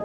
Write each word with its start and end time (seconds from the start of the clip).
Hi, 0.00 0.04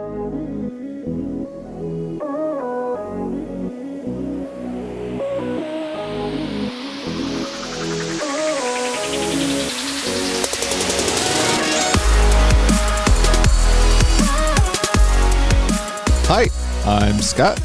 I'm 16.84 17.20
Scott, 17.22 17.60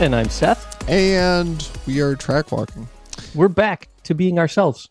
And 0.00 0.16
I'm 0.16 0.30
Seth. 0.30 0.88
and 0.88 1.68
we 1.86 2.00
are 2.00 2.16
track 2.16 2.50
walking. 2.50 2.88
We're 3.34 3.48
back 3.48 3.88
to 4.04 4.14
being 4.14 4.38
ourselves. 4.38 4.88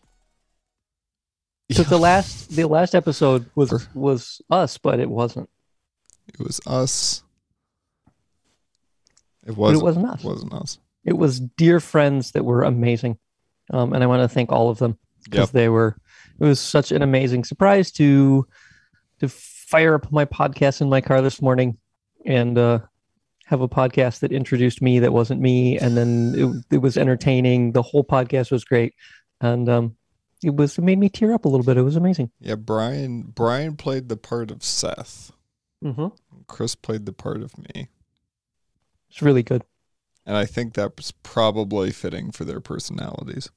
So 1.72 1.82
the 1.82 1.98
last 1.98 2.54
the 2.54 2.68
last 2.68 2.94
episode 2.94 3.50
was 3.56 3.88
was 3.94 4.40
us, 4.48 4.78
but 4.78 5.00
it 5.00 5.10
wasn't. 5.10 5.50
It 6.28 6.38
was 6.40 6.60
us. 6.66 7.22
It 9.46 9.56
wasn't. 9.56 9.80
it 9.80 9.84
wasn't 9.84 10.06
us. 10.06 10.24
It 10.24 10.26
wasn't 10.26 10.52
us. 10.54 10.78
It 11.04 11.16
was 11.16 11.40
dear 11.40 11.80
friends 11.80 12.32
that 12.32 12.44
were 12.44 12.62
amazing, 12.62 13.18
um, 13.72 13.92
and 13.92 14.02
I 14.02 14.06
want 14.06 14.22
to 14.22 14.28
thank 14.28 14.52
all 14.52 14.68
of 14.68 14.78
them 14.78 14.98
because 15.24 15.48
Yep. 15.48 15.50
they 15.50 15.68
were. 15.68 15.96
It 16.38 16.44
was 16.44 16.60
such 16.60 16.92
an 16.92 17.02
amazing 17.02 17.44
surprise 17.44 17.90
to 17.92 18.46
to 19.20 19.28
fire 19.28 19.94
up 19.94 20.12
my 20.12 20.24
podcast 20.24 20.80
in 20.80 20.88
my 20.88 21.00
car 21.00 21.20
this 21.22 21.40
morning 21.42 21.76
and 22.24 22.56
uh, 22.58 22.78
have 23.46 23.60
a 23.60 23.68
podcast 23.68 24.20
that 24.20 24.32
introduced 24.32 24.82
me 24.82 24.98
that 25.00 25.12
wasn't 25.12 25.40
me, 25.40 25.78
and 25.78 25.96
then 25.96 26.34
it, 26.70 26.76
it 26.76 26.78
was 26.78 26.98
entertaining. 26.98 27.72
The 27.72 27.82
whole 27.82 28.04
podcast 28.04 28.50
was 28.50 28.64
great, 28.64 28.94
and 29.40 29.66
um, 29.68 29.96
it 30.44 30.54
was 30.54 30.76
it 30.76 30.82
made 30.82 30.98
me 30.98 31.08
tear 31.08 31.32
up 31.32 31.46
a 31.46 31.48
little 31.48 31.64
bit. 31.64 31.78
It 31.78 31.82
was 31.82 31.96
amazing. 31.96 32.30
Yeah, 32.38 32.56
Brian. 32.56 33.22
Brian 33.22 33.76
played 33.76 34.08
the 34.10 34.16
part 34.18 34.50
of 34.50 34.62
Seth. 34.62 35.32
Mm-hmm. 35.84 36.08
Chris 36.46 36.74
played 36.74 37.06
the 37.06 37.12
part 37.12 37.42
of 37.42 37.56
me, 37.56 37.88
It's 39.10 39.22
really 39.22 39.42
good. 39.42 39.62
and 40.26 40.36
I 40.36 40.44
think 40.44 40.74
that 40.74 40.96
was 40.96 41.12
probably 41.12 41.90
fitting 41.92 42.30
for 42.32 42.44
their 42.44 42.60
personalities. 42.60 43.50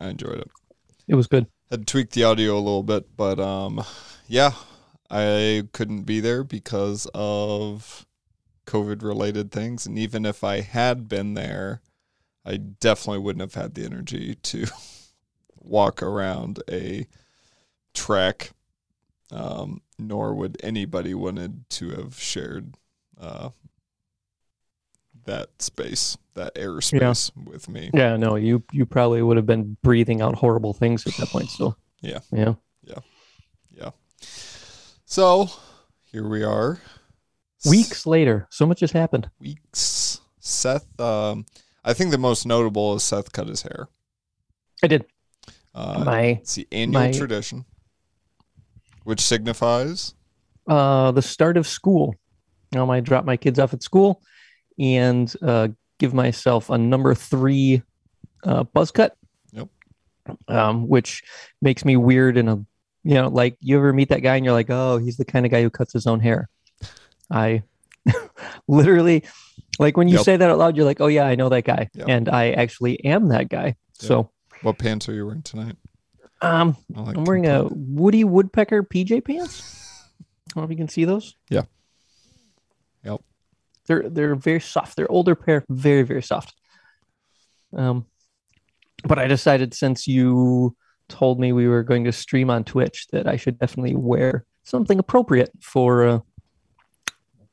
I 0.00 0.08
enjoyed 0.08 0.38
it. 0.38 0.50
It 1.06 1.14
was 1.14 1.26
good. 1.26 1.46
Had 1.70 1.86
tweaked 1.86 2.12
the 2.12 2.24
audio 2.24 2.54
a 2.54 2.60
little 2.60 2.82
bit, 2.82 3.16
but 3.16 3.40
um, 3.40 3.82
yeah, 4.26 4.52
I 5.10 5.64
couldn't 5.72 6.02
be 6.02 6.20
there 6.20 6.44
because 6.44 7.06
of 7.14 8.06
COVID 8.66 9.02
related 9.02 9.50
things. 9.50 9.86
And 9.86 9.98
even 9.98 10.24
if 10.26 10.44
I 10.44 10.60
had 10.60 11.08
been 11.08 11.34
there, 11.34 11.80
I 12.44 12.56
definitely 12.58 13.20
wouldn't 13.20 13.40
have 13.40 13.60
had 13.62 13.74
the 13.74 13.84
energy 13.84 14.34
to 14.34 14.66
walk 15.58 16.02
around 16.02 16.62
a 16.70 17.06
track. 17.94 18.52
Um, 19.30 19.82
nor 19.98 20.34
would 20.34 20.56
anybody 20.62 21.12
wanted 21.12 21.68
to 21.70 21.90
have 21.90 22.18
shared 22.18 22.74
uh, 23.20 23.50
that 25.24 25.60
space, 25.60 26.16
that 26.34 26.54
airspace 26.54 27.30
with 27.36 27.68
me. 27.68 27.90
Yeah, 27.92 28.16
no, 28.16 28.36
you 28.36 28.62
you 28.72 28.86
probably 28.86 29.20
would 29.22 29.36
have 29.36 29.44
been 29.46 29.76
breathing 29.82 30.22
out 30.22 30.36
horrible 30.36 30.72
things 30.72 31.06
at 31.06 31.14
that 31.16 31.28
point 31.28 31.50
still. 31.50 31.76
Yeah, 32.00 32.20
yeah, 32.32 32.54
yeah. 32.84 32.98
Yeah. 33.76 33.90
So 35.04 35.50
here 36.10 36.26
we 36.28 36.42
are. 36.42 36.80
Weeks 37.68 38.06
later, 38.06 38.46
so 38.50 38.66
much 38.66 38.80
has 38.80 38.92
happened. 38.92 39.30
weeks. 39.40 40.20
Seth, 40.38 40.98
um, 41.00 41.44
I 41.84 41.92
think 41.92 42.10
the 42.12 42.18
most 42.18 42.46
notable 42.46 42.94
is 42.94 43.02
Seth 43.02 43.32
cut 43.32 43.48
his 43.48 43.62
hair. 43.62 43.88
I 44.82 44.86
did. 44.86 45.04
Uh, 45.74 46.02
my 46.06 46.20
it's 46.40 46.54
the 46.54 46.66
annual 46.72 47.02
my- 47.02 47.12
tradition, 47.12 47.64
which 49.08 49.20
signifies 49.22 50.14
uh 50.66 51.10
the 51.12 51.22
start 51.22 51.56
of 51.56 51.66
school. 51.66 52.14
Um, 52.76 52.90
I 52.90 53.00
drop 53.00 53.24
my 53.24 53.38
kids 53.38 53.58
off 53.58 53.72
at 53.72 53.82
school 53.82 54.20
and 54.78 55.32
uh 55.40 55.68
give 55.98 56.12
myself 56.12 56.68
a 56.68 56.76
number 56.76 57.14
three 57.14 57.82
uh 58.44 58.64
buzz 58.64 58.90
cut. 58.90 59.16
Yep. 59.52 59.68
Um, 60.46 60.86
which 60.88 61.22
makes 61.62 61.86
me 61.86 61.96
weird 61.96 62.36
and 62.36 62.50
a 62.50 62.64
you 63.02 63.14
know, 63.14 63.28
like 63.28 63.56
you 63.60 63.78
ever 63.78 63.94
meet 63.94 64.10
that 64.10 64.20
guy 64.20 64.36
and 64.36 64.44
you're 64.44 64.52
like, 64.52 64.68
oh, 64.68 64.98
he's 64.98 65.16
the 65.16 65.24
kind 65.24 65.46
of 65.46 65.52
guy 65.52 65.62
who 65.62 65.70
cuts 65.70 65.94
his 65.94 66.06
own 66.06 66.20
hair. 66.20 66.50
I 67.30 67.62
literally 68.68 69.24
like 69.78 69.96
when 69.96 70.08
you 70.08 70.16
Yep. 70.16 70.24
say 70.24 70.36
that 70.36 70.50
out 70.50 70.58
loud, 70.58 70.76
you're 70.76 70.84
like, 70.84 71.00
oh 71.00 71.06
yeah, 71.06 71.24
I 71.24 71.34
know 71.34 71.48
that 71.48 71.64
guy. 71.64 71.88
Yep. 71.94 72.06
And 72.10 72.28
I 72.28 72.50
actually 72.50 73.02
am 73.06 73.28
that 73.28 73.48
guy. 73.48 73.76
So 73.94 74.30
what 74.60 74.76
pants 74.76 75.08
are 75.08 75.14
you 75.14 75.24
wearing 75.24 75.40
tonight? 75.42 75.76
Um 76.40 76.76
like 76.90 77.16
I'm 77.16 77.24
wearing 77.24 77.46
a 77.46 77.64
Woody 77.70 78.24
Woodpecker 78.24 78.82
PJ 78.82 79.24
pants. 79.24 80.04
I 80.20 80.54
don't 80.54 80.62
know 80.62 80.64
if 80.64 80.70
you 80.70 80.76
can 80.76 80.88
see 80.88 81.04
those. 81.04 81.36
Yeah. 81.50 81.62
Yep. 83.04 83.22
They're 83.86 84.08
they're 84.08 84.34
very 84.34 84.60
soft. 84.60 84.96
They're 84.96 85.10
older 85.10 85.34
pair, 85.34 85.64
very 85.68 86.02
very 86.02 86.22
soft. 86.22 86.54
Um, 87.76 88.06
but 89.04 89.18
I 89.18 89.26
decided 89.26 89.74
since 89.74 90.06
you 90.06 90.76
told 91.08 91.40
me 91.40 91.52
we 91.52 91.68
were 91.68 91.82
going 91.82 92.04
to 92.04 92.12
stream 92.12 92.50
on 92.50 92.64
Twitch 92.64 93.08
that 93.08 93.26
I 93.26 93.36
should 93.36 93.58
definitely 93.58 93.96
wear 93.96 94.44
something 94.64 94.98
appropriate 94.98 95.50
for 95.60 96.06
uh, 96.06 96.20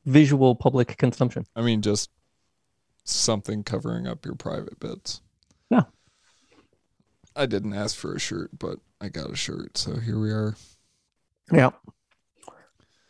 visual 0.04 0.54
public 0.54 0.96
consumption. 0.98 1.46
I 1.54 1.62
mean, 1.62 1.82
just 1.82 2.10
something 3.04 3.62
covering 3.64 4.06
up 4.06 4.24
your 4.24 4.34
private 4.34 4.78
bits. 4.78 5.22
I 7.36 7.46
didn't 7.46 7.74
ask 7.74 7.94
for 7.96 8.14
a 8.14 8.18
shirt, 8.18 8.58
but 8.58 8.78
I 9.00 9.08
got 9.08 9.30
a 9.30 9.36
shirt, 9.36 9.76
so 9.76 10.00
here 10.00 10.18
we 10.18 10.30
are. 10.30 10.56
Yeah. 11.52 11.70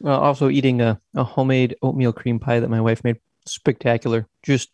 Well, 0.00 0.20
also 0.20 0.48
eating 0.48 0.80
a, 0.80 1.00
a 1.14 1.24
homemade 1.24 1.76
oatmeal 1.80 2.12
cream 2.12 2.38
pie 2.38 2.60
that 2.60 2.68
my 2.68 2.80
wife 2.80 3.02
made. 3.04 3.16
Spectacular. 3.46 4.26
Just 4.42 4.70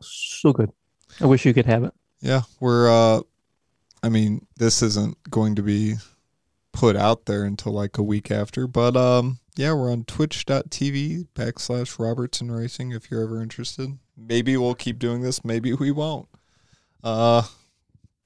so 0.00 0.52
good. 0.52 0.70
I 1.20 1.26
wish 1.26 1.44
you 1.44 1.52
could 1.52 1.66
have 1.66 1.84
it. 1.84 1.92
Yeah, 2.20 2.42
we're 2.60 2.88
uh 2.90 3.22
I 4.02 4.08
mean, 4.08 4.46
this 4.56 4.80
isn't 4.80 5.18
going 5.28 5.56
to 5.56 5.62
be 5.62 5.96
put 6.72 6.96
out 6.96 7.26
there 7.26 7.44
until 7.44 7.72
like 7.72 7.98
a 7.98 8.02
week 8.02 8.30
after, 8.30 8.66
but 8.66 8.96
um 8.96 9.40
yeah, 9.56 9.74
we're 9.74 9.92
on 9.92 10.04
twitch.tv 10.04 11.26
backslash 11.34 11.98
Robertson 11.98 12.50
Racing 12.50 12.92
if 12.92 13.10
you're 13.10 13.22
ever 13.22 13.42
interested. 13.42 13.98
Maybe 14.16 14.56
we'll 14.56 14.74
keep 14.74 14.98
doing 14.98 15.20
this, 15.20 15.44
maybe 15.44 15.74
we 15.74 15.90
won't. 15.90 16.28
Uh 17.02 17.42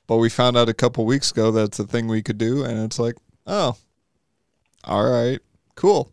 but 0.06 0.16
we 0.18 0.28
found 0.28 0.56
out 0.56 0.68
a 0.68 0.74
couple 0.74 1.06
weeks 1.06 1.30
ago 1.30 1.50
that's 1.50 1.78
a 1.78 1.86
thing 1.86 2.08
we 2.08 2.22
could 2.22 2.38
do 2.38 2.64
and 2.64 2.78
it's 2.84 2.98
like, 2.98 3.14
oh. 3.46 3.76
All 4.84 5.10
right. 5.10 5.40
Cool. 5.76 6.12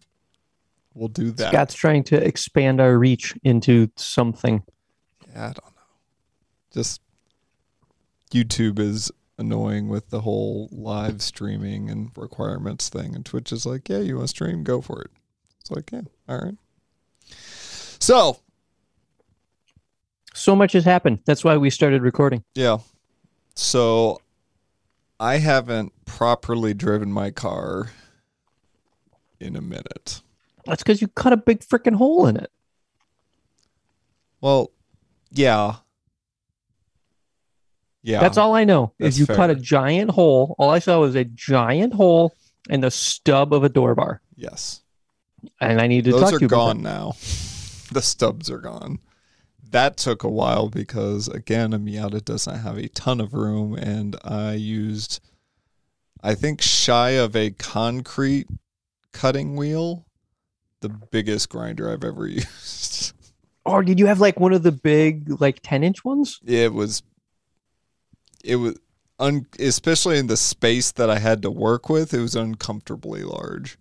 We'll 0.93 1.09
do 1.09 1.31
that. 1.31 1.49
Scott's 1.49 1.73
trying 1.73 2.03
to 2.05 2.25
expand 2.25 2.81
our 2.81 2.97
reach 2.97 3.35
into 3.43 3.89
something. 3.95 4.63
Yeah, 5.33 5.43
I 5.43 5.53
don't 5.53 5.75
know. 5.75 5.81
Just 6.73 7.01
YouTube 8.31 8.79
is 8.79 9.11
annoying 9.37 9.87
with 9.87 10.09
the 10.09 10.21
whole 10.21 10.69
live 10.71 11.21
streaming 11.21 11.89
and 11.89 12.11
requirements 12.15 12.89
thing, 12.89 13.15
and 13.15 13.25
Twitch 13.25 13.51
is 13.51 13.65
like, 13.65 13.89
yeah, 13.89 13.99
you 13.99 14.15
want 14.15 14.27
to 14.27 14.29
stream, 14.29 14.63
go 14.63 14.81
for 14.81 15.01
it. 15.01 15.11
It's 15.59 15.71
like, 15.71 15.91
yeah, 15.91 16.01
all 16.27 16.39
right. 16.39 16.55
So 17.99 18.39
So 20.33 20.55
much 20.55 20.73
has 20.73 20.85
happened. 20.85 21.19
That's 21.25 21.43
why 21.43 21.57
we 21.57 21.69
started 21.69 22.01
recording. 22.01 22.43
yeah, 22.55 22.77
so 23.55 24.21
I 25.19 25.37
haven't 25.37 25.93
properly 26.05 26.73
driven 26.73 27.11
my 27.11 27.31
car 27.31 27.91
in 29.39 29.55
a 29.55 29.61
minute. 29.61 30.21
That's 30.65 30.83
because 30.83 31.01
you 31.01 31.07
cut 31.09 31.33
a 31.33 31.37
big 31.37 31.59
freaking 31.61 31.95
hole 31.95 32.27
in 32.27 32.37
it. 32.37 32.51
Well, 34.39 34.71
yeah. 35.31 35.75
Yeah. 38.03 38.19
That's 38.19 38.37
all 38.37 38.55
I 38.55 38.63
know. 38.63 38.93
Is 38.99 39.19
you 39.19 39.25
fair. 39.25 39.35
cut 39.35 39.49
a 39.49 39.55
giant 39.55 40.11
hole. 40.11 40.55
All 40.57 40.69
I 40.69 40.79
saw 40.79 40.99
was 40.99 41.15
a 41.15 41.23
giant 41.23 41.93
hole 41.93 42.35
in 42.69 42.81
the 42.81 42.91
stub 42.91 43.53
of 43.53 43.63
a 43.63 43.69
door 43.69 43.93
bar. 43.95 44.21
Yes. 44.35 44.81
And 45.59 45.79
I 45.79 45.87
need 45.87 46.05
to 46.05 46.11
Those 46.11 46.21
talk 46.21 46.33
to 46.33 46.39
you 46.39 46.47
about 46.47 46.55
gone 46.55 46.81
now. 46.81 47.11
the 47.91 48.01
stubs 48.01 48.49
are 48.49 48.59
gone. 48.59 48.99
That 49.71 49.97
took 49.97 50.23
a 50.23 50.29
while 50.29 50.69
because 50.69 51.27
again, 51.27 51.73
a 51.73 51.79
Miata 51.79 52.23
doesn't 52.23 52.59
have 52.59 52.77
a 52.77 52.89
ton 52.89 53.19
of 53.21 53.33
room, 53.33 53.73
and 53.75 54.15
I 54.23 54.53
used, 54.53 55.21
I 56.21 56.35
think, 56.35 56.61
shy 56.61 57.11
of 57.11 57.35
a 57.35 57.51
concrete 57.51 58.47
cutting 59.13 59.55
wheel, 59.55 60.05
the 60.81 60.89
biggest 60.89 61.49
grinder 61.49 61.89
I've 61.91 62.03
ever 62.03 62.27
used. 62.27 63.13
Or 63.65 63.83
did 63.83 63.99
you 63.99 64.07
have 64.07 64.19
like 64.19 64.39
one 64.39 64.53
of 64.53 64.63
the 64.63 64.71
big, 64.71 65.39
like 65.39 65.59
10 65.63 65.83
inch 65.83 66.03
ones? 66.03 66.39
It 66.45 66.73
was, 66.73 67.03
it 68.43 68.57
was. 68.57 68.77
Un, 69.19 69.45
especially 69.59 70.17
in 70.17 70.25
the 70.25 70.35
space 70.35 70.91
that 70.93 71.07
I 71.11 71.19
had 71.19 71.43
to 71.43 71.51
work 71.51 71.89
with, 71.89 72.11
it 72.11 72.19
was 72.19 72.35
uncomfortably 72.35 73.23
large. 73.23 73.77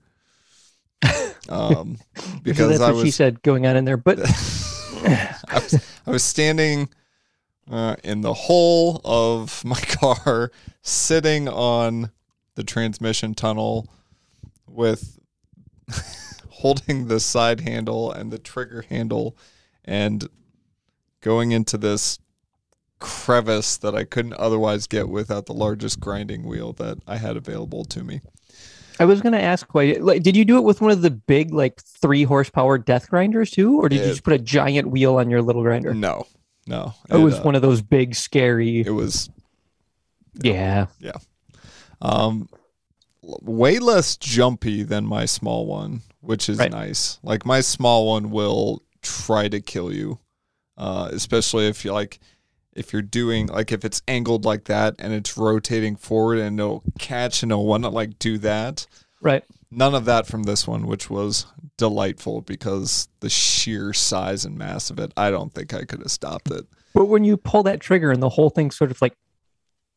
Um, 1.49 1.99
Because 2.43 2.69
that's 2.69 2.81
I 2.83 2.93
what 2.93 3.05
she 3.05 3.11
said 3.11 3.43
going 3.43 3.67
on 3.67 3.77
in 3.77 3.85
there. 3.85 3.97
But 3.97 4.19
I 5.49 5.55
was, 5.55 6.01
I 6.07 6.11
was 6.11 6.25
standing 6.25 6.89
uh, 7.71 7.97
in 8.05 8.21
the 8.21 8.35
hole 8.35 9.01
of 9.05 9.65
my 9.65 9.81
car, 9.81 10.51
sitting 10.83 11.49
on 11.49 12.11
the 12.55 12.65
transmission 12.65 13.35
tunnel 13.35 13.89
with 14.67 15.19
holding 16.49 17.09
the 17.09 17.21
side 17.21 17.61
handle 17.61 18.13
and 18.13 18.31
the 18.31 18.39
trigger 18.39 18.85
handle 18.89 19.37
and 19.85 20.29
going 21.21 21.53
into 21.53 21.79
this 21.79 22.19
crevice 22.99 23.77
that 23.79 23.95
I 23.95 24.05
couldn't 24.05 24.35
otherwise 24.35 24.87
get 24.87 25.09
without 25.09 25.47
the 25.47 25.55
largest 25.55 26.01
grinding 26.01 26.45
wheel 26.45 26.73
that 26.75 26.99
I 27.07 27.17
had 27.17 27.37
available 27.37 27.85
to 27.87 28.05
me. 28.05 28.21
I 29.01 29.07
was 29.07 29.21
going 29.23 29.33
to 29.33 29.41
ask, 29.41 29.75
why, 29.75 29.97
like, 29.99 30.23
did 30.23 30.37
you 30.37 30.45
do 30.45 30.59
it 30.59 30.61
with 30.61 30.81
one 30.83 30.91
of 30.91 31.01
the 31.01 31.11
big, 31.11 31.53
like, 31.55 31.81
three 31.81 32.23
horsepower 32.23 32.77
death 32.77 33.09
grinders 33.09 33.51
too, 33.51 33.81
or 33.81 33.89
did 33.89 34.01
you 34.01 34.05
just 34.05 34.23
put 34.23 34.35
a 34.35 34.39
giant 34.39 34.91
wheel 34.91 35.17
on 35.17 35.31
your 35.31 35.41
little 35.41 35.63
grinder? 35.63 35.95
No, 35.95 36.27
no. 36.67 36.93
It 37.09 37.17
was 37.17 37.39
uh, 37.39 37.43
one 37.43 37.55
of 37.55 37.63
those 37.63 37.81
big, 37.81 38.15
scary. 38.15 38.81
It 38.81 38.91
was 38.91 39.31
yeah. 40.43 40.87
Yeah. 41.01 41.17
Um, 42.03 42.49
way 43.23 43.79
less 43.79 44.17
jumpy 44.17 44.83
than 44.83 45.07
my 45.07 45.25
small 45.25 45.67
one, 45.67 46.03
which 46.21 46.49
is 46.49 46.59
Right. 46.59 46.71
nice. 46.71 47.19
Like 47.23 47.45
my 47.47 47.61
small 47.63 48.07
one 48.07 48.31
will 48.31 48.83
try 49.03 49.49
to 49.49 49.61
kill 49.61 49.93
you, 49.93 50.19
uh, 50.77 51.09
especially 51.13 51.67
if 51.69 51.85
you 51.85 51.93
like 51.93 52.21
if 52.75 52.93
you're 52.93 53.03
doing 53.03 53.47
like 53.49 53.73
if 53.73 53.85
it's 53.85 54.01
angled 54.07 54.45
like 54.45 54.65
that 54.65 54.95
and 54.99 55.13
it's 55.13 55.37
rotating 55.37 55.97
forward 55.97 56.39
and 56.39 56.59
it'll 56.61 56.83
catch 56.99 57.43
and 57.43 57.51
it'll 57.53 57.67
want 57.67 57.83
to 57.85 57.91
like 57.91 58.19
do 58.19 58.39
that. 58.39 58.87
Right. 59.21 59.45
None 59.71 59.95
of 59.95 60.05
that 60.07 60.27
from 60.27 60.45
this 60.45 60.67
one, 60.67 60.87
which 60.87 61.09
was 61.11 61.47
delightful 61.77 62.41
because 62.41 63.09
the 63.21 63.31
sheer 63.31 63.93
size 63.93 64.45
and 64.45 64.57
mass 64.59 64.91
of 64.91 64.99
it. 64.99 65.13
I 65.17 65.31
don't 65.31 65.53
think 65.55 65.73
I 65.75 65.85
could 65.85 66.01
have 66.01 66.11
stopped 66.11 66.51
it. 66.51 66.67
But 66.95 67.05
when 67.07 67.23
you 67.25 67.37
pull 67.37 67.63
that 67.65 67.81
trigger 67.81 68.11
and 68.11 68.21
the 68.23 68.29
whole 68.29 68.51
thing 68.51 68.71
sort 68.73 68.91
of 68.91 69.01
like 69.01 69.15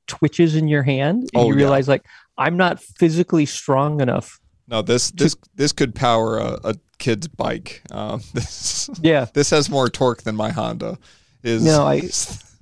twitches 0.08 0.56
in 0.56 0.68
your 0.68 0.84
hand, 0.84 1.22
and 1.22 1.30
Oh, 1.36 1.46
you 1.48 1.54
yeah. 1.56 1.64
realize, 1.64 1.88
like, 1.88 2.06
I'm 2.38 2.58
not 2.58 2.82
physically 2.82 3.46
strong 3.48 4.00
enough. 4.02 4.40
No, 4.68 4.82
this 4.82 5.12
this 5.12 5.36
this 5.56 5.72
could 5.74 5.94
power 5.96 6.38
a, 6.38 6.60
a 6.64 6.76
kid's 7.00 7.28
bike. 7.28 7.82
Um, 7.92 8.22
this 8.34 8.90
Yeah. 9.02 9.26
this 9.34 9.50
has 9.50 9.70
more 9.70 9.90
torque 9.90 10.22
than 10.24 10.36
my 10.36 10.52
Honda. 10.52 11.00
Is 11.42 11.64
No, 11.66 11.86
I- 11.88 12.02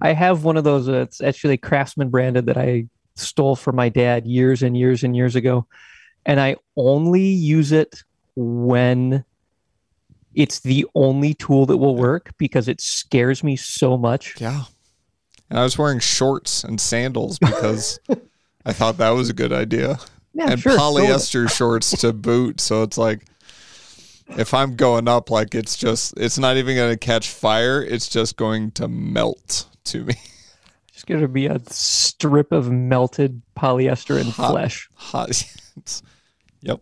I 0.00 0.12
have 0.12 0.44
one 0.44 0.56
of 0.56 0.64
those. 0.64 0.88
Uh, 0.88 1.02
it's 1.02 1.20
actually 1.20 1.56
Craftsman 1.56 2.10
branded 2.10 2.46
that 2.46 2.56
I 2.56 2.86
stole 3.16 3.56
from 3.56 3.76
my 3.76 3.88
dad 3.88 4.26
years 4.26 4.62
and 4.62 4.76
years 4.76 5.04
and 5.04 5.16
years 5.16 5.36
ago, 5.36 5.66
and 6.26 6.40
I 6.40 6.56
only 6.76 7.22
use 7.22 7.72
it 7.72 8.02
when 8.36 9.24
it's 10.34 10.60
the 10.60 10.86
only 10.94 11.34
tool 11.34 11.66
that 11.66 11.76
will 11.76 11.96
work 11.96 12.32
because 12.38 12.68
it 12.68 12.80
scares 12.80 13.44
me 13.44 13.56
so 13.56 13.96
much. 13.96 14.40
yeah. 14.40 14.64
And 15.50 15.58
I 15.58 15.62
was 15.62 15.78
wearing 15.78 16.00
shorts 16.00 16.64
and 16.64 16.80
sandals 16.80 17.38
because 17.38 18.00
I 18.66 18.72
thought 18.72 18.96
that 18.96 19.10
was 19.10 19.28
a 19.28 19.34
good 19.34 19.52
idea. 19.52 19.98
Yeah, 20.32 20.50
and 20.50 20.60
sure. 20.60 20.76
go 20.76 20.92
with 20.94 21.04
it. 21.04 21.06
polyester 21.06 21.50
shorts 21.50 21.90
to 22.00 22.12
boot. 22.12 22.60
So 22.60 22.82
it's 22.82 22.98
like 22.98 23.26
if 24.36 24.54
I'm 24.54 24.74
going 24.74 25.06
up, 25.06 25.30
like 25.30 25.54
it's 25.54 25.76
just 25.76 26.14
it's 26.16 26.38
not 26.38 26.56
even 26.56 26.74
going 26.76 26.92
to 26.92 26.98
catch 26.98 27.28
fire. 27.28 27.82
It's 27.82 28.08
just 28.08 28.36
going 28.36 28.72
to 28.72 28.88
melt 28.88 29.66
to 29.84 30.04
me. 30.04 30.14
Going 31.06 31.20
to 31.20 31.28
be 31.28 31.44
a 31.48 31.60
strip 31.68 32.50
of 32.50 32.70
melted 32.70 33.42
polyester 33.54 34.18
and 34.18 34.30
Hot. 34.30 34.50
flesh. 34.52 34.88
Hot. 34.94 35.54
Yep. 36.62 36.80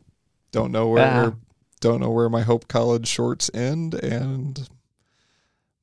Don't 0.52 0.70
know 0.70 0.86
where 0.90 1.02
Ah. 1.02 1.32
don't 1.80 2.00
know 2.00 2.10
where 2.10 2.28
my 2.28 2.42
Hope 2.42 2.68
College 2.68 3.08
shorts 3.08 3.50
end 3.52 3.94
and 3.94 4.68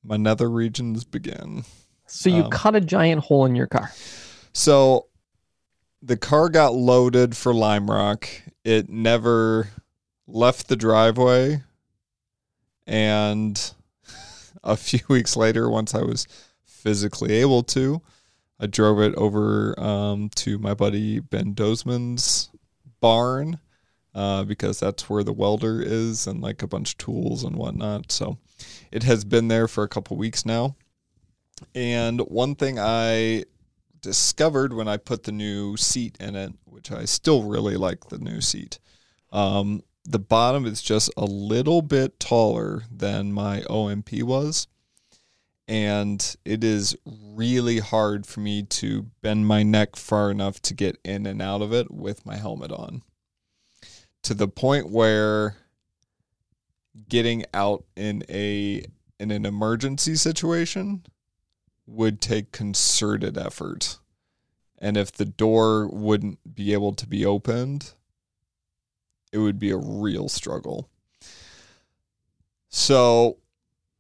my 0.06 0.16
nether 0.16 0.50
regions 0.50 1.04
begin. 1.04 1.66
So 2.08 2.30
you 2.30 2.44
Um, 2.46 2.50
cut 2.50 2.76
a 2.76 2.80
giant 2.82 3.24
hole 3.26 3.44
in 3.46 3.58
your 3.58 3.68
car. 3.68 3.92
So 4.54 5.08
the 6.02 6.16
car 6.16 6.48
got 6.48 6.74
loaded 6.74 7.36
for 7.36 7.54
Lime 7.54 7.92
Rock. 7.92 8.30
It 8.64 8.88
never 8.88 9.68
left 10.28 10.70
the 10.70 10.78
driveway. 10.78 11.62
And 12.88 13.74
a 14.64 14.78
few 14.78 15.02
weeks 15.10 15.36
later, 15.36 15.70
once 15.70 15.94
I 15.94 16.04
was 16.04 16.26
physically 16.80 17.34
able 17.34 17.64
to, 17.64 18.02
I 18.60 18.68
drove 18.68 19.00
it 19.00 19.16
over 19.16 19.80
um, 19.80 20.30
to 20.36 20.58
my 20.58 20.74
buddy 20.74 21.20
Ben 21.20 21.54
Dozman's 21.54 22.50
barn 23.00 23.60
uh, 24.14 24.44
because 24.44 24.80
that's 24.80 25.10
where 25.10 25.24
the 25.24 25.34
welder 25.34 25.82
is 25.82 26.28
and 26.28 26.42
like 26.42 26.62
a 26.62 26.68
bunch 26.68 26.94
of 26.94 26.98
tools 26.98 27.44
and 27.44 27.56
whatnot. 27.56 28.12
So 28.12 28.38
it 28.92 29.04
has 29.04 29.24
been 29.24 29.48
there 29.48 29.68
for 29.68 29.84
a 29.84 29.90
couple 29.90 30.18
weeks 30.18 30.46
now. 30.46 30.76
And 31.76 32.22
one 32.22 32.56
thing 32.56 32.80
I 32.80 33.46
discovered 34.02 34.74
when 34.74 34.88
I 34.88 34.98
put 34.98 35.24
the 35.24 35.32
new 35.32 35.78
seat 35.78 36.18
in 36.20 36.36
it, 36.36 36.54
which 36.66 36.92
I 36.92 37.06
still 37.06 37.44
really 37.44 37.76
like 37.76 38.10
the 38.10 38.18
new 38.18 38.42
seat. 38.42 38.80
Um, 39.32 39.84
the 40.06 40.20
bottom 40.20 40.66
is 40.66 40.82
just 40.82 41.12
a 41.18 41.26
little 41.26 41.82
bit 41.82 42.20
taller 42.20 42.84
than 42.92 43.32
my 43.32 43.62
OMP 43.70 44.24
was. 44.24 44.68
And 45.70 46.36
it 46.44 46.64
is 46.64 46.98
really 47.06 47.78
hard 47.78 48.26
for 48.26 48.40
me 48.40 48.64
to 48.64 49.04
bend 49.22 49.46
my 49.46 49.62
neck 49.62 49.96
far 49.96 50.32
enough 50.32 50.60
to 50.64 50.74
get 50.74 50.98
in 51.06 51.28
and 51.28 51.44
out 51.44 51.62
of 51.62 51.72
it 51.72 51.92
with 51.92 52.26
my 52.26 52.38
helmet 52.38 52.72
on. 52.72 53.04
To 54.24 54.34
the 54.34 54.48
point 54.48 54.90
where 54.90 55.58
getting 57.08 57.46
out 57.54 57.86
in 57.96 58.24
a 58.28 58.84
in 59.20 59.30
an 59.30 59.46
emergency 59.46 60.16
situation 60.16 61.06
would 61.86 62.20
take 62.20 62.52
concerted 62.52 63.38
effort. 63.38 64.00
And 64.80 64.98
if 64.98 65.12
the 65.12 65.26
door 65.26 65.88
wouldn't 65.88 66.56
be 66.56 66.74
able 66.74 66.94
to 66.94 67.06
be 67.06 67.26
opened, 67.26 67.94
it 69.32 69.38
would 69.38 69.60
be 69.60 69.70
a 69.70 69.78
real 69.78 70.30
struggle. 70.30 70.90
So, 72.70 73.38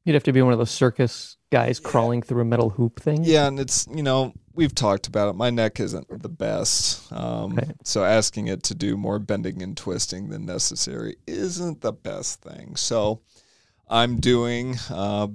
You'd 0.04 0.14
have 0.14 0.24
to 0.24 0.34
be 0.34 0.42
one 0.42 0.54
of 0.54 0.60
those 0.60 0.72
circus 0.72 1.38
guys 1.52 1.80
crawling 1.80 2.22
through 2.22 2.42
a 2.42 2.46
metal 2.46 2.70
hoop 2.70 3.00
thing. 3.00 3.24
yeah, 3.24 3.48
and 3.48 3.60
it's, 3.60 3.88
you 3.94 4.04
know, 4.04 4.34
we've 4.54 4.76
talked 4.76 5.08
about 5.08 5.30
it. 5.30 5.34
My 5.34 5.50
neck 5.50 5.80
isn't 5.80 6.22
the 6.22 6.30
best. 6.30 7.12
Um, 7.12 7.56
Right. 7.56 7.72
So, 7.84 8.04
asking 8.04 8.48
it 8.48 8.64
to 8.64 8.76
do 8.76 8.98
more 8.98 9.20
bending 9.20 9.62
and 9.62 9.76
twisting 9.76 10.30
than 10.30 10.46
necessary 10.46 11.16
isn't 11.28 11.82
the 11.82 11.94
best 11.94 12.42
thing. 12.42 12.76
So, 12.76 13.22
I'm 13.88 14.20
doing 14.20 14.76
uh, 14.90 15.28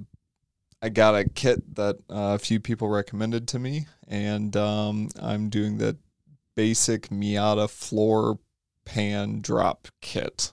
I 0.81 0.89
got 0.89 1.15
a 1.15 1.27
kit 1.27 1.75
that 1.75 1.95
uh, 2.09 2.35
a 2.35 2.39
few 2.39 2.59
people 2.59 2.87
recommended 2.89 3.47
to 3.49 3.59
me, 3.59 3.87
and 4.07 4.55
um, 4.55 5.09
I'm 5.19 5.49
doing 5.49 5.77
the 5.79 5.97
basic 6.55 7.09
Miata 7.09 7.69
floor 7.69 8.37
pan 8.85 9.41
drop 9.41 9.87
kit, 10.01 10.51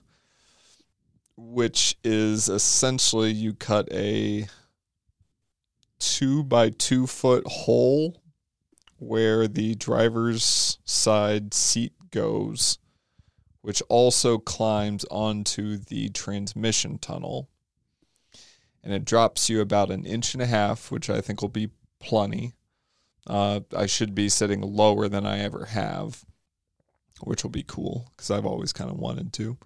which 1.37 1.97
is 2.03 2.49
essentially 2.49 3.31
you 3.31 3.53
cut 3.53 3.87
a 3.91 4.47
two 6.03 6.43
by 6.43 6.69
two 6.69 7.07
foot 7.07 7.45
hole 7.47 8.21
where 8.97 9.47
the 9.47 9.75
driver's 9.75 10.77
side 10.85 11.53
seat 11.53 11.93
goes, 12.11 12.77
which 13.61 13.81
also 13.89 14.37
climbs 14.37 15.05
onto 15.11 15.77
the 15.77 16.09
transmission 16.09 16.97
tunnel 16.97 17.49
and 18.83 18.93
it 18.93 19.05
drops 19.05 19.49
you 19.49 19.61
about 19.61 19.91
an 19.91 20.05
inch 20.05 20.33
and 20.33 20.43
a 20.43 20.45
half, 20.45 20.91
which 20.91 21.09
I 21.09 21.21
think 21.21 21.41
will 21.41 21.49
be 21.49 21.69
plenty. 21.99 22.53
Uh, 23.25 23.61
I 23.75 23.85
should 23.85 24.13
be 24.13 24.27
sitting 24.27 24.61
lower 24.61 25.07
than 25.07 25.25
I 25.25 25.39
ever 25.39 25.65
have, 25.65 26.25
which 27.21 27.43
will 27.43 27.49
be 27.49 27.63
cool 27.63 28.11
because 28.11 28.29
I've 28.29 28.45
always 28.45 28.73
kind 28.73 28.91
of 28.91 28.97
wanted 28.97 29.31
to. 29.33 29.57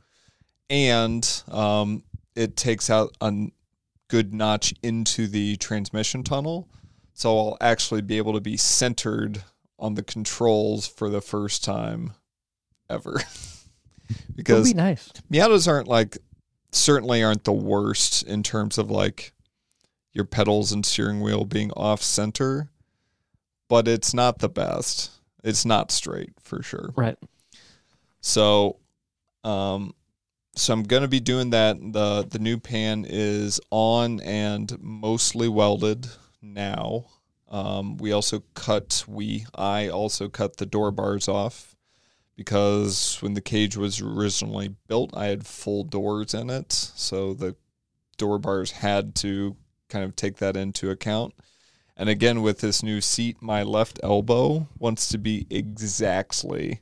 And 0.69 1.27
um, 1.47 2.03
it 2.35 2.55
takes 2.55 2.89
out 2.91 3.17
a 3.19 3.25
n- 3.27 3.51
good 4.07 4.33
notch 4.33 4.73
into 4.81 5.27
the 5.27 5.55
transmission 5.57 6.23
tunnel, 6.23 6.67
so 7.13 7.37
I'll 7.37 7.57
actually 7.61 8.01
be 8.01 8.17
able 8.17 8.33
to 8.33 8.41
be 8.41 8.57
centered 8.57 9.43
on 9.79 9.95
the 9.95 10.03
controls 10.03 10.87
for 10.87 11.09
the 11.09 11.21
first 11.21 11.63
time 11.63 12.13
ever. 12.89 13.21
Because 14.35 14.71
be 14.71 14.77
nice. 14.77 15.11
Miatas 15.29 15.67
aren't 15.67 15.89
like 15.89 16.17
certainly 16.71 17.23
aren't 17.23 17.43
the 17.43 17.51
worst 17.51 18.23
in 18.23 18.43
terms 18.43 18.77
of 18.77 18.89
like 18.89 19.33
your 20.13 20.25
pedals 20.25 20.71
and 20.71 20.85
steering 20.85 21.21
wheel 21.21 21.43
being 21.43 21.71
off 21.71 22.01
center, 22.01 22.69
but 23.67 23.87
it's 23.87 24.13
not 24.13 24.39
the 24.39 24.47
best. 24.47 25.11
It's 25.43 25.65
not 25.65 25.91
straight 25.91 26.31
for 26.41 26.63
sure. 26.63 26.93
Right. 26.95 27.17
So 28.21 28.77
um 29.43 29.93
so 30.57 30.73
I'm 30.73 30.83
going 30.83 31.03
to 31.03 31.07
be 31.07 31.19
doing 31.19 31.51
that. 31.51 31.77
The 31.79 32.25
the 32.27 32.39
new 32.39 32.57
pan 32.57 33.05
is 33.07 33.61
on 33.69 34.19
and 34.21 34.75
mostly 34.81 35.47
welded 35.47 36.07
now. 36.41 37.05
Um, 37.49 37.97
we 37.97 38.11
also 38.11 38.43
cut 38.55 39.03
we 39.07 39.45
I 39.55 39.87
also 39.87 40.27
cut 40.27 40.57
the 40.57 40.65
door 40.65 40.91
bars 40.91 41.27
off 41.27 41.75
because 42.35 43.17
when 43.21 43.33
the 43.33 43.41
cage 43.41 43.77
was 43.77 44.01
originally 44.01 44.75
built, 44.87 45.15
I 45.15 45.27
had 45.27 45.45
full 45.45 45.83
doors 45.83 46.33
in 46.33 46.49
it, 46.49 46.73
so 46.73 47.33
the 47.33 47.55
door 48.17 48.39
bars 48.39 48.71
had 48.71 49.15
to 49.15 49.55
kind 49.89 50.03
of 50.03 50.15
take 50.15 50.37
that 50.37 50.57
into 50.57 50.89
account. 50.89 51.33
And 51.95 52.09
again, 52.09 52.41
with 52.41 52.59
this 52.59 52.83
new 52.83 53.01
seat, 53.01 53.41
my 53.41 53.63
left 53.63 53.99
elbow 54.03 54.67
wants 54.77 55.07
to 55.09 55.17
be 55.17 55.47
exactly 55.49 56.81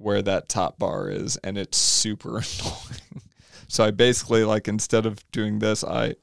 where 0.00 0.22
that 0.22 0.48
top 0.48 0.78
bar 0.78 1.08
is, 1.08 1.36
and 1.38 1.58
it's 1.58 1.78
super 1.78 2.28
annoying. 2.38 3.22
so 3.68 3.84
I 3.84 3.90
basically 3.90 4.44
like 4.44 4.68
instead 4.68 5.06
of 5.06 5.24
doing 5.30 5.58
this, 5.58 5.84
I 5.84 6.14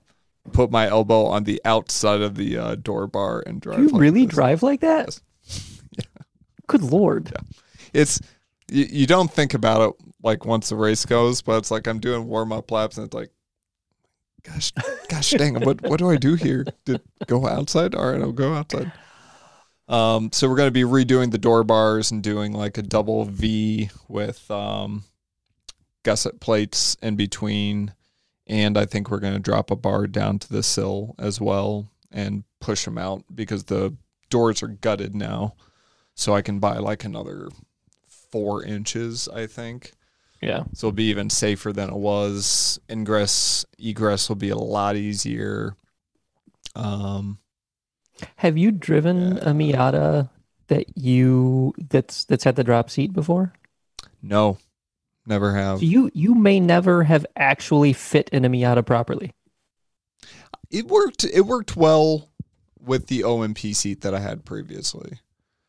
put 0.51 0.71
my 0.71 0.87
elbow 0.87 1.25
on 1.25 1.43
the 1.43 1.61
outside 1.65 2.21
of 2.21 2.35
the 2.35 2.57
uh, 2.57 2.75
door 2.75 3.07
bar 3.07 3.43
and 3.45 3.61
drive. 3.61 3.77
Do 3.77 3.83
you 3.83 3.89
like 3.89 4.01
really 4.01 4.25
this. 4.25 4.35
drive 4.35 4.63
like 4.63 4.81
that? 4.81 5.19
Yeah. 5.91 6.03
Good 6.67 6.83
lord. 6.83 7.31
Yeah. 7.33 7.41
It's 7.93 8.19
you, 8.69 8.85
you 8.89 9.07
don't 9.07 9.31
think 9.31 9.53
about 9.53 9.89
it 9.89 9.95
like 10.23 10.45
once 10.45 10.69
the 10.69 10.75
race 10.75 11.05
goes, 11.05 11.41
but 11.41 11.57
it's 11.57 11.71
like 11.71 11.87
I'm 11.87 11.99
doing 11.99 12.27
warm 12.27 12.51
up 12.51 12.71
laps, 12.71 12.97
and 12.97 13.05
it's 13.05 13.13
like, 13.13 13.31
gosh, 14.43 14.73
gosh 15.09 15.31
dang, 15.31 15.61
what 15.61 15.81
what 15.83 15.99
do 15.99 16.09
I 16.09 16.17
do 16.17 16.35
here? 16.35 16.65
Did 16.85 17.01
go 17.27 17.47
outside? 17.47 17.95
All 17.95 18.11
right, 18.11 18.21
I'll 18.21 18.31
go 18.31 18.53
outside. 18.53 18.91
Um, 19.87 20.31
so 20.33 20.49
we're 20.49 20.57
going 20.57 20.67
to 20.67 20.71
be 20.71 20.81
redoing 20.81 21.31
the 21.31 21.37
door 21.37 21.63
bars 21.63 22.11
and 22.11 22.21
doing 22.21 22.51
like 22.51 22.77
a 22.77 22.81
double 22.81 23.25
V 23.25 23.89
with 24.07 24.49
um, 24.51 25.03
gusset 26.03 26.39
plates 26.39 26.97
in 27.01 27.15
between, 27.15 27.93
and 28.45 28.77
I 28.77 28.85
think 28.85 29.09
we're 29.09 29.19
going 29.19 29.33
to 29.33 29.39
drop 29.39 29.71
a 29.71 29.75
bar 29.75 30.07
down 30.07 30.39
to 30.39 30.49
the 30.49 30.63
sill 30.63 31.15
as 31.17 31.39
well 31.39 31.89
and 32.11 32.43
push 32.59 32.85
them 32.85 32.97
out 32.97 33.23
because 33.33 33.65
the 33.65 33.95
doors 34.29 34.61
are 34.61 34.67
gutted 34.67 35.15
now, 35.15 35.55
so 36.15 36.35
I 36.35 36.41
can 36.41 36.59
buy 36.59 36.77
like 36.77 37.05
another 37.05 37.49
four 38.07 38.63
inches, 38.63 39.29
I 39.29 39.47
think. 39.47 39.93
Yeah. 40.41 40.63
So 40.73 40.87
it'll 40.87 40.95
be 40.95 41.05
even 41.05 41.29
safer 41.29 41.73
than 41.73 41.89
it 41.89 41.95
was. 41.95 42.79
Ingress, 42.89 43.65
egress 43.79 44.29
will 44.29 44.35
be 44.35 44.49
a 44.49 44.57
lot 44.57 44.95
easier. 44.95 45.75
Um, 46.75 47.39
Have 48.37 48.57
you 48.57 48.71
driven 48.71 49.37
a 49.39 49.51
Miata 49.51 50.29
that 50.67 50.97
you 50.97 51.73
that's 51.89 52.25
that's 52.25 52.43
had 52.43 52.55
the 52.55 52.63
drop 52.63 52.89
seat 52.89 53.13
before? 53.13 53.53
no, 54.21 54.57
never 55.25 55.53
have. 55.55 55.79
So 55.79 55.85
you 55.85 56.11
you 56.13 56.35
may 56.35 56.59
never 56.59 57.03
have 57.03 57.25
actually 57.35 57.93
fit 57.93 58.29
in 58.29 58.45
a 58.45 58.49
Miata 58.49 58.85
properly. 58.85 59.33
It 60.69 60.87
worked. 60.87 61.23
It 61.23 61.41
worked 61.41 61.75
well 61.75 62.29
with 62.79 63.07
the 63.07 63.23
OMP 63.23 63.75
seat 63.75 64.01
that 64.01 64.13
I 64.13 64.19
had 64.19 64.45
previously. 64.45 65.19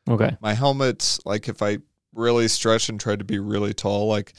Okay. 0.09 0.37
My 0.41 0.55
helmet, 0.55 1.19
like 1.25 1.49
if 1.49 1.63
I 1.63 1.79
really 2.15 2.49
stretched 2.49 2.89
and 2.89 2.99
tried 2.99 3.19
to 3.19 3.25
be 3.25 3.39
really 3.39 3.75
tall, 3.75 4.09
like 4.09 4.33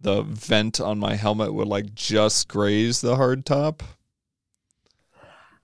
the 0.00 0.22
vent 0.22 0.80
on 0.80 0.98
my 0.98 1.14
helmet 1.14 1.52
would 1.52 1.68
like 1.68 1.94
just 1.94 2.48
graze 2.48 3.00
the 3.00 3.16
hard 3.16 3.44
top. 3.44 3.82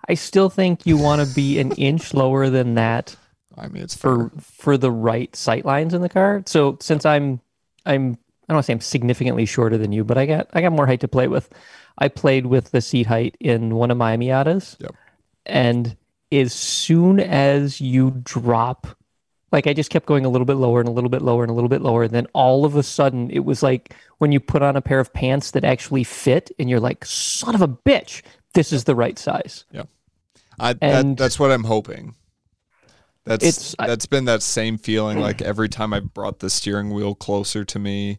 I 0.08 0.14
still 0.14 0.50
think 0.50 0.86
you 0.86 0.96
want 0.96 1.26
to 1.26 1.34
be 1.34 1.58
an 1.58 1.72
inch 1.76 2.14
lower 2.14 2.48
than 2.50 2.74
that 2.74 3.16
I 3.58 3.68
mean, 3.68 3.82
it's 3.82 3.96
for 3.96 4.30
fair. 4.30 4.40
for 4.40 4.76
the 4.76 4.90
right 4.90 5.34
sight 5.34 5.64
lines 5.64 5.94
in 5.94 6.02
the 6.02 6.08
car. 6.08 6.42
So 6.46 6.76
since 6.80 7.06
I'm 7.06 7.40
I'm 7.84 8.18
I 8.48 8.52
don't 8.52 8.56
want 8.56 8.64
to 8.64 8.66
say 8.66 8.72
I'm 8.74 8.80
significantly 8.80 9.46
shorter 9.46 9.78
than 9.78 9.92
you, 9.92 10.04
but 10.04 10.18
I 10.18 10.26
got 10.26 10.48
I 10.52 10.60
got 10.60 10.72
more 10.72 10.86
height 10.86 11.00
to 11.00 11.08
play 11.08 11.28
with. 11.28 11.48
I 11.98 12.08
played 12.08 12.46
with 12.46 12.70
the 12.70 12.80
seat 12.80 13.06
height 13.06 13.36
in 13.40 13.74
one 13.74 13.90
of 13.90 13.96
my 13.96 14.16
Miatas. 14.16 14.78
Yep. 14.80 14.94
And 15.46 15.96
as 16.32 16.52
soon 16.52 17.20
as 17.20 17.80
you 17.80 18.10
drop 18.22 18.86
like 19.52 19.66
I 19.66 19.72
just 19.72 19.90
kept 19.90 20.06
going 20.06 20.24
a 20.24 20.28
little 20.28 20.44
bit 20.44 20.56
lower 20.56 20.80
and 20.80 20.88
a 20.88 20.92
little 20.92 21.08
bit 21.08 21.22
lower 21.22 21.42
and 21.42 21.50
a 21.50 21.54
little 21.54 21.68
bit 21.68 21.80
lower. 21.80 22.02
And 22.02 22.12
then 22.12 22.26
all 22.34 22.64
of 22.64 22.76
a 22.76 22.82
sudden 22.82 23.30
it 23.30 23.44
was 23.44 23.62
like 23.62 23.94
when 24.18 24.32
you 24.32 24.40
put 24.40 24.60
on 24.60 24.76
a 24.76 24.82
pair 24.82 25.00
of 25.00 25.12
pants 25.12 25.52
that 25.52 25.64
actually 25.64 26.04
fit 26.04 26.50
and 26.58 26.68
you're 26.68 26.80
like, 26.80 27.04
son 27.04 27.54
of 27.54 27.62
a 27.62 27.68
bitch, 27.68 28.22
this 28.54 28.72
is 28.72 28.84
the 28.84 28.96
right 28.96 29.18
size. 29.18 29.64
I, 30.58 30.72
that, 30.74 31.16
that's 31.16 31.38
what 31.38 31.50
I'm 31.50 31.64
hoping. 31.64 32.14
That's 33.24 33.44
It's- 33.44 33.74
I- 33.78 33.86
that's 33.88 34.06
been 34.06 34.24
that 34.26 34.42
same 34.42 34.78
feeling 34.78 35.18
like 35.20 35.42
every 35.42 35.68
time 35.68 35.92
I 35.92 36.00
brought 36.00 36.38
the 36.38 36.48
steering 36.50 36.90
wheel 36.90 37.14
closer 37.14 37.64
to 37.64 37.78
me, 37.78 38.18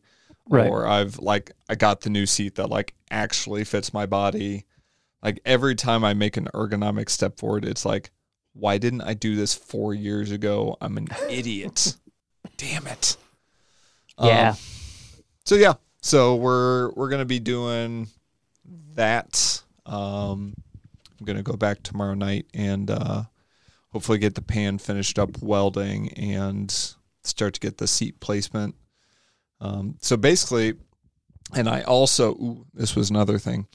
Right. 0.50 0.70
or 0.70 0.88
I've 0.88 1.20
like 1.20 1.52
I 1.70 1.76
got 1.76 2.02
the 2.02 2.10
new 2.10 2.26
seat 2.26 2.56
that 2.56 2.70
like 2.70 2.94
actually 3.12 3.64
fits 3.66 3.94
my 3.94 4.06
body. 4.06 4.66
Like 5.22 5.40
every 5.46 5.76
time 5.76 6.04
I 6.06 6.14
make 6.14 6.38
an 6.38 6.48
ergonomic 6.54 7.10
step 7.10 7.38
forward, 7.38 7.66
it's 7.66 7.84
like, 7.86 8.12
why 8.54 8.78
didn't 8.78 9.02
I 9.02 9.14
do 9.14 9.36
this 9.36 9.54
four 9.54 9.94
years 9.94 10.32
ago? 10.32 10.78
I'm 10.80 10.98
an 10.98 11.08
idiot. 11.30 11.96
Damn 12.56 12.88
it. 12.88 13.18
Yeah. 14.22 14.52
Um, 14.52 14.58
so 15.46 15.56
yeah, 15.56 15.74
so 16.02 16.36
we're 16.36 16.92
we're 16.92 17.10
gonna 17.10 17.26
be 17.26 17.40
doing 17.40 18.08
that. 18.96 19.62
Um, 19.86 20.54
I'm 21.20 21.26
gonna 21.26 21.44
go 21.44 21.56
back 21.56 21.84
tomorrow 21.84 22.14
night 22.14 22.46
and 22.54 22.90
uh, 22.90 23.24
hopefully 23.90 24.18
get 24.18 24.36
the 24.36 24.42
pan 24.42 24.78
finished 24.78 25.18
up 25.18 25.42
welding 25.42 26.14
and 26.14 26.72
start 27.24 27.54
to 27.56 27.60
get 27.60 27.78
the 27.78 27.88
seat 27.88 28.20
placement. 28.20 28.76
Um, 29.60 29.96
so 30.02 30.18
basically, 30.18 30.76
and 31.56 31.68
I 31.68 31.82
also 31.82 32.34
ooh, 32.34 32.66
this 32.74 32.96
was 32.96 33.10
another 33.10 33.40
thing. 33.40 33.68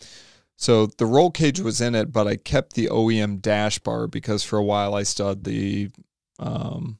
So 0.57 0.87
the 0.87 1.07
roll 1.07 1.31
cage 1.31 1.59
was 1.59 1.81
in 1.81 1.95
it, 1.95 2.13
but 2.13 2.29
I 2.29 2.37
kept 2.37 2.75
the 2.75 2.87
OEM 2.87 3.41
dash 3.41 3.79
bar 3.81 4.07
because 4.07 4.45
for 4.45 4.59
a 4.59 4.65
while 4.65 4.95
I 4.95 5.03
still 5.03 5.31
had 5.31 5.45
the 5.45 5.91
um, 6.39 6.99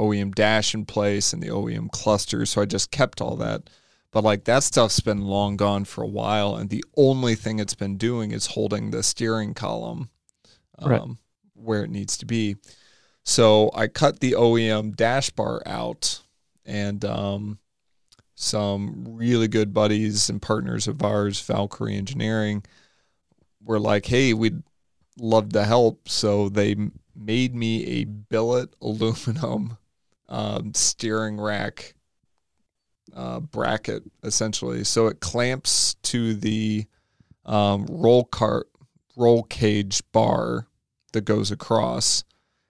OEM 0.00 0.34
dash 0.34 0.74
in 0.74 0.86
place 0.86 1.32
and 1.32 1.42
the 1.42 1.48
OEM 1.48 1.90
cluster. 1.90 2.46
So 2.46 2.62
I 2.62 2.64
just 2.64 2.90
kept 2.90 3.20
all 3.20 3.36
that. 3.36 3.68
But 4.12 4.24
like 4.24 4.44
that 4.44 4.62
stuff's 4.62 5.00
been 5.00 5.22
long 5.22 5.56
gone 5.56 5.84
for 5.84 6.02
a 6.02 6.08
while, 6.08 6.56
and 6.56 6.70
the 6.70 6.84
only 6.96 7.34
thing 7.34 7.58
it's 7.58 7.74
been 7.74 7.96
doing 7.96 8.30
is 8.32 8.46
holding 8.46 8.90
the 8.90 9.02
steering 9.02 9.52
column 9.52 10.08
um, 10.78 10.90
Right. 10.90 11.02
where 11.54 11.84
it 11.84 11.90
needs 11.90 12.16
to 12.18 12.26
be. 12.26 12.56
So 13.24 13.70
I 13.74 13.88
cut 13.88 14.20
the 14.20 14.32
OEM 14.32 14.94
dash 14.94 15.30
bar 15.30 15.60
out, 15.66 16.22
and 16.64 17.04
um, 17.04 17.58
some 18.36 19.04
really 19.06 19.48
good 19.48 19.74
buddies 19.74 20.30
and 20.30 20.40
partners 20.40 20.86
of 20.86 21.02
ours, 21.02 21.40
Valkyrie 21.40 21.96
Engineering, 21.96 22.64
were 23.64 23.80
like, 23.80 24.06
"Hey, 24.06 24.32
we'd 24.32 24.62
love 25.18 25.52
to 25.52 25.64
help." 25.64 26.08
So 26.08 26.48
they 26.48 26.76
made 27.14 27.54
me 27.54 27.84
a 28.00 28.04
billet 28.04 28.72
aluminum 28.80 29.76
um, 30.28 30.72
steering 30.74 31.40
rack 31.40 31.95
uh, 33.14 33.40
bracket, 33.40 34.02
essentially. 34.22 34.84
So 34.84 35.06
it 35.06 35.20
clamps 35.20 35.94
to 36.04 36.34
the 36.34 36.86
um, 37.44 37.86
roll 37.88 38.24
cart 38.24 38.68
roll 39.16 39.42
cage 39.44 40.02
bar 40.12 40.66
that 41.12 41.24
goes 41.24 41.50
across. 41.50 42.24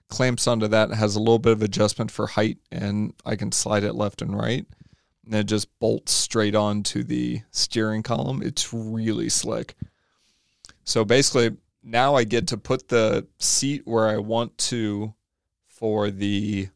Clamps 0.09 0.47
onto 0.47 0.69
that. 0.69 0.91
Has 0.93 1.17
a 1.17 1.21
little 1.21 1.39
bit 1.39 1.53
of 1.53 1.63
adjustment 1.63 2.11
for 2.11 2.29
height, 2.29 2.59
and 2.71 3.13
I 3.25 3.37
can 3.37 3.51
slide 3.51 3.83
it 3.83 3.95
left 3.95 4.23
and 4.23 4.39
right. 4.39 4.65
And 5.25 5.35
it 5.35 5.45
just 5.45 5.77
bolts 5.81 6.13
straight 6.13 6.55
onto 6.55 7.03
the 7.03 7.43
steering 7.51 8.05
column. 8.05 8.43
It's 8.43 8.73
really 8.73 9.29
slick. 9.29 9.75
So 10.85 11.05
basically, 11.05 11.57
now 11.83 12.15
I 12.15 12.23
get 12.23 12.47
to 12.49 12.57
put 12.57 12.89
the 12.89 13.27
seat 13.39 13.83
where 13.85 14.07
I 14.07 14.19
want 14.19 14.57
to 14.59 15.15
for 15.67 16.11
the 16.11 16.69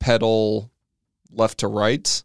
pedal 0.00 0.70
left 1.30 1.58
to 1.58 1.68
right. 1.68 2.22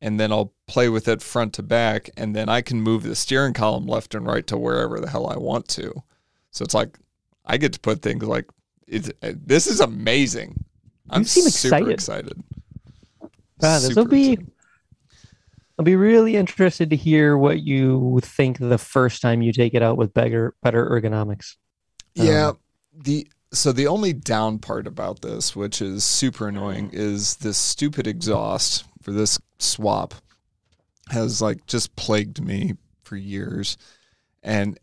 And 0.00 0.20
then 0.20 0.30
I'll 0.30 0.52
play 0.66 0.88
with 0.88 1.08
it 1.08 1.22
front 1.22 1.54
to 1.54 1.62
back. 1.62 2.10
And 2.16 2.36
then 2.36 2.48
I 2.48 2.60
can 2.60 2.80
move 2.80 3.02
the 3.02 3.16
steering 3.16 3.54
column 3.54 3.86
left 3.86 4.14
and 4.14 4.26
right 4.26 4.46
to 4.46 4.56
wherever 4.56 5.00
the 5.00 5.08
hell 5.10 5.26
I 5.26 5.36
want 5.36 5.68
to. 5.68 6.02
So 6.50 6.64
it's 6.64 6.74
like 6.74 6.98
I 7.44 7.56
get 7.56 7.72
to 7.72 7.80
put 7.80 8.02
things 8.02 8.22
like 8.24 8.46
it's, 8.86 9.10
this 9.20 9.66
is 9.66 9.80
amazing. 9.80 10.64
I'm 11.10 11.24
seem 11.24 11.44
super 11.44 11.90
excited. 11.90 12.32
excited. 12.32 12.44
Ah, 13.62 13.78
this 13.80 13.94
will 13.94 14.06
be- 14.06 14.32
excited. 14.32 14.52
I'll 15.78 15.84
be 15.84 15.96
really 15.96 16.36
interested 16.36 16.88
to 16.90 16.96
hear 16.96 17.36
what 17.36 17.62
you 17.62 18.18
think 18.22 18.58
the 18.58 18.78
first 18.78 19.20
time 19.20 19.42
you 19.42 19.52
take 19.52 19.74
it 19.74 19.82
out 19.82 19.98
with 19.98 20.14
better 20.14 20.54
better 20.62 20.88
ergonomics. 20.88 21.56
Yeah. 22.14 22.48
Um, 22.48 22.58
the 22.94 23.28
so 23.52 23.72
the 23.72 23.86
only 23.86 24.12
down 24.12 24.58
part 24.58 24.86
about 24.86 25.20
this, 25.20 25.54
which 25.54 25.82
is 25.82 26.02
super 26.02 26.48
annoying, 26.48 26.90
is 26.92 27.36
this 27.36 27.58
stupid 27.58 28.06
exhaust 28.06 28.84
for 29.06 29.12
this 29.12 29.38
swap 29.60 30.14
has 31.10 31.40
like 31.40 31.64
just 31.68 31.94
plagued 31.94 32.44
me 32.44 32.72
for 33.04 33.14
years 33.14 33.76
and 34.42 34.80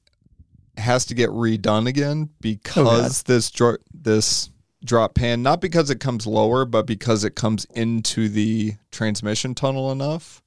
has 0.78 1.06
to 1.08 1.14
get 1.14 1.30
redone 1.32 1.90
again 1.90 2.30
because 2.40 3.22
oh, 3.22 3.24
this 3.28 3.52
dro- 3.52 3.76
this 3.94 4.50
drop 4.86 5.14
pan 5.16 5.44
not 5.44 5.60
because 5.60 5.90
it 5.90 6.00
comes 6.00 6.26
lower 6.26 6.64
but 6.64 6.88
because 6.88 7.26
it 7.26 7.36
comes 7.36 7.66
into 7.76 8.30
the 8.30 8.72
transmission 8.92 9.54
tunnel 9.54 9.92
enough. 9.92 10.42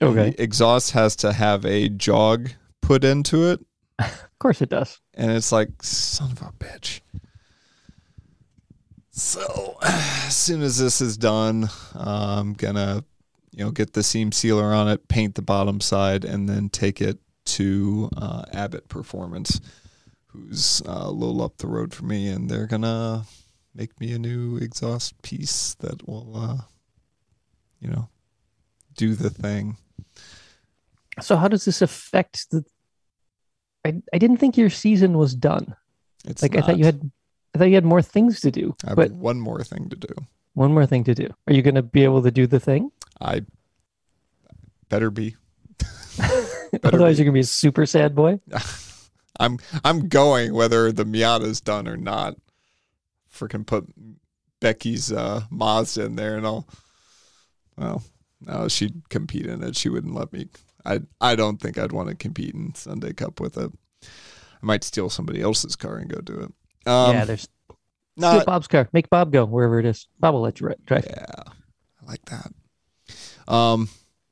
Okay, 0.00 0.30
the 0.30 0.40
exhaust 0.40 0.92
has 0.92 1.16
to 1.16 1.32
have 1.32 1.64
a 1.64 1.88
jog 1.88 2.50
put 2.80 3.02
into 3.02 3.48
it. 3.48 3.58
Of 3.98 4.38
course 4.38 4.62
it 4.62 4.70
does. 4.70 5.00
and 5.14 5.30
it's 5.30 5.50
like 5.52 5.68
son 5.82 6.30
of 6.32 6.42
a 6.42 6.52
bitch 6.58 7.00
so 9.12 9.78
as 9.82 10.36
soon 10.36 10.62
as 10.62 10.78
this 10.78 11.00
is 11.00 11.16
done 11.16 11.68
i'm 11.94 12.52
gonna 12.54 13.04
you 13.52 13.64
know 13.64 13.70
get 13.70 13.92
the 13.92 14.02
seam 14.02 14.32
sealer 14.32 14.74
on 14.74 14.88
it 14.88 15.06
paint 15.08 15.34
the 15.34 15.42
bottom 15.42 15.80
side 15.80 16.24
and 16.24 16.48
then 16.48 16.68
take 16.68 17.00
it 17.00 17.18
to 17.44 18.08
uh, 18.16 18.44
abbott 18.52 18.88
performance 18.88 19.60
who's 20.26 20.82
uh, 20.86 21.02
a 21.04 21.10
little 21.10 21.42
up 21.42 21.58
the 21.58 21.66
road 21.66 21.92
for 21.92 22.04
me 22.04 22.28
and 22.28 22.48
they're 22.48 22.66
gonna 22.66 23.22
make 23.74 24.00
me 24.00 24.12
a 24.12 24.18
new 24.18 24.56
exhaust 24.56 25.20
piece 25.22 25.74
that 25.74 26.06
will 26.08 26.32
uh, 26.36 26.62
you 27.82 27.90
know, 27.90 28.08
do 28.96 29.14
the 29.14 29.28
thing. 29.28 29.76
So 31.20 31.36
how 31.36 31.48
does 31.48 31.64
this 31.64 31.82
affect 31.82 32.50
the? 32.50 32.64
I 33.84 34.00
I 34.14 34.18
didn't 34.18 34.36
think 34.38 34.56
your 34.56 34.70
season 34.70 35.18
was 35.18 35.34
done. 35.34 35.74
It's 36.24 36.40
Like 36.40 36.56
I 36.56 36.60
thought 36.60 36.78
you 36.78 36.84
had, 36.84 37.10
I 37.54 37.58
thought 37.58 37.68
you 37.68 37.74
had 37.74 37.84
more 37.84 38.02
things 38.02 38.40
to 38.40 38.50
do. 38.50 38.74
I 38.84 38.90
have 38.90 38.96
but 38.96 39.10
one 39.12 39.40
more 39.40 39.62
thing 39.62 39.88
to 39.90 39.96
do. 39.96 40.14
one 40.54 40.72
more 40.72 40.86
thing 40.86 41.04
to 41.04 41.14
do. 41.14 41.28
Are 41.46 41.52
you 41.52 41.62
going 41.62 41.74
to 41.74 41.82
be 41.82 42.04
able 42.04 42.22
to 42.22 42.30
do 42.30 42.46
the 42.46 42.60
thing? 42.60 42.90
I 43.20 43.42
better 44.88 45.10
be. 45.10 45.36
Better 46.18 46.80
Otherwise, 46.84 47.16
be. 47.16 47.24
you're 47.24 47.32
going 47.32 47.34
to 47.34 47.38
be 47.38 47.40
a 47.40 47.44
super 47.44 47.84
sad 47.86 48.14
boy. 48.14 48.40
I'm 49.40 49.58
I'm 49.84 50.08
going 50.08 50.54
whether 50.54 50.92
the 50.92 51.04
Miata's 51.04 51.60
done 51.60 51.88
or 51.88 51.96
not. 51.96 52.36
Freaking 53.32 53.66
put 53.66 53.86
Becky's 54.60 55.10
uh, 55.12 55.42
Mazda 55.50 56.04
in 56.04 56.16
there, 56.16 56.36
and 56.36 56.46
I'll. 56.46 56.66
Well, 57.76 58.02
no, 58.40 58.68
she'd 58.68 59.08
compete 59.08 59.46
in 59.46 59.62
it. 59.62 59.76
She 59.76 59.88
wouldn't 59.88 60.14
let 60.14 60.32
me. 60.32 60.48
I 60.84 61.00
I 61.20 61.34
don't 61.36 61.60
think 61.60 61.78
I'd 61.78 61.92
want 61.92 62.08
to 62.08 62.14
compete 62.14 62.54
in 62.54 62.74
Sunday 62.74 63.12
Cup 63.12 63.40
with 63.40 63.56
it. 63.56 63.70
I 64.02 64.06
might 64.66 64.84
steal 64.84 65.10
somebody 65.10 65.40
else's 65.40 65.76
car 65.76 65.96
and 65.96 66.10
go 66.10 66.20
do 66.20 66.38
it. 66.40 66.52
Um, 66.86 67.14
yeah, 67.14 67.24
there's 67.24 67.48
not, 68.16 68.44
Bob's 68.46 68.68
car. 68.68 68.88
Make 68.92 69.08
Bob 69.10 69.32
go 69.32 69.44
wherever 69.44 69.78
it 69.78 69.86
is. 69.86 70.08
Bob 70.20 70.34
will 70.34 70.42
let 70.42 70.60
you 70.60 70.68
ri- 70.68 70.74
drive. 70.84 71.06
Yeah, 71.06 71.24
I 72.02 72.06
like 72.06 72.24
that. 72.26 72.52
Um, 73.52 73.88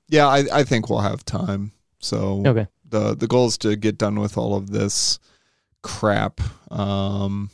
yeah, 0.08 0.26
I, 0.26 0.44
I 0.52 0.64
think 0.64 0.88
we'll 0.90 1.00
have 1.00 1.24
time. 1.24 1.72
So 2.00 2.42
Okay. 2.46 2.66
the 2.88 3.14
the 3.14 3.26
goal 3.26 3.46
is 3.46 3.58
to 3.58 3.76
get 3.76 3.98
done 3.98 4.18
with 4.20 4.36
all 4.38 4.54
of 4.56 4.70
this 4.70 5.18
crap, 5.82 6.40
um, 6.70 7.50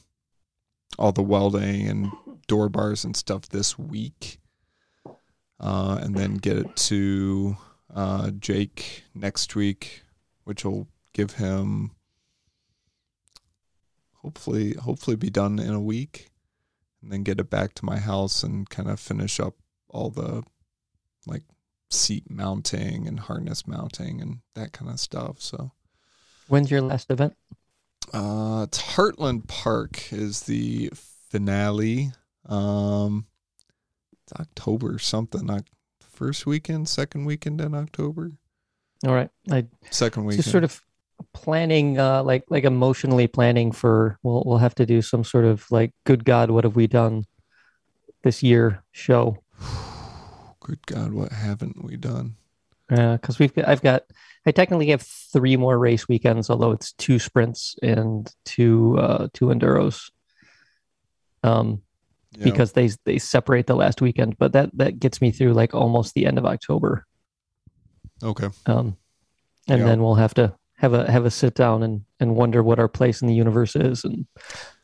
all 0.98 1.12
the 1.12 1.22
welding 1.22 1.88
and 1.88 2.10
door 2.46 2.68
bars 2.68 3.04
and 3.04 3.16
stuff 3.16 3.48
this 3.48 3.78
week, 3.78 4.38
uh, 5.60 5.98
and 6.00 6.14
then 6.16 6.34
get 6.34 6.56
it 6.56 6.76
to 6.76 7.56
uh, 7.94 8.30
Jake 8.38 9.02
next 9.14 9.54
week, 9.56 10.02
which 10.44 10.64
will 10.64 10.86
give 11.12 11.32
him 11.32 11.90
hopefully 14.26 14.74
hopefully 14.74 15.16
be 15.16 15.30
done 15.30 15.60
in 15.60 15.72
a 15.72 15.80
week, 15.80 16.30
and 17.00 17.12
then 17.12 17.22
get 17.22 17.38
it 17.38 17.48
back 17.48 17.74
to 17.74 17.84
my 17.84 17.98
house 17.98 18.42
and 18.42 18.68
kind 18.68 18.90
of 18.90 18.98
finish 18.98 19.38
up 19.38 19.54
all 19.88 20.10
the 20.10 20.42
like 21.26 21.44
seat 21.90 22.28
mounting 22.28 23.06
and 23.06 23.20
harness 23.20 23.68
mounting 23.68 24.20
and 24.20 24.38
that 24.56 24.72
kind 24.72 24.90
of 24.90 24.98
stuff. 24.98 25.40
So 25.40 25.70
When's 26.48 26.70
your 26.72 26.80
last 26.82 27.08
event? 27.10 27.34
uh, 28.12 28.64
it's 28.66 28.82
Heartland 28.82 29.46
Park 29.46 30.12
is 30.12 30.40
the 30.42 30.90
finale. 31.30 32.10
Um, 32.48 33.26
it's 34.24 34.32
October 34.40 34.98
something. 34.98 35.48
Oc- 35.50 35.66
first 36.00 36.46
weekend, 36.46 36.88
second 36.88 37.26
weekend 37.26 37.60
in 37.60 37.74
October. 37.74 38.32
All 39.06 39.14
right. 39.14 39.30
I 39.50 39.66
Second 39.90 40.24
weekend. 40.24 40.42
just 40.42 40.50
sort 40.52 40.64
of 40.64 40.82
planning, 41.32 41.98
uh, 41.98 42.22
like 42.22 42.44
like 42.48 42.64
emotionally 42.64 43.26
planning 43.26 43.72
for. 43.72 44.18
We'll 44.22 44.42
we'll 44.46 44.58
have 44.58 44.74
to 44.76 44.86
do 44.86 45.02
some 45.02 45.24
sort 45.24 45.44
of 45.44 45.64
like, 45.70 45.92
good 46.04 46.24
God, 46.24 46.50
what 46.50 46.64
have 46.64 46.76
we 46.76 46.86
done 46.86 47.24
this 48.22 48.42
year 48.42 48.82
show? 48.92 49.36
Good 50.60 50.84
God, 50.86 51.12
what 51.12 51.30
haven't 51.30 51.84
we 51.84 51.96
done? 51.96 52.34
Yeah, 52.90 53.16
because 53.16 53.38
we've 53.38 53.54
got, 53.54 53.68
I've 53.68 53.82
got 53.82 54.02
I 54.46 54.50
technically 54.50 54.88
have 54.88 55.02
three 55.02 55.56
more 55.56 55.78
race 55.78 56.08
weekends, 56.08 56.50
although 56.50 56.72
it's 56.72 56.92
two 56.94 57.20
sprints 57.20 57.76
and 57.82 58.28
two 58.44 58.98
uh, 58.98 59.28
two 59.32 59.46
enduros. 59.46 60.10
Um, 61.44 61.82
Yeah. 62.32 62.44
because 62.44 62.72
they 62.72 62.90
they 63.04 63.18
separate 63.18 63.66
the 63.68 63.76
last 63.76 64.00
weekend, 64.02 64.38
but 64.38 64.52
that 64.54 64.70
that 64.74 64.98
gets 64.98 65.20
me 65.20 65.30
through 65.30 65.52
like 65.52 65.72
almost 65.72 66.14
the 66.14 66.26
end 66.26 66.38
of 66.38 66.44
October. 66.46 67.06
okay, 68.22 68.48
Um, 68.66 68.96
and 69.68 69.80
Yeah. 69.80 69.84
then 69.84 70.02
we'll 70.02 70.16
have 70.16 70.34
to 70.34 70.54
have 70.76 70.92
a 70.94 71.10
have 71.10 71.24
a 71.24 71.30
sit 71.30 71.54
down 71.54 71.82
and 71.82 72.04
and 72.20 72.36
wonder 72.36 72.62
what 72.62 72.78
our 72.78 72.88
place 72.88 73.22
in 73.22 73.28
the 73.28 73.34
universe 73.34 73.76
is, 73.76 74.04
and 74.04 74.26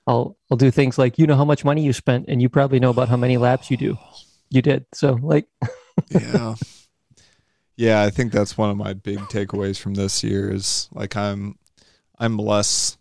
I'll 0.06 0.36
I'll 0.50 0.56
do 0.56 0.70
things 0.70 0.98
like 0.98 1.18
you 1.18 1.26
know 1.26 1.36
how 1.36 1.44
much 1.44 1.64
money 1.64 1.84
you 1.84 1.92
spent, 1.92 2.26
and 2.28 2.40
you 2.42 2.48
probably 2.48 2.80
know 2.80 2.90
about 2.90 3.08
how 3.08 3.16
many 3.16 3.36
laps 3.36 3.70
you 3.70 3.76
do. 3.76 3.96
You 4.50 4.62
did. 4.62 4.86
So 4.94 5.18
like 5.22 5.46
yeah. 6.10 6.54
Yeah 7.76 8.02
i 8.02 8.10
think 8.10 8.32
that's 8.32 8.56
one 8.56 8.70
of 8.70 8.76
my 8.76 8.92
big 8.92 9.18
takeaways 9.18 9.78
from 9.78 9.94
this 9.94 10.22
year 10.22 10.52
is 10.52 10.88
like 10.92 11.16
i'm 11.16 11.58
i'm 12.18 12.36
less 12.36 12.96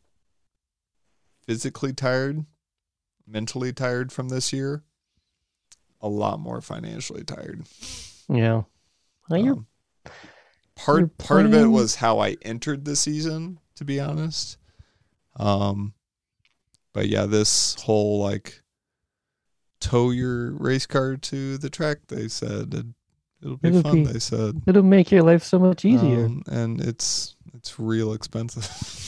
physically 1.46 1.94
tired 1.94 2.46
mentally 3.28 3.74
tired 3.74 4.12
from 4.12 4.30
this 4.30 4.52
year 4.54 4.84
a 6.02 6.08
lot 6.08 6.40
more 6.40 6.62
financially 6.62 7.24
tired. 7.24 7.64
Yeah. 8.28 8.64
Well, 9.30 9.40
Um, 9.40 9.46
you're 9.46 9.66
part 10.86 11.18
part 11.18 11.46
of 11.46 11.54
it 11.54 11.66
was 11.68 11.96
how 11.96 12.20
i 12.20 12.36
entered 12.42 12.86
the 12.86 12.96
season 12.96 13.60
to 13.76 13.84
be 13.86 14.00
honest 14.00 14.58
um 15.38 15.94
but 16.94 17.08
yeah 17.08 17.26
this 17.26 17.76
whole 17.82 18.20
like 18.20 18.62
tow 19.80 20.12
your 20.12 20.52
race 20.52 20.86
car 20.86 21.16
to 21.18 21.58
the 21.58 21.70
track 21.70 22.00
they 22.08 22.28
said 22.28 22.74
it, 22.74 22.86
it'll 23.42 23.58
be 23.58 23.70
It'll 23.70 23.82
fun 23.82 24.04
be- 24.04 24.12
they 24.12 24.20
said 24.20 24.62
it'll 24.68 24.84
make 24.84 25.12
your 25.12 25.24
life 25.24 25.44
so 25.44 25.58
much 25.58 25.86
easier. 25.86 26.26
Um, 26.26 26.44
and 26.48 26.80
it's 26.82 27.36
it's 27.56 27.80
real 27.80 28.14
expensive. 28.14 28.68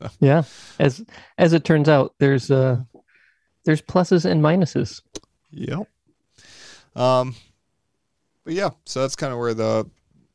So, 0.00 0.08
Yeah, 0.18 0.42
as 0.80 1.04
as 1.38 1.52
it 1.52 1.62
turns 1.64 1.88
out, 1.88 2.14
there's 2.18 2.50
uh 2.50 2.82
there's 3.64 3.80
pluses 3.80 4.24
and 4.24 4.42
minuses. 4.42 5.02
yep. 5.52 5.86
Um, 6.96 7.36
but 8.44 8.54
yeah, 8.54 8.70
so 8.86 9.02
that's 9.02 9.14
kind 9.14 9.32
of 9.32 9.38
where 9.38 9.54
the 9.54 9.88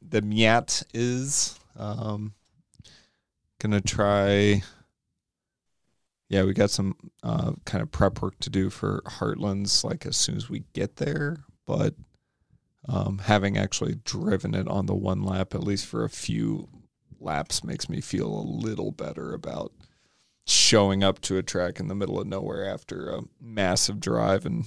the 0.09 0.21
Miat 0.21 0.83
is. 0.93 1.57
Um, 1.77 2.33
gonna 3.59 3.81
try. 3.81 4.63
Yeah, 6.29 6.43
we 6.43 6.53
got 6.53 6.69
some 6.69 6.95
uh, 7.23 7.53
kind 7.65 7.81
of 7.81 7.91
prep 7.91 8.21
work 8.21 8.37
to 8.39 8.49
do 8.49 8.69
for 8.69 9.01
Heartlands, 9.05 9.83
like 9.83 10.05
as 10.05 10.15
soon 10.15 10.37
as 10.37 10.49
we 10.49 10.63
get 10.73 10.97
there. 10.97 11.37
But 11.65 11.95
um, 12.87 13.19
having 13.19 13.57
actually 13.57 13.95
driven 14.03 14.53
it 14.53 14.67
on 14.67 14.85
the 14.85 14.95
one 14.95 15.23
lap, 15.23 15.55
at 15.55 15.63
least 15.63 15.87
for 15.87 16.03
a 16.03 16.09
few 16.09 16.69
laps, 17.19 17.63
makes 17.63 17.89
me 17.89 17.99
feel 17.99 18.27
a 18.27 18.41
little 18.43 18.91
better 18.91 19.33
about 19.33 19.71
showing 20.45 21.03
up 21.03 21.19
to 21.21 21.37
a 21.37 21.43
track 21.43 21.79
in 21.79 21.87
the 21.87 21.95
middle 21.95 22.19
of 22.19 22.27
nowhere 22.27 22.67
after 22.67 23.09
a 23.09 23.21
massive 23.39 23.99
drive 23.99 24.45
and 24.45 24.65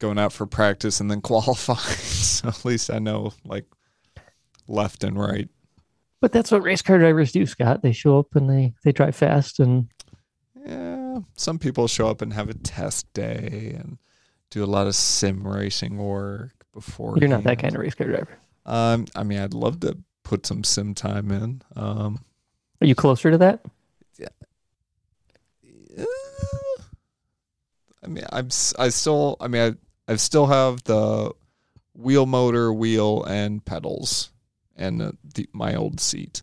going 0.00 0.18
out 0.18 0.32
for 0.32 0.46
practice 0.46 1.00
and 1.00 1.08
then 1.10 1.20
qualifying. 1.30 1.78
so 1.78 2.48
at 2.48 2.64
least 2.64 2.90
I 2.90 2.98
know 2.98 3.32
like 3.44 3.66
left 4.66 5.04
and 5.04 5.16
right. 5.18 5.48
But 6.20 6.32
that's 6.32 6.50
what 6.50 6.62
race 6.62 6.82
car 6.82 6.98
drivers 6.98 7.32
do, 7.32 7.46
Scott. 7.46 7.82
They 7.82 7.92
show 7.92 8.18
up 8.18 8.34
and 8.34 8.50
they 8.50 8.74
they 8.84 8.92
drive 8.92 9.14
fast 9.16 9.60
and 9.60 9.88
Yeah, 10.66 11.20
some 11.36 11.58
people 11.58 11.86
show 11.88 12.08
up 12.08 12.20
and 12.20 12.32
have 12.32 12.48
a 12.50 12.54
test 12.54 13.10
day 13.14 13.74
and 13.78 13.98
do 14.50 14.64
a 14.64 14.66
lot 14.66 14.86
of 14.88 14.94
sim 14.94 15.46
racing 15.46 15.96
work 15.96 16.52
before. 16.74 17.16
you're 17.18 17.28
not 17.28 17.44
that 17.44 17.58
kind 17.60 17.74
of 17.74 17.80
race 17.80 17.94
car 17.94 18.08
driver. 18.08 18.36
Um, 18.66 19.06
I 19.16 19.22
mean, 19.22 19.38
I'd 19.38 19.54
love 19.54 19.80
to 19.80 19.96
put 20.24 20.44
some 20.44 20.62
sim 20.64 20.92
time 20.94 21.30
in. 21.30 21.62
Um, 21.76 22.22
Are 22.82 22.86
you 22.86 22.94
closer 22.94 23.30
to 23.30 23.38
that? 23.38 23.60
uh, 25.98 26.04
I 28.02 28.06
mean, 28.06 28.24
I'm 28.32 28.48
I 28.78 28.88
still 28.88 29.36
I 29.40 29.48
mean 29.48 29.62
I 29.72 29.74
I 30.10 30.16
still 30.16 30.46
have 30.46 30.82
the 30.82 31.30
wheel 31.94 32.26
motor, 32.26 32.72
wheel, 32.72 33.22
and 33.22 33.64
pedals, 33.64 34.30
and 34.74 35.00
the, 35.00 35.16
the, 35.34 35.48
my 35.52 35.76
old 35.76 36.00
seat, 36.00 36.42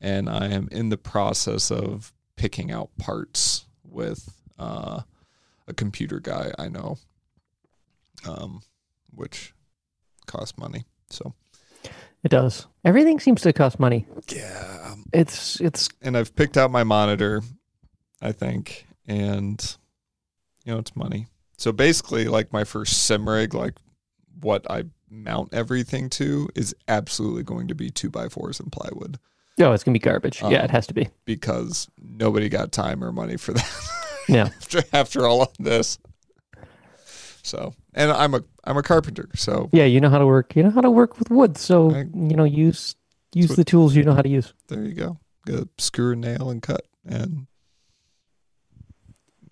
and 0.00 0.30
I 0.30 0.46
am 0.46 0.66
in 0.72 0.88
the 0.88 0.96
process 0.96 1.70
of 1.70 2.14
picking 2.36 2.72
out 2.72 2.88
parts 2.96 3.66
with 3.84 4.32
uh, 4.58 5.02
a 5.68 5.74
computer 5.74 6.20
guy 6.20 6.52
I 6.58 6.68
know, 6.70 6.96
um, 8.26 8.62
which 9.14 9.52
costs 10.24 10.56
money. 10.56 10.86
So 11.10 11.34
It 12.24 12.30
does. 12.30 12.66
Everything 12.82 13.20
seems 13.20 13.42
to 13.42 13.52
cost 13.52 13.78
money. 13.78 14.06
yeah, 14.28 14.94
It's 15.12 15.60
it's 15.60 15.90
and 16.00 16.16
I've 16.16 16.34
picked 16.34 16.56
out 16.56 16.70
my 16.70 16.84
monitor, 16.84 17.42
I 18.22 18.32
think, 18.32 18.86
and 19.06 19.76
you 20.64 20.72
know 20.72 20.78
it's 20.78 20.96
money. 20.96 21.26
So 21.60 21.72
basically, 21.72 22.24
like 22.24 22.54
my 22.54 22.64
first 22.64 23.02
sim 23.04 23.28
rig, 23.28 23.52
like 23.52 23.74
what 24.40 24.64
I 24.70 24.84
mount 25.10 25.52
everything 25.52 26.08
to 26.08 26.48
is 26.54 26.74
absolutely 26.88 27.42
going 27.42 27.68
to 27.68 27.74
be 27.74 27.90
two 27.90 28.08
by 28.08 28.28
fours 28.30 28.58
and 28.60 28.72
plywood 28.72 29.18
oh, 29.62 29.72
it's 29.72 29.84
gonna 29.84 29.92
be 29.92 29.98
garbage. 29.98 30.40
yeah, 30.40 30.46
Um, 30.46 30.54
it 30.54 30.70
has 30.70 30.86
to 30.86 30.94
be. 30.94 31.10
because 31.26 31.86
nobody 32.00 32.48
got 32.48 32.72
time 32.72 33.04
or 33.04 33.12
money 33.12 33.36
for 33.36 33.52
that. 33.52 33.70
Yeah. 34.28 34.44
after 34.44 34.82
after 34.94 35.26
all 35.26 35.42
of 35.42 35.48
this. 35.58 35.98
So, 37.42 37.74
and 37.94 38.10
I'm 38.10 38.32
a 38.34 38.42
I'm 38.64 38.78
a 38.78 38.82
carpenter, 38.82 39.28
so 39.34 39.68
Yeah, 39.72 39.84
you 39.84 40.00
know 40.00 40.08
how 40.08 40.18
to 40.18 40.26
work. 40.26 40.56
You 40.56 40.62
know 40.62 40.70
how 40.70 40.80
to 40.80 40.90
work 40.90 41.18
with 41.18 41.28
wood. 41.30 41.58
So 41.58 41.90
I- 41.94 41.98
you 42.14 42.36
know 42.36 42.44
use 42.44 42.94
use 43.34 43.50
what- 43.50 43.56
the 43.56 43.64
tools 43.64 43.94
you 43.94 44.02
know 44.04 44.14
how 44.14 44.22
to 44.22 44.28
use. 44.30 44.54
there 44.68 44.82
you 44.82 44.94
go. 44.94 45.18
Go 45.46 45.66
screw, 45.76 46.12
a 46.12 46.16
nail, 46.16 46.48
and 46.48 46.62
cut, 46.62 46.86
and 47.04 47.46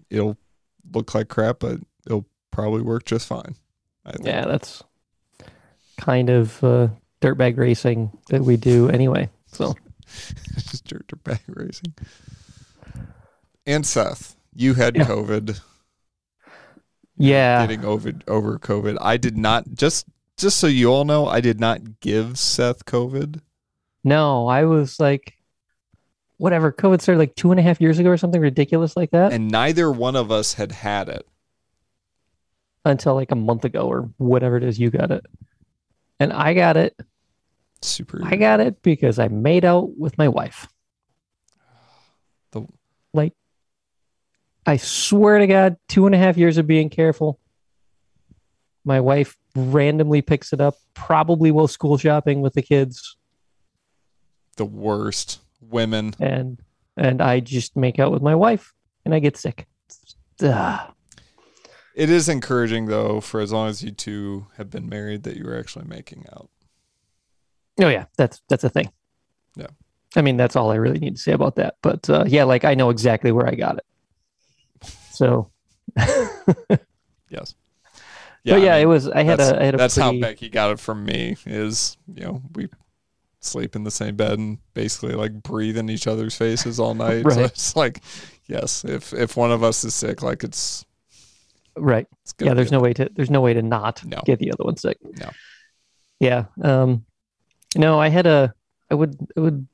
it'll 0.08 0.36
look 0.94 1.14
like 1.14 1.28
crap, 1.28 1.58
but 1.58 1.80
it'll 2.08 2.26
probably 2.50 2.82
work 2.82 3.04
just 3.04 3.26
fine. 3.28 3.54
I 4.04 4.12
think. 4.12 4.26
Yeah, 4.26 4.46
that's 4.46 4.82
kind 5.98 6.30
of 6.30 6.64
uh, 6.64 6.88
dirtbag 7.20 7.56
racing 7.58 8.10
that 8.30 8.42
we 8.42 8.56
do 8.56 8.88
anyway. 8.88 9.28
So 9.52 9.74
Just 10.56 10.86
dirt 10.86 11.06
dirt 11.24 11.38
racing. 11.48 11.94
And 13.66 13.84
Seth, 13.86 14.36
you 14.54 14.74
had 14.74 14.96
Yeah. 14.96 15.04
COVID. 15.04 15.60
yeah, 17.16 17.60
Getting 17.66 17.84
over 17.84 18.12
over 18.26 18.58
COVID. 18.58 18.96
I 19.00 19.16
did 19.16 19.36
not 19.36 19.74
just 19.74 20.06
just 20.36 20.56
so 20.58 20.66
you 20.68 20.88
all 20.92 21.04
know, 21.04 21.26
I 21.26 21.40
did 21.40 21.60
not 21.60 22.00
give 22.00 22.38
Seth 22.38 22.84
COVID. 22.84 23.40
no, 24.04 24.46
I 24.46 24.64
was 24.64 24.98
like, 25.00 25.34
whatever. 26.38 26.72
COVID 26.72 27.00
started 27.02 27.18
like 27.18 27.34
two 27.34 27.50
and 27.50 27.58
a 27.60 27.62
half 27.62 27.80
years 27.80 27.98
ago 27.98 28.08
or 28.10 28.16
something 28.16 28.40
ridiculous 28.40 28.96
like 28.96 29.10
that 29.10 29.32
And 29.32 29.50
neither 29.50 29.90
one 29.90 30.14
of 30.16 30.30
us 30.30 30.54
had 30.54 30.72
had 30.72 31.08
it. 31.08 31.26
Until 32.84 33.14
like 33.14 33.30
a 33.32 33.36
month 33.36 33.64
ago 33.64 33.82
or 33.82 34.10
whatever 34.18 34.56
it 34.56 34.64
is. 34.64 34.78
You 34.78 34.90
got 34.90 35.10
it, 35.10 35.24
and 36.20 36.32
I 36.32 36.54
got 36.54 36.76
it. 36.76 36.96
Super 37.80 38.20
I 38.24 38.36
got 38.36 38.58
it 38.60 38.82
because 38.82 39.18
I 39.18 39.28
made 39.28 39.64
out 39.64 39.96
with 39.96 40.18
my 40.18 40.28
wife. 40.28 40.66
The- 42.52 42.66
Like, 43.12 43.34
I 44.66 44.76
swear 44.78 45.38
to 45.38 45.46
God, 45.46 45.76
two 45.88 46.06
and 46.06 46.14
a 46.14 46.18
half 46.18 46.36
years 46.36 46.58
of 46.58 46.66
being 46.66 46.88
careful. 46.90 47.38
My 48.84 49.00
wife 49.00 49.36
randomly 49.54 50.22
picks 50.22 50.52
it 50.52 50.60
up, 50.60 50.76
probably 50.94 51.50
while 51.50 51.68
school 51.68 51.98
shopping 51.98 52.40
with 52.40 52.54
the 52.54 52.62
kids, 52.62 53.16
the 54.56 54.64
worst. 54.64 55.40
Women. 55.60 56.14
and 56.20 56.60
and 56.96 57.20
I 57.20 57.40
just 57.40 57.76
make 57.76 57.98
out 57.98 58.12
with 58.12 58.22
my 58.22 58.34
wife, 58.34 58.72
and 59.04 59.14
I 59.14 59.18
get 59.18 59.36
sick. 59.36 59.66
Ugh. 60.42 60.92
It 61.98 62.11
is 62.11 62.28
encouraging 62.28 62.87
though, 62.87 63.20
for 63.20 63.40
as 63.40 63.52
long 63.52 63.68
as 63.68 63.82
you 63.82 63.90
two 63.90 64.46
have 64.56 64.70
been 64.70 64.88
married, 64.88 65.24
that 65.24 65.37
you 65.37 65.42
were 65.44 65.58
actually 65.58 65.84
making 65.87 66.26
out. 66.32 66.48
Oh 67.80 67.88
yeah, 67.88 68.04
that's 68.16 68.40
that's 68.48 68.62
a 68.62 68.68
thing. 68.68 68.88
Yeah. 69.56 69.66
I 70.14 70.22
mean, 70.22 70.37
that's 70.37 70.54
all 70.54 70.70
I 70.70 70.76
really 70.76 71.00
need 71.00 71.16
to 71.16 71.20
say 71.20 71.32
about 71.32 71.56
that. 71.56 71.74
But 71.82 72.08
uh, 72.08 72.22
yeah, 72.28 72.44
like 72.44 72.64
I 72.64 72.76
know 72.76 72.90
exactly 72.90 73.32
where 73.32 73.48
I 73.48 73.56
got 73.56 73.78
it. 73.78 74.87
So, 75.11 75.50
Yes. 77.30 77.56
but 78.44 78.61
yeah, 78.62 78.76
I 78.76 78.78
it 78.78 78.84
was. 78.87 79.08
I 79.08 79.24
had 79.24 79.40
a. 79.40 79.61
I 79.61 79.64
had 79.64 79.74
a 79.74 79.78
that's 79.78 79.96
pretty, 79.96 80.20
how 80.20 80.28
Becky 80.28 80.50
got 80.50 80.70
it 80.70 80.78
from 80.78 81.04
me. 81.04 81.37
Is 81.46 81.96
you 82.14 82.22
know 82.22 82.42
we 82.54 82.68
sleep 83.40 83.74
in 83.74 83.82
the 83.82 83.90
same 83.90 84.14
bed 84.14 84.38
and 84.38 84.58
basically 84.72 85.14
like 85.14 85.42
breathe 85.42 85.76
in 85.76 85.90
each 85.90 86.06
other's 86.06 86.37
faces 86.37 86.78
all 86.78 86.94
night. 86.94 87.24
So 87.32 87.40
it's 87.40 87.74
like, 87.74 88.02
yes, 88.46 88.84
if 88.84 89.12
if 89.12 89.37
one 89.37 89.50
of 89.50 89.64
us 89.64 89.82
is 89.82 89.94
sick, 89.94 90.22
like 90.22 90.44
it's 90.44 90.84
right. 91.80 92.06
Yeah, 92.40 92.54
there's 92.54 92.72
no 92.72 92.80
way 92.80 92.92
to. 92.94 93.10
There's 93.14 93.30
no 93.30 93.40
way 93.40 93.54
to 93.54 93.62
not 93.62 94.04
No. 94.04 94.20
get 94.24 94.38
the 94.38 94.52
other 94.52 94.64
one 94.64 94.76
sick. 94.76 94.98
No. 95.02 95.30
Yeah. 96.20 96.44
Um. 96.62 97.04
No, 97.76 98.00
I 98.00 98.08
had 98.08 98.26
a. 98.26 98.54
I 98.90 98.94
would. 98.94 99.16
I 99.36 99.40
would. 99.40 99.66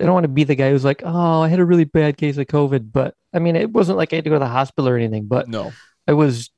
I 0.00 0.04
don't 0.04 0.14
want 0.14 0.24
to 0.24 0.28
be 0.28 0.44
the 0.44 0.54
guy 0.54 0.70
who's 0.70 0.84
like, 0.84 1.02
oh, 1.04 1.42
I 1.42 1.48
had 1.48 1.60
a 1.60 1.64
really 1.64 1.84
bad 1.84 2.16
case 2.16 2.38
of 2.38 2.46
COVID, 2.46 2.90
but 2.90 3.14
I 3.34 3.38
mean, 3.38 3.54
it 3.54 3.70
wasn't 3.70 3.98
like 3.98 4.12
I 4.12 4.16
had 4.16 4.24
to 4.24 4.30
go 4.30 4.36
to 4.36 4.40
the 4.40 4.46
hospital 4.48 4.88
or 4.88 4.96
anything, 4.96 5.26
but 5.26 5.46
no. 5.46 5.72
I 6.08 6.14
was 6.14 6.48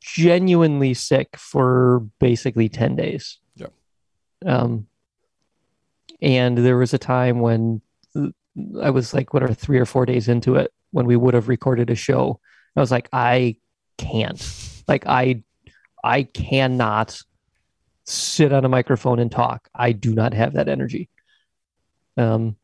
genuinely 0.00 0.92
sick 0.92 1.36
for 1.38 2.00
basically 2.20 2.68
10 2.68 2.96
days. 2.96 3.38
Yeah. 3.56 3.68
Um, 4.44 4.88
and 6.20 6.58
there 6.58 6.76
was 6.76 6.92
a 6.92 6.98
time 6.98 7.40
when 7.40 7.80
I 8.80 8.90
was 8.90 9.14
like, 9.14 9.32
what 9.32 9.42
are 9.42 9.54
three 9.54 9.78
or 9.78 9.86
four 9.86 10.04
days 10.04 10.28
into 10.28 10.56
it 10.56 10.70
when 10.90 11.06
we 11.06 11.16
would 11.16 11.32
have 11.34 11.48
recorded 11.48 11.88
a 11.88 11.94
show. 11.94 12.40
I 12.76 12.80
was 12.80 12.90
like, 12.90 13.08
I 13.12 13.56
can't. 14.10 14.40
Like, 14.88 15.06
I, 15.06 15.42
I 16.02 16.24
cannot 16.24 17.20
sit 18.04 18.52
on 18.52 18.64
a 18.64 18.68
microphone 18.68 19.18
and 19.18 19.30
talk. 19.30 19.68
I 19.74 19.92
do 19.92 20.12
not 20.14 20.34
have 20.34 20.54
that 20.54 20.68
energy. 20.68 21.08
Um, 22.16 22.56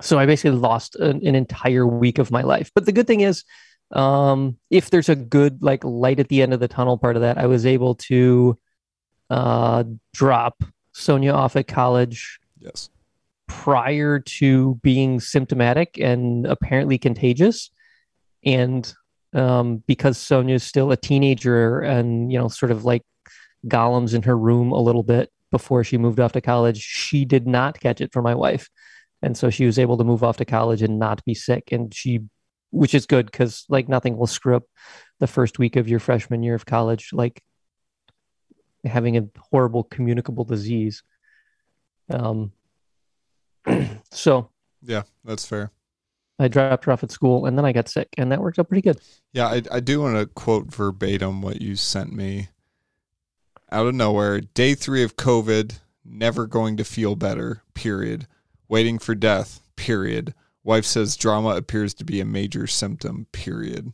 so 0.00 0.18
I 0.18 0.26
basically 0.26 0.58
lost 0.58 0.96
an, 0.96 1.26
an 1.26 1.34
entire 1.34 1.86
week 1.86 2.18
of 2.18 2.30
my 2.30 2.42
life. 2.42 2.70
But 2.74 2.86
the 2.86 2.92
good 2.92 3.06
thing 3.06 3.20
is, 3.20 3.44
um, 3.92 4.58
if 4.70 4.90
there's 4.90 5.08
a 5.08 5.16
good 5.16 5.62
like 5.62 5.82
light 5.84 6.20
at 6.20 6.28
the 6.28 6.42
end 6.42 6.52
of 6.52 6.60
the 6.60 6.68
tunnel 6.68 6.98
part 6.98 7.16
of 7.16 7.22
that, 7.22 7.38
I 7.38 7.46
was 7.46 7.64
able 7.64 7.94
to 7.94 8.58
uh, 9.30 9.84
drop 10.12 10.62
Sonia 10.92 11.32
off 11.32 11.56
at 11.56 11.68
college 11.68 12.40
Yes. 12.60 12.90
prior 13.46 14.18
to 14.18 14.74
being 14.82 15.20
symptomatic 15.20 15.98
and 15.98 16.46
apparently 16.46 16.98
contagious. 16.98 17.70
And 18.44 18.92
um, 19.34 19.82
because 19.86 20.18
Sonia's 20.18 20.62
still 20.62 20.90
a 20.90 20.96
teenager 20.96 21.80
and, 21.80 22.32
you 22.32 22.38
know, 22.38 22.48
sort 22.48 22.72
of 22.72 22.84
like 22.84 23.02
golems 23.66 24.14
in 24.14 24.22
her 24.22 24.36
room 24.36 24.72
a 24.72 24.80
little 24.80 25.02
bit 25.02 25.30
before 25.50 25.84
she 25.84 25.98
moved 25.98 26.20
off 26.20 26.32
to 26.32 26.40
college, 26.40 26.78
she 26.78 27.24
did 27.24 27.46
not 27.46 27.80
catch 27.80 28.00
it 28.00 28.12
for 28.12 28.22
my 28.22 28.34
wife. 28.34 28.68
And 29.22 29.36
so 29.36 29.50
she 29.50 29.66
was 29.66 29.78
able 29.78 29.96
to 29.98 30.04
move 30.04 30.22
off 30.22 30.36
to 30.38 30.44
college 30.44 30.82
and 30.82 30.98
not 30.98 31.24
be 31.24 31.34
sick. 31.34 31.72
And 31.72 31.92
she, 31.92 32.20
which 32.70 32.94
is 32.94 33.06
good 33.06 33.26
because 33.26 33.64
like 33.68 33.88
nothing 33.88 34.16
will 34.16 34.26
screw 34.26 34.56
up 34.56 34.64
the 35.18 35.26
first 35.26 35.58
week 35.58 35.76
of 35.76 35.88
your 35.88 35.98
freshman 35.98 36.42
year 36.42 36.54
of 36.54 36.66
college, 36.66 37.10
like 37.12 37.42
having 38.84 39.16
a 39.16 39.28
horrible 39.50 39.84
communicable 39.84 40.44
disease. 40.44 41.02
Um, 42.10 42.52
so 44.10 44.50
Yeah, 44.82 45.02
that's 45.24 45.46
fair. 45.46 45.72
I 46.38 46.48
dropped 46.48 46.84
her 46.84 46.92
off 46.92 47.02
at 47.02 47.10
school 47.10 47.46
and 47.46 47.58
then 47.58 47.64
I 47.64 47.72
got 47.72 47.88
sick 47.88 48.08
and 48.16 48.30
that 48.30 48.40
worked 48.40 48.58
out 48.58 48.68
pretty 48.68 48.82
good. 48.82 49.00
Yeah, 49.32 49.48
I, 49.48 49.62
I 49.72 49.80
do 49.80 50.00
want 50.00 50.16
to 50.16 50.26
quote 50.26 50.66
verbatim 50.66 51.42
what 51.42 51.60
you 51.60 51.76
sent 51.76 52.12
me. 52.12 52.48
Out 53.70 53.86
of 53.86 53.94
nowhere, 53.94 54.40
day 54.40 54.74
three 54.74 55.02
of 55.02 55.16
COVID, 55.16 55.78
never 56.04 56.46
going 56.46 56.76
to 56.78 56.84
feel 56.84 57.16
better, 57.16 57.62
period. 57.74 58.26
Waiting 58.68 58.98
for 58.98 59.14
death, 59.14 59.60
period. 59.76 60.34
Wife 60.64 60.84
says 60.84 61.16
drama 61.16 61.50
appears 61.50 61.94
to 61.94 62.04
be 62.04 62.20
a 62.20 62.24
major 62.24 62.66
symptom, 62.66 63.26
period. 63.32 63.92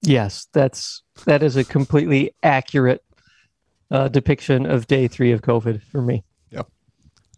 Yes, 0.00 0.48
that's 0.52 1.02
that 1.26 1.42
is 1.42 1.56
a 1.56 1.64
completely 1.64 2.34
accurate 2.42 3.04
uh, 3.90 4.08
depiction 4.08 4.66
of 4.66 4.86
day 4.86 5.06
three 5.06 5.32
of 5.32 5.42
COVID 5.42 5.82
for 5.82 6.02
me. 6.02 6.24
Yep. 6.50 6.68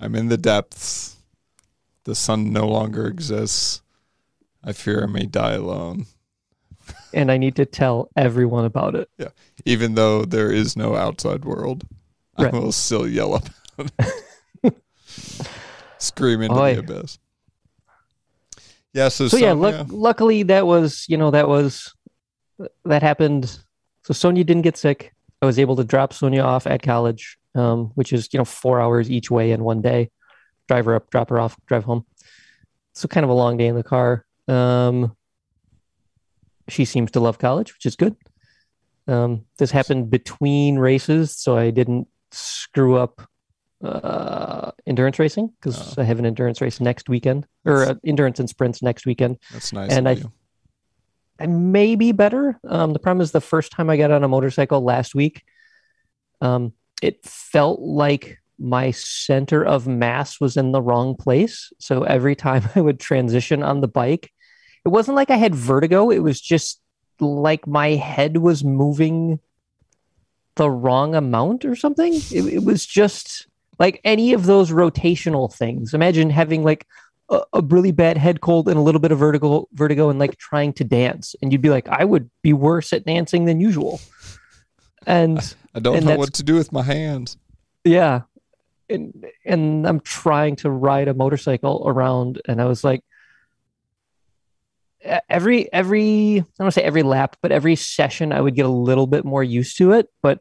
I'm 0.00 0.14
in 0.14 0.28
the 0.28 0.38
depths. 0.38 1.13
The 2.04 2.14
sun 2.14 2.52
no 2.52 2.66
longer 2.68 3.06
exists. 3.06 3.82
I 4.62 4.72
fear 4.72 5.02
I 5.02 5.06
may 5.06 5.26
die 5.26 5.54
alone. 5.54 6.06
And 7.14 7.30
I 7.30 7.38
need 7.38 7.54
to 7.56 7.64
tell 7.64 8.10
everyone 8.16 8.64
about 8.64 8.94
it. 8.96 9.08
Yeah. 9.18 9.28
Even 9.64 9.94
though 9.94 10.24
there 10.24 10.50
is 10.50 10.76
no 10.76 10.96
outside 10.96 11.44
world, 11.44 11.84
Right. 12.38 12.52
I 12.52 12.58
will 12.58 12.72
still 12.72 13.06
yell 13.06 13.36
about 13.36 13.90
it. 14.64 14.74
Scream 15.98 16.42
into 16.42 16.56
Oy. 16.58 16.74
the 16.74 16.80
abyss. 16.80 17.18
Yeah, 18.92 19.08
so, 19.08 19.28
So 19.28 19.36
yeah, 19.36 19.52
luckily 19.52 20.42
that 20.44 20.66
was 20.66 21.06
you 21.08 21.16
know 21.16 21.30
that 21.30 21.48
was 21.48 21.94
that 22.84 23.02
happened. 23.02 23.58
So 24.02 24.12
Sonia 24.12 24.44
didn't 24.44 24.62
get 24.62 24.76
sick. 24.76 25.12
I 25.42 25.46
was 25.46 25.58
able 25.58 25.76
to 25.76 25.84
drop 25.84 26.12
Sonia 26.12 26.42
off 26.42 26.66
at 26.66 26.82
college, 26.82 27.38
um, 27.54 27.92
which 27.94 28.12
is 28.12 28.28
you 28.32 28.38
know 28.38 28.44
four 28.44 28.80
hours 28.80 29.10
each 29.10 29.30
way 29.30 29.52
in 29.52 29.64
one 29.64 29.80
day. 29.80 30.10
Drive 30.68 30.84
her 30.86 30.94
up, 30.94 31.10
drop 31.10 31.30
her 31.30 31.38
off, 31.38 31.56
drive 31.66 31.84
home. 31.84 32.04
So 32.94 33.08
kind 33.08 33.24
of 33.24 33.30
a 33.30 33.34
long 33.34 33.56
day 33.56 33.66
in 33.66 33.74
the 33.76 33.82
car. 33.82 34.24
Um, 34.48 35.16
she 36.68 36.84
seems 36.84 37.10
to 37.12 37.20
love 37.20 37.38
college, 37.38 37.74
which 37.74 37.86
is 37.86 37.96
good. 37.96 38.16
Um, 39.06 39.44
this 39.58 39.70
happened 39.70 40.08
between 40.10 40.76
races, 40.78 41.36
so 41.36 41.56
I 41.58 41.70
didn't 41.70 42.08
screw 42.30 42.96
up 42.96 43.28
uh, 43.84 44.70
endurance 44.86 45.18
racing 45.18 45.48
because 45.60 45.98
Oh. 45.98 46.00
I 46.00 46.04
have 46.04 46.18
an 46.18 46.24
endurance 46.24 46.62
race 46.62 46.80
next 46.80 47.08
weekend 47.10 47.46
or 47.66 47.84
uh, 47.84 47.94
endurance 48.06 48.40
and 48.40 48.48
sprints 48.48 48.82
next 48.82 49.04
weekend. 49.04 49.38
That's 49.52 49.72
nice. 49.74 49.90
And 49.92 50.08
I- 50.08 50.12
you. 50.12 50.32
I 51.38 51.46
may 51.46 51.96
be 51.96 52.12
better. 52.12 52.58
Um, 52.66 52.92
the 52.92 53.00
problem 53.00 53.20
is 53.20 53.32
the 53.32 53.40
first 53.40 53.72
time 53.72 53.90
I 53.90 53.96
got 53.96 54.12
on 54.12 54.22
a 54.22 54.28
motorcycle 54.28 54.80
last 54.82 55.16
week, 55.16 55.42
um, 56.40 56.72
it 57.02 57.24
felt 57.26 57.80
like 57.80 58.38
my 58.58 58.90
center 58.92 59.64
of 59.64 59.86
mass 59.86 60.40
was 60.40 60.56
in 60.56 60.72
the 60.72 60.82
wrong 60.82 61.16
place. 61.16 61.72
So 61.78 62.02
every 62.04 62.36
time 62.36 62.68
I 62.74 62.80
would 62.80 63.00
transition 63.00 63.62
on 63.62 63.80
the 63.80 63.88
bike, 63.88 64.32
it 64.84 64.88
wasn't 64.88 65.16
like 65.16 65.30
I 65.30 65.36
had 65.36 65.54
vertigo. 65.54 66.10
It 66.10 66.20
was 66.20 66.40
just 66.40 66.80
like 67.20 67.66
my 67.66 67.90
head 67.90 68.38
was 68.38 68.64
moving 68.64 69.40
the 70.56 70.70
wrong 70.70 71.14
amount 71.14 71.64
or 71.64 71.74
something. 71.74 72.14
It, 72.14 72.54
it 72.54 72.64
was 72.64 72.84
just 72.86 73.46
like 73.78 74.00
any 74.04 74.32
of 74.32 74.46
those 74.46 74.70
rotational 74.70 75.52
things. 75.52 75.94
Imagine 75.94 76.30
having 76.30 76.62
like 76.62 76.86
a, 77.28 77.42
a 77.52 77.62
really 77.62 77.92
bad 77.92 78.16
head 78.16 78.40
cold 78.40 78.68
and 78.68 78.76
a 78.76 78.82
little 78.82 79.00
bit 79.00 79.12
of 79.12 79.18
vertigo, 79.18 79.68
vertigo, 79.72 80.10
and 80.10 80.18
like 80.18 80.36
trying 80.36 80.72
to 80.74 80.84
dance, 80.84 81.34
and 81.42 81.52
you'd 81.52 81.62
be 81.62 81.70
like, 81.70 81.88
I 81.88 82.04
would 82.04 82.30
be 82.42 82.52
worse 82.52 82.92
at 82.92 83.04
dancing 83.04 83.46
than 83.46 83.60
usual. 83.60 84.00
And 85.06 85.38
I 85.74 85.80
don't 85.80 85.96
and 85.96 86.06
know 86.06 86.16
what 86.16 86.34
to 86.34 86.42
do 86.42 86.54
with 86.54 86.72
my 86.72 86.82
hands. 86.82 87.36
yeah, 87.84 88.22
and 88.94 89.26
and 89.44 89.86
I'm 89.86 90.00
trying 90.00 90.56
to 90.56 90.70
ride 90.70 91.08
a 91.08 91.14
motorcycle 91.14 91.84
around, 91.86 92.40
and 92.46 92.60
I 92.60 92.64
was 92.64 92.82
like, 92.82 93.02
every 95.28 95.72
every 95.72 96.36
I 96.36 96.40
don't 96.40 96.58
want 96.58 96.74
to 96.74 96.80
say 96.80 96.86
every 96.86 97.02
lap, 97.02 97.36
but 97.42 97.52
every 97.52 97.76
session 97.76 98.32
I 98.32 98.40
would 98.40 98.54
get 98.54 98.66
a 98.66 98.70
little 98.70 99.06
bit 99.06 99.24
more 99.24 99.44
used 99.44 99.76
to 99.78 99.92
it. 99.92 100.08
But 100.22 100.40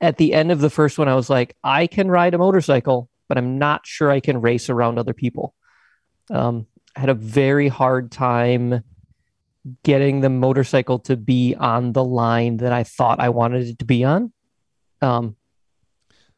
at 0.00 0.16
the 0.16 0.32
end 0.34 0.52
of 0.52 0.60
the 0.60 0.70
first 0.70 0.98
one, 0.98 1.08
I 1.08 1.14
was 1.14 1.28
like, 1.28 1.56
I 1.64 1.86
can 1.86 2.08
ride 2.08 2.34
a 2.34 2.38
motorcycle, 2.38 3.10
but 3.28 3.38
I'm 3.38 3.58
not 3.58 3.86
sure 3.86 4.10
I 4.10 4.20
can 4.20 4.40
race 4.40 4.70
around 4.70 4.98
other 4.98 5.14
people. 5.14 5.54
Um, 6.30 6.66
I 6.94 7.00
had 7.00 7.08
a 7.08 7.14
very 7.14 7.68
hard 7.68 8.12
time 8.12 8.84
getting 9.82 10.20
the 10.20 10.30
motorcycle 10.30 11.00
to 11.00 11.16
be 11.16 11.54
on 11.54 11.92
the 11.92 12.04
line 12.04 12.58
that 12.58 12.72
I 12.72 12.84
thought 12.84 13.20
I 13.20 13.28
wanted 13.30 13.66
it 13.66 13.78
to 13.80 13.84
be 13.84 14.04
on. 14.04 14.32
Um, 15.02 15.36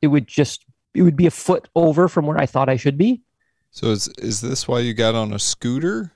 it 0.01 0.07
would 0.07 0.27
just 0.27 0.65
it 0.94 1.03
would 1.03 1.16
be 1.16 1.26
a 1.26 1.31
foot 1.31 1.68
over 1.74 2.09
from 2.09 2.26
where 2.26 2.38
I 2.38 2.46
thought 2.46 2.68
I 2.68 2.76
should 2.76 2.98
be. 2.98 3.22
So 3.70 3.88
is 3.88 4.09
is 4.18 4.40
this 4.40 4.66
why 4.66 4.81
you 4.81 4.94
got 4.94 5.14
on 5.14 5.33
a 5.33 5.38
scooter? 5.38 6.12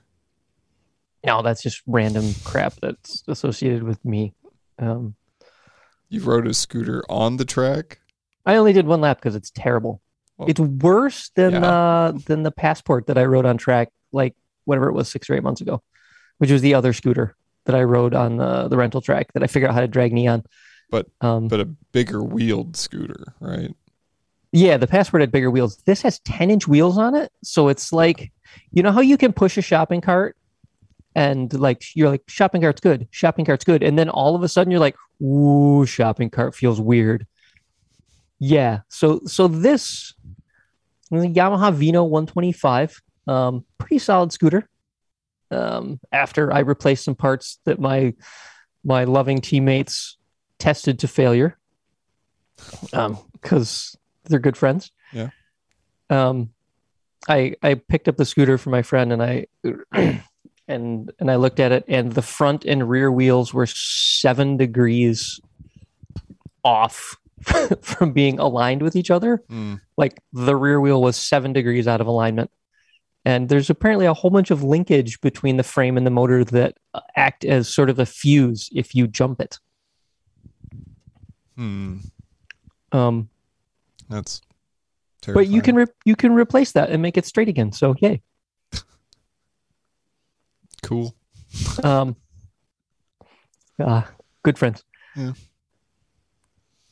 No, 1.25 1.41
that's 1.41 1.63
just 1.63 1.81
random 1.87 2.33
crap 2.43 2.73
that's 2.81 3.23
associated 3.27 3.83
with 3.83 4.03
me. 4.05 4.33
Um, 4.77 5.15
You 6.09 6.21
rode 6.21 6.45
a 6.47 6.53
scooter 6.53 7.03
on 7.09 7.37
the 7.37 7.45
track? 7.45 7.99
I 8.45 8.57
only 8.57 8.73
did 8.73 8.85
one 8.85 9.01
lap 9.01 9.17
because 9.17 9.35
it's 9.35 9.49
terrible. 9.51 10.01
Well, 10.37 10.49
it's 10.49 10.59
worse 10.59 11.29
than 11.35 11.53
yeah. 11.53 11.65
uh 11.65 12.11
than 12.25 12.43
the 12.43 12.51
passport 12.51 13.07
that 13.07 13.17
I 13.17 13.23
rode 13.25 13.45
on 13.45 13.57
track 13.57 13.89
like 14.11 14.35
whatever 14.65 14.89
it 14.89 14.93
was 14.93 15.09
six 15.09 15.29
or 15.29 15.35
eight 15.35 15.43
months 15.43 15.61
ago, 15.61 15.81
which 16.39 16.51
was 16.51 16.61
the 16.61 16.73
other 16.73 16.91
scooter 16.93 17.35
that 17.65 17.75
I 17.75 17.83
rode 17.83 18.13
on 18.13 18.35
the 18.37 18.67
the 18.67 18.75
rental 18.77 19.01
track 19.01 19.31
that 19.33 19.43
I 19.43 19.47
figured 19.47 19.69
out 19.69 19.75
how 19.75 19.81
to 19.81 19.87
drag 19.87 20.11
knee 20.11 20.27
on. 20.27 20.43
But- 20.91 21.07
um, 21.21 21.47
But 21.47 21.61
a 21.61 21.65
bigger 21.65 22.21
wheeled 22.21 22.75
scooter, 22.77 23.33
right? 23.39 23.73
Yeah, 24.51 24.77
the 24.77 24.87
passport 24.87 25.21
had 25.21 25.31
bigger 25.31 25.51
wheels. 25.51 25.77
This 25.85 26.01
has 26.03 26.19
ten 26.19 26.49
inch 26.49 26.67
wheels 26.67 26.97
on 26.97 27.15
it, 27.15 27.31
so 27.43 27.67
it's 27.67 27.91
like 27.91 28.31
you 28.71 28.83
know 28.83 28.91
how 28.91 29.01
you 29.01 29.17
can 29.17 29.33
push 29.33 29.57
a 29.57 29.61
shopping 29.61 30.01
cart 30.01 30.35
and 31.15 31.53
like 31.53 31.83
you're 31.95 32.09
like 32.09 32.23
shopping 32.27 32.61
cart's 32.61 32.81
good, 32.81 33.07
shopping 33.11 33.45
cart's 33.45 33.65
good, 33.65 33.81
and 33.83 33.97
then 33.97 34.09
all 34.09 34.35
of 34.35 34.43
a 34.43 34.49
sudden 34.49 34.71
you're 34.71 34.79
like, 34.79 34.97
ooh, 35.21 35.85
shopping 35.85 36.29
cart 36.29 36.53
feels 36.53 36.79
weird. 36.79 37.25
Yeah, 38.37 38.81
so 38.89 39.21
so 39.25 39.47
this 39.47 40.13
Yamaha 41.11 41.73
Vino 41.73 42.03
125, 42.03 43.01
um, 43.27 43.65
pretty 43.77 43.99
solid 43.99 44.33
scooter. 44.33 44.67
Um, 45.51 45.99
after 46.11 46.51
I 46.51 46.59
replaced 46.59 47.05
some 47.05 47.15
parts 47.15 47.59
that 47.65 47.79
my 47.79 48.13
my 48.83 49.05
loving 49.05 49.39
teammates 49.39 50.17
tested 50.59 50.99
to 50.99 51.07
failure, 51.07 51.57
um, 52.91 53.17
because 53.33 53.95
they're 54.25 54.39
good 54.39 54.57
friends. 54.57 54.91
Yeah. 55.13 55.29
Um, 56.09 56.49
I 57.27 57.55
I 57.63 57.75
picked 57.75 58.07
up 58.07 58.17
the 58.17 58.25
scooter 58.25 58.57
for 58.57 58.69
my 58.69 58.81
friend 58.81 59.11
and 59.13 59.23
I 59.23 59.47
and 60.67 61.11
and 61.19 61.31
I 61.31 61.35
looked 61.35 61.59
at 61.59 61.71
it 61.71 61.85
and 61.87 62.11
the 62.11 62.21
front 62.21 62.65
and 62.65 62.87
rear 62.89 63.11
wheels 63.11 63.53
were 63.53 63.65
seven 63.65 64.57
degrees 64.57 65.39
off 66.63 67.15
from 67.81 68.11
being 68.11 68.39
aligned 68.39 68.81
with 68.81 68.95
each 68.95 69.11
other 69.11 69.43
Mm. 69.49 69.81
like 69.97 70.19
the 70.33 70.55
rear 70.55 70.79
wheel 70.81 71.01
was 71.01 71.15
seven 71.15 71.53
degrees 71.53 71.87
out 71.87 72.01
of 72.01 72.07
alignment. 72.07 72.51
And 73.27 73.49
there's 73.49 73.71
apparently 73.71 74.05
a 74.05 74.13
whole 74.13 74.29
bunch 74.29 74.51
of 74.51 74.61
linkage 74.61 75.19
between 75.21 75.57
the 75.57 75.63
frame 75.63 75.97
and 75.97 76.05
the 76.05 76.11
motor 76.11 76.43
that 76.45 76.77
uh, 76.93 77.01
act 77.15 77.43
as 77.43 77.67
sort 77.67 77.89
of 77.89 77.97
a 77.97 78.05
fuse 78.05 78.69
if 78.71 78.93
you 78.93 79.07
jump 79.07 79.41
it. 79.41 79.57
Hmm. 81.55 81.97
Um, 82.91 83.29
That's 84.09 84.41
but 85.33 85.47
you 85.47 85.61
can 85.61 85.75
re- 85.75 85.85
you 86.03 86.15
can 86.15 86.33
replace 86.33 86.71
that 86.73 86.89
and 86.89 87.01
make 87.01 87.17
it 87.17 87.25
straight 87.25 87.47
again. 87.47 87.71
So 87.71 87.95
yay. 87.99 88.21
cool. 90.83 91.15
Um, 91.83 92.15
ah, 93.79 94.09
good 94.43 94.57
friends. 94.57 94.83
Yeah. 95.15 95.33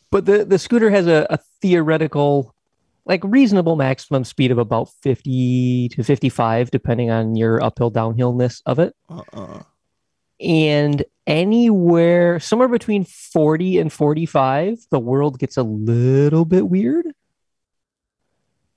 But 0.10 0.26
the 0.26 0.46
the 0.46 0.60
scooter 0.60 0.90
has 0.90 1.08
a, 1.08 1.28
a 1.30 1.38
theoretical, 1.62 2.56
like 3.06 3.22
reasonable 3.24 3.76
maximum 3.76 4.24
speed 4.24 4.52
of 4.52 4.58
about 4.58 4.90
fifty 5.02 5.90
to 5.90 6.04
fifty 6.04 6.30
five, 6.30 6.72
depending 6.72 7.12
on 7.12 7.36
your 7.36 7.64
uphill 7.64 7.92
downhillness 7.92 8.62
of 8.66 8.80
it. 8.80 8.96
Uh-uh. 9.10 9.64
and 10.40 11.04
anywhere 11.26 12.40
somewhere 12.40 12.68
between 12.68 13.06
40 13.06 13.80
and 13.80 13.92
45 13.94 14.80
the 14.92 15.00
world 15.00 15.40
gets 15.40 15.56
a 15.58 15.64
little 15.64 16.44
bit 16.46 16.68
weird 16.68 17.06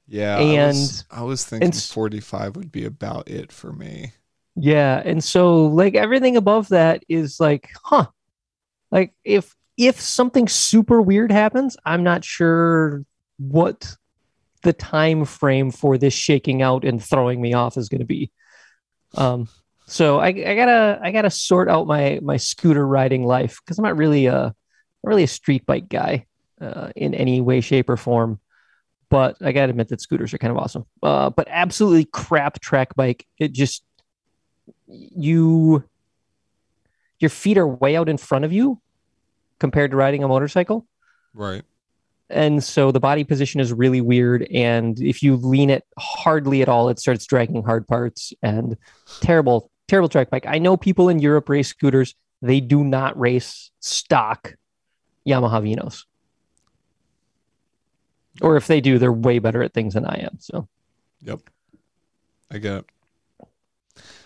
Yeah. 0.07 0.37
I 0.39 0.67
was, 0.69 1.05
And- 1.11 1.19
I 1.21 1.23
was 1.25 1.45
thinking 1.45 1.73
45 1.73 2.57
would 2.57 2.71
be 2.71 2.85
about 2.85 3.29
it 3.29 3.51
for 3.53 3.73
me. 3.73 4.13
yeah 4.55 5.03
and 5.05 5.23
so 5.23 5.67
like 5.67 5.95
everything 5.97 6.37
above 6.37 6.69
that 6.69 7.03
is 7.09 7.39
like 7.41 7.71
huh 7.85 8.07
like 8.91 9.13
if 9.25 9.55
if 9.77 10.01
something 10.01 10.49
super 10.49 11.03
weird 11.03 11.31
happens 11.33 11.77
i'm 11.85 12.03
not 12.03 12.25
sure 12.25 13.05
what 13.39 13.97
the 14.63 14.73
time 14.73 15.25
frame 15.27 15.71
for 15.71 15.99
this 15.99 16.15
shaking 16.15 16.63
out 16.63 16.85
and 16.85 17.05
throwing 17.05 17.41
me 17.43 17.53
off 17.53 17.77
is 17.77 17.89
going 17.91 17.99
to 18.01 18.07
be 18.07 18.31
um 19.17 19.47
so 19.87 20.19
I, 20.19 20.29
I 20.29 20.55
gotta 20.57 20.99
i 21.03 21.11
gotta 21.13 21.31
sort 21.31 21.69
out 21.69 21.87
my 21.87 22.19
my 22.23 22.37
scooter 22.37 22.87
riding 22.87 23.25
life 23.25 23.61
because 23.65 23.79
i'm 23.79 23.85
not 23.85 23.97
really 23.97 24.27
a 24.27 24.33
not 24.43 24.55
really 25.05 25.23
a 25.23 25.29
street 25.29 25.65
bike 25.67 25.89
guy 25.89 26.27
uh, 26.61 26.91
in 26.97 27.15
any 27.15 27.41
way 27.41 27.61
shape 27.61 27.89
or 27.89 27.97
form. 27.97 28.41
But 29.09 29.37
i 29.41 29.53
gotta 29.53 29.71
admit 29.71 29.89
that 29.89 30.01
scooters 30.01 30.35
are 30.35 30.39
kind 30.39 30.51
of 30.51 30.59
awesome. 30.59 30.85
Uh, 31.03 31.31
but 31.31 31.47
absolutely 31.51 32.07
crap 32.07 32.61
track 32.61 32.95
bike. 32.97 33.27
It 33.39 33.53
just 33.53 33.85
you 34.89 35.85
your 37.21 37.31
feet 37.31 37.57
are 37.57 37.67
way 37.67 37.97
out 37.97 38.09
in 38.09 38.19
front 38.19 38.45
of 38.45 38.53
you 38.53 38.81
compared 39.59 39.91
to 39.93 39.97
riding 39.97 40.25
a 40.25 40.29
motorcycle. 40.29 40.87
Right. 41.35 41.63
and 42.31 42.65
so 42.65 42.91
the 42.91 42.99
body 43.01 43.23
position 43.23 43.61
is 43.61 43.73
really 43.73 44.01
weird 44.01 44.49
and 44.51 44.99
if 44.99 45.23
you 45.23 45.37
lean 45.37 45.71
it 45.71 45.85
hardly 45.99 46.63
at 46.63 46.69
all 46.69 46.89
it 46.89 46.99
starts 46.99 47.27
dragging 47.27 47.63
hard 47.63 47.87
parts 47.87 48.33
and 48.43 48.77
terrible 49.21 49.71
terrible 49.89 50.09
track 50.09 50.31
bike 50.31 50.47
i 50.47 50.59
know 50.59 50.77
people 50.77 51.09
in 51.09 51.19
europe 51.19 51.49
race 51.49 51.69
scooters. 51.69 52.15
They 52.43 52.61
do 52.61 52.85
not 52.85 53.19
race 53.19 53.71
stock 53.81 54.57
yamaha 55.27 55.63
vinos. 55.63 56.05
Or 58.43 58.57
if 58.57 58.67
they 58.67 58.81
do 58.81 58.99
they're 58.99 59.13
way 59.13 59.39
better 59.39 59.63
at 59.63 59.73
things 59.73 59.95
than 59.95 60.05
i 60.05 60.17
am 60.21 60.39
so. 60.39 60.69
Yep. 61.23 61.41
I 62.51 62.59
get 62.59 62.75
it. 62.77 62.87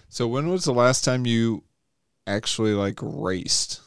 So 0.09 0.27
when 0.27 0.49
was 0.51 0.65
the 0.65 0.75
last 0.75 1.05
time 1.05 1.25
you 1.25 1.63
actually 2.27 2.75
like 2.75 2.99
raced? 3.01 3.81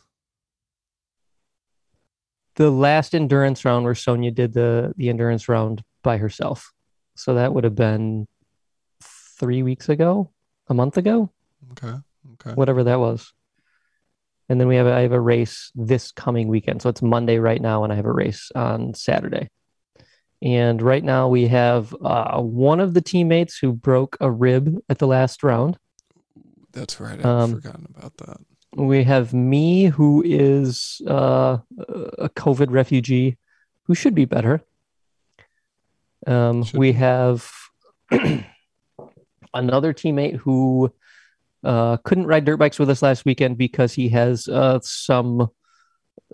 the 2.55 2.69
last 2.69 3.15
endurance 3.15 3.65
round 3.65 3.83
where 3.83 3.95
sonia 3.95 4.31
did 4.31 4.53
the 4.53 4.93
the 4.97 5.09
endurance 5.09 5.49
round 5.49 5.83
by 6.03 6.17
herself. 6.17 6.71
So 7.15 7.35
that 7.35 7.53
would 7.53 7.63
have 7.63 7.75
been 7.75 8.27
three 9.01 9.63
weeks 9.63 9.89
ago? 9.89 10.31
A 10.67 10.73
month 10.73 10.97
ago 10.97 11.29
Okay. 11.71 11.97
Okay. 12.33 12.51
whatever 12.53 12.83
that 12.85 12.99
was. 12.99 13.33
And 14.49 14.59
then 14.59 14.67
we 14.67 14.75
have 14.75 14.87
a, 14.87 14.93
I 14.93 15.01
have 15.01 15.11
a 15.11 15.19
race 15.19 15.71
this 15.75 16.11
coming 16.11 16.47
weekend. 16.47 16.81
So 16.81 16.89
it's 16.89 17.01
Monday 17.01 17.37
right 17.39 17.61
now, 17.61 17.83
and 17.83 17.91
I 17.91 17.95
have 17.95 18.05
a 18.05 18.11
race 18.11 18.51
on 18.55 18.93
Saturday. 18.93 19.49
And 20.41 20.81
right 20.81 21.03
now 21.03 21.29
we 21.29 21.47
have 21.47 21.95
uh, 22.03 22.41
one 22.41 22.79
of 22.81 22.93
the 22.93 23.01
teammates 23.01 23.57
who 23.57 23.71
broke 23.73 24.17
a 24.19 24.29
rib 24.29 24.77
at 24.89 24.99
the 24.99 25.07
last 25.07 25.43
round. 25.43 25.77
That's 26.73 26.99
right. 26.99 27.19
I've 27.19 27.25
Um, 27.25 27.53
forgotten 27.55 27.87
about 27.95 28.17
that. 28.17 28.37
We 28.75 29.03
have 29.03 29.33
me, 29.33 29.85
who 29.85 30.21
is 30.25 31.01
uh, 31.07 31.59
a 32.17 32.29
COVID 32.29 32.71
refugee, 32.71 33.37
who 33.83 33.95
should 33.95 34.15
be 34.15 34.25
better. 34.25 34.61
Um, 36.25 36.63
Should 36.63 36.79
we 36.79 36.91
be. 36.91 36.97
have 36.97 37.49
another 39.53 39.93
teammate 39.93 40.37
who 40.37 40.91
uh, 41.63 41.97
couldn't 42.03 42.27
ride 42.27 42.45
dirt 42.45 42.57
bikes 42.57 42.79
with 42.79 42.89
us 42.89 43.01
last 43.01 43.25
weekend 43.25 43.57
because 43.57 43.93
he 43.93 44.09
has 44.09 44.47
uh, 44.47 44.79
some 44.81 45.49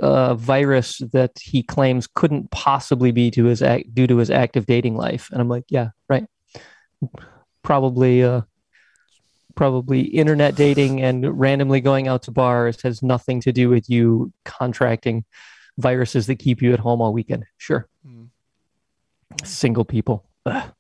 uh, 0.02 0.34
virus 0.36 1.00
that 1.12 1.32
he 1.42 1.62
claims 1.64 2.08
couldn't 2.08 2.50
possibly 2.52 3.12
be 3.12 3.30
to 3.32 3.46
his 3.46 3.62
act- 3.62 3.94
due 3.94 4.08
to 4.08 4.18
his 4.18 4.30
active 4.32 4.66
dating 4.66 4.96
life. 4.96 5.30
And 5.32 5.42
I'm 5.42 5.50
like, 5.50 5.66
yeah, 5.70 5.90
right. 6.08 6.26
Probably, 7.64 8.24
uh, 8.24 8.42
probably 9.56 10.02
internet 10.02 10.56
dating 10.56 11.02
and 11.02 11.38
randomly 11.40 11.82
going 11.82 12.08
out 12.08 12.24
to 12.24 12.32
bars 12.32 12.82
has 12.82 13.04
nothing 13.04 13.42
to 13.42 13.52
do 13.52 13.70
with 13.70 13.90
you 13.90 14.32
contracting 14.46 15.26
viruses 15.78 16.28
that 16.28 16.38
keep 16.40 16.62
you 16.62 16.74
at 16.74 16.80
home 16.80 17.02
all 17.02 17.12
weekend. 17.14 17.46
Sure, 17.58 17.88
Mm. 18.08 18.30
single 19.44 19.84
people, 19.86 20.26
Ugh, 20.46 20.72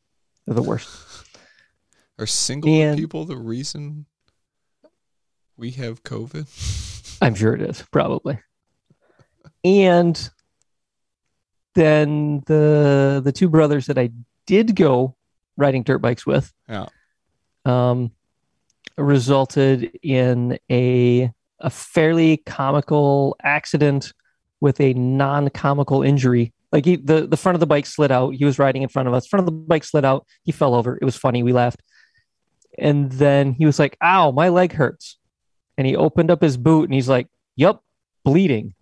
they're 0.46 0.56
the 0.56 0.62
worst. 0.62 0.90
Are 2.18 2.26
single 2.26 2.70
And- 2.74 2.98
people 2.98 3.26
the 3.26 3.38
reason 3.38 4.06
we 5.60 5.72
have 5.72 6.04
COVID? 6.04 7.18
I'm 7.22 7.36
sure 7.36 7.54
it 7.54 7.62
is, 7.62 7.84
probably. 7.92 8.40
And 9.64 10.30
then 11.76 12.42
the 12.48 13.22
the 13.24 13.32
two 13.32 13.50
brothers 13.50 13.88
that 13.88 13.98
I 13.98 14.10
did 14.48 14.76
go 14.76 15.16
riding 15.58 15.84
dirt 15.84 16.00
bikes 16.00 16.26
with, 16.26 16.52
Yeah. 16.68 16.88
um, 17.66 18.12
resulted 18.98 19.92
in 20.02 20.58
a 20.72 21.32
a 21.60 21.70
fairly 21.70 22.38
comical 22.38 23.36
accident 23.44 24.14
with 24.62 24.80
a 24.80 24.94
non-comical 24.94 26.04
injury. 26.04 26.54
Like 26.72 26.86
he, 26.86 26.96
the 26.96 27.28
the 27.28 27.38
front 27.38 27.56
of 27.56 27.60
the 27.60 27.68
bike 27.68 27.86
slid 27.86 28.12
out. 28.12 28.34
He 28.36 28.46
was 28.46 28.60
riding 28.60 28.82
in 28.82 28.90
front 28.90 29.08
of 29.10 29.14
us. 29.14 29.28
Front 29.28 29.42
of 29.42 29.46
the 29.46 29.52
bike 29.52 29.84
slid 29.84 30.06
out. 30.06 30.26
He 30.44 30.52
fell 30.52 30.74
over. 30.74 30.98
It 31.02 31.06
was 31.06 31.18
funny. 31.18 31.44
We 31.44 31.52
laughed. 31.54 31.82
And 32.78 33.12
then 33.12 33.52
he 33.54 33.66
was 33.66 33.78
like, 33.78 33.98
"Ow, 34.02 34.32
my 34.32 34.50
leg 34.50 34.72
hurts." 34.74 35.18
And 35.80 35.88
he 35.88 35.96
opened 35.96 36.30
up 36.30 36.42
his 36.42 36.58
boot 36.58 36.84
and 36.90 36.94
he's 36.94 37.08
like, 37.08 37.28
"Yup, 37.56 37.82
bleeding." 38.26 38.74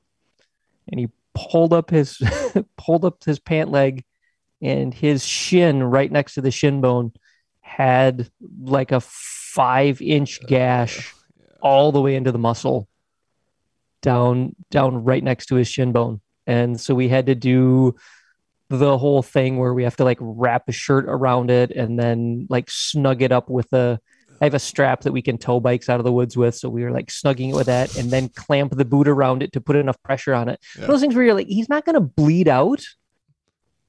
And 0.87 0.99
he 0.99 1.09
pulled 1.35 1.71
up 1.71 1.91
his 1.91 2.19
pulled 2.75 3.05
up 3.05 3.23
his 3.23 3.37
pant 3.37 3.69
leg 3.69 4.03
and 4.63 4.91
his 4.91 5.23
shin 5.23 5.83
right 5.83 6.11
next 6.11 6.33
to 6.33 6.41
the 6.41 6.49
shin 6.49 6.81
bone 6.81 7.13
had 7.59 8.31
like 8.59 8.91
a 8.91 8.99
five 8.99 10.01
inch 10.01 10.39
uh, 10.41 10.47
gash 10.47 11.13
all 11.61 11.91
the 11.91 12.01
way 12.01 12.15
into 12.15 12.31
the 12.31 12.39
muscle 12.39 12.87
down 14.01 14.55
down 14.71 15.03
right 15.03 15.23
next 15.23 15.45
to 15.45 15.55
his 15.55 15.67
shin 15.67 15.91
bone 15.91 16.19
and 16.47 16.81
so 16.81 16.95
we 16.95 17.09
had 17.09 17.27
to 17.27 17.35
do 17.35 17.95
the 18.69 18.97
whole 18.97 19.21
thing 19.21 19.57
where 19.57 19.73
we 19.75 19.83
have 19.83 19.97
to 19.97 20.03
like 20.03 20.17
wrap 20.19 20.67
a 20.67 20.71
shirt 20.71 21.05
around 21.07 21.51
it 21.51 21.69
and 21.69 21.99
then 21.99 22.47
like 22.49 22.71
snug 22.71 23.21
it 23.21 23.31
up 23.31 23.51
with 23.51 23.71
a 23.73 23.99
I 24.41 24.45
have 24.45 24.53
a 24.53 24.59
strap 24.59 25.01
that 25.01 25.11
we 25.11 25.21
can 25.21 25.37
tow 25.37 25.59
bikes 25.59 25.89
out 25.89 25.99
of 25.99 26.03
the 26.03 26.11
woods 26.11 26.37
with. 26.37 26.55
So 26.55 26.69
we 26.69 26.83
were 26.83 26.91
like 26.91 27.07
snugging 27.07 27.49
it 27.49 27.55
with 27.55 27.67
that 27.67 27.95
and 27.97 28.09
then 28.11 28.29
clamp 28.29 28.75
the 28.75 28.85
boot 28.85 29.07
around 29.07 29.43
it 29.43 29.51
to 29.53 29.61
put 29.61 29.75
enough 29.75 30.01
pressure 30.03 30.33
on 30.33 30.49
it. 30.49 30.59
Yeah. 30.79 30.87
Those 30.87 31.01
things 31.01 31.15
where 31.15 31.23
you're 31.23 31.33
like, 31.33 31.47
he's 31.47 31.69
not 31.69 31.85
going 31.85 31.95
to 31.95 32.01
bleed 32.01 32.47
out, 32.47 32.83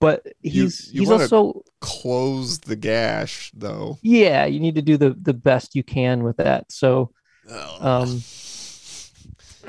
but 0.00 0.26
he's 0.42 0.92
you 0.92 1.00
he's 1.00 1.10
also 1.10 1.62
Close 1.80 2.58
the 2.60 2.76
gash 2.76 3.50
though. 3.54 3.98
yeah. 4.02 4.44
You 4.46 4.60
need 4.60 4.74
to 4.76 4.82
do 4.82 4.96
the 4.96 5.10
the 5.20 5.34
best 5.34 5.74
you 5.74 5.82
can 5.82 6.22
with 6.22 6.36
that. 6.38 6.70
So 6.72 7.12
um, 7.80 8.22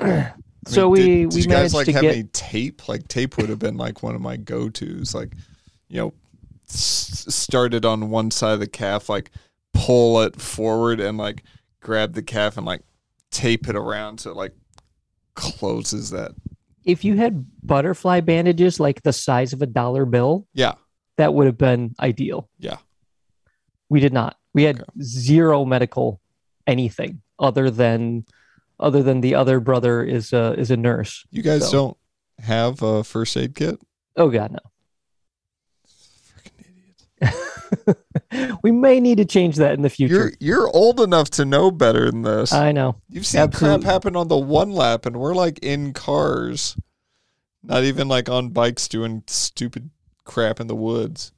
I 0.00 0.32
so 0.66 0.82
mean, 0.82 0.90
we 0.90 0.98
did, 0.98 1.30
did 1.30 1.34
we 1.34 1.40
you 1.42 1.48
guys 1.48 1.74
like 1.74 1.86
to 1.86 1.92
have 1.92 2.02
get 2.02 2.14
any 2.14 2.24
tape? 2.24 2.88
Like 2.88 3.08
tape 3.08 3.36
would 3.38 3.48
have 3.48 3.58
been 3.58 3.76
like 3.76 4.02
one 4.02 4.14
of 4.14 4.20
my 4.20 4.36
go 4.36 4.68
tos. 4.68 5.14
Like, 5.14 5.32
you 5.88 5.96
know, 6.00 6.12
s- 6.68 7.26
started 7.28 7.84
on 7.84 8.10
one 8.10 8.30
side 8.30 8.52
of 8.54 8.60
the 8.60 8.66
calf, 8.66 9.08
like 9.08 9.30
pull 9.72 10.20
it 10.22 10.40
forward 10.40 11.00
and 11.00 11.16
like 11.18 11.42
grab 11.80 12.12
the 12.14 12.22
calf 12.22 12.56
and 12.56 12.66
like 12.66 12.82
tape 13.30 13.68
it 13.68 13.76
around 13.76 14.18
so 14.20 14.30
it 14.30 14.36
like 14.36 14.54
closes 15.34 16.10
that. 16.10 16.32
if 16.84 17.04
you 17.04 17.16
had 17.16 17.46
butterfly 17.62 18.20
bandages 18.20 18.80
like 18.80 19.02
the 19.02 19.12
size 19.12 19.52
of 19.52 19.62
a 19.62 19.66
dollar 19.66 20.04
bill, 20.04 20.46
Yeah, 20.54 20.74
that 21.16 21.34
would 21.34 21.46
have 21.46 21.58
been 21.58 21.94
ideal. 22.00 22.48
Yeah. 22.58 22.78
We 23.88 24.00
did 24.00 24.12
not. 24.12 24.36
We 24.54 24.64
had 24.64 24.80
Okay. 24.80 25.02
zero 25.02 25.64
medical 25.64 26.20
anything 26.66 27.22
other 27.38 27.70
than 27.70 28.24
other 28.78 29.02
than 29.02 29.20
the 29.20 29.34
other 29.34 29.60
brother 29.60 30.02
is 30.02 30.32
a 30.32 30.54
is 30.58 30.70
a 30.70 30.76
nurse. 30.76 31.24
you 31.30 31.42
guys 31.42 31.66
So- 31.70 31.72
don't 31.72 31.96
have 32.46 32.82
a 32.82 33.04
first 33.04 33.36
aid 33.36 33.54
kit. 33.54 33.78
Oh 34.16 34.28
god 34.30 34.52
no. 34.52 34.58
We 38.62 38.70
may 38.70 39.00
need 39.00 39.16
to 39.18 39.24
change 39.24 39.56
that 39.56 39.74
in 39.74 39.82
the 39.82 39.90
future. 39.90 40.14
You're 40.14 40.32
you're 40.38 40.68
old 40.68 41.00
enough 41.00 41.30
to 41.30 41.44
know 41.44 41.70
better 41.70 42.10
than 42.10 42.22
this. 42.22 42.52
I 42.52 42.70
know. 42.72 42.96
You've 43.08 43.26
seen 43.26 43.40
absolutely. 43.40 43.82
crap 43.82 43.92
happen 43.92 44.16
on 44.16 44.28
the 44.28 44.36
one 44.36 44.70
lap, 44.72 45.04
and 45.06 45.16
we're 45.16 45.34
like 45.34 45.58
in 45.60 45.92
cars, 45.92 46.76
not 47.62 47.82
even 47.84 48.06
like 48.08 48.28
on 48.28 48.50
bikes 48.50 48.86
doing 48.88 49.24
stupid 49.26 49.90
crap 50.24 50.60
in 50.60 50.68
the 50.68 50.76
woods. 50.76 51.32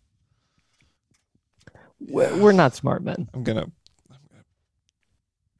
We're 2.00 2.36
we're 2.36 2.52
not 2.52 2.74
smart 2.74 3.02
men. 3.02 3.28
I'm 3.32 3.42
gonna, 3.42 3.62
I'm 4.10 4.18
gonna 4.30 4.44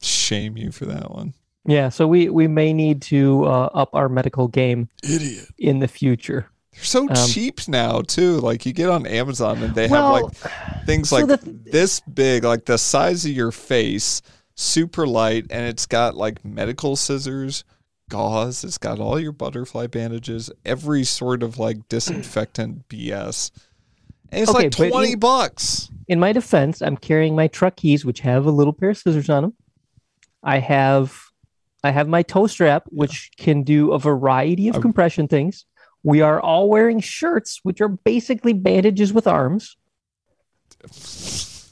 shame 0.03 0.57
you 0.57 0.71
for 0.73 0.85
that 0.87 1.11
one, 1.11 1.35
Yeah, 1.65 1.89
so 1.89 2.07
we 2.07 2.29
we 2.29 2.47
may 2.49 2.73
need 2.73 3.01
to 3.03 3.45
uh, 3.45 3.71
up 3.73 3.95
our 3.95 4.09
medical 4.09 4.49
game 4.49 4.89
idiot. 5.03 5.47
in 5.59 5.79
the 5.79 5.89
future. 5.89 6.51
They're 6.73 6.85
so 6.85 7.09
Um, 7.09 7.15
cheap 7.29 7.69
now 7.69 8.01
too. 8.03 8.39
Like 8.41 8.65
you 8.67 8.73
get 8.73 8.89
on 8.89 9.07
Amazon 9.07 9.63
and 9.63 9.75
they 9.75 9.89
well, 9.89 10.15
have 10.15 10.23
like 10.45 10.87
things 10.87 11.11
so 11.11 11.17
like 11.17 11.27
the- 11.41 11.59
this 11.71 12.01
big, 12.01 12.45
like 12.45 12.65
the 12.65 12.79
size 12.79 13.25
of 13.25 13.31
your 13.33 13.53
face, 13.53 14.23
super 14.55 15.07
light, 15.07 15.47
and 15.51 15.67
it's 15.67 15.87
got 15.87 16.17
like 16.17 16.45
medical 16.45 16.97
scissors, 16.97 17.65
gauze. 18.09 18.65
It's 18.65 18.79
got 18.79 18.99
all 19.01 19.21
your 19.21 19.33
butterfly 19.33 19.87
bandages, 19.89 20.51
every 20.65 21.05
sort 21.05 21.43
of 21.43 21.59
like 21.59 21.89
disinfectant 21.89 22.89
BS. 22.89 23.51
And 24.31 24.43
it's 24.43 24.51
Okay, 24.51 24.65
like 24.65 24.73
twenty 24.73 25.11
you- 25.11 25.17
bucks. 25.19 25.91
in 26.09 26.19
my 26.19 26.33
defense, 26.33 26.81
I'm 26.81 26.97
carrying 26.97 27.37
my 27.37 27.49
truck 27.49 27.77
keys, 27.77 28.05
which 28.05 28.21
have 28.21 28.47
a 28.47 28.51
little 28.51 28.73
pair 28.73 28.91
of 28.91 28.97
scissors 28.99 29.29
on 29.29 29.43
them. 29.43 29.55
I 30.43 30.59
have, 30.59 31.15
I 31.85 31.91
have 31.91 32.09
my 32.09 32.23
toe 32.23 32.47
strap, 32.47 32.85
which 32.89 33.31
can 33.37 33.63
do 33.63 33.93
a 33.93 33.99
variety 33.99 34.69
of 34.69 34.77
I'm- 34.77 34.83
compression 34.83 35.29
things. 35.29 35.67
We 36.03 36.21
are 36.21 36.41
all 36.41 36.69
wearing 36.69 37.01
shirts, 37.01 37.61
which 37.63 37.81
are 37.81 37.89
basically 37.89 38.53
bandages 38.53 39.13
with 39.13 39.27
arms. 39.27 39.77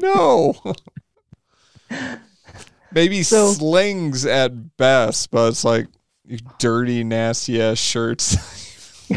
No. 0.00 0.54
Maybe 2.92 3.22
So- 3.22 3.52
slings 3.52 4.24
at 4.24 4.76
best, 4.76 5.30
but 5.30 5.48
it's 5.48 5.64
like 5.64 5.88
you 6.24 6.38
dirty, 6.58 7.04
nasty 7.04 7.60
ass 7.60 7.78
shirts. 7.78 8.36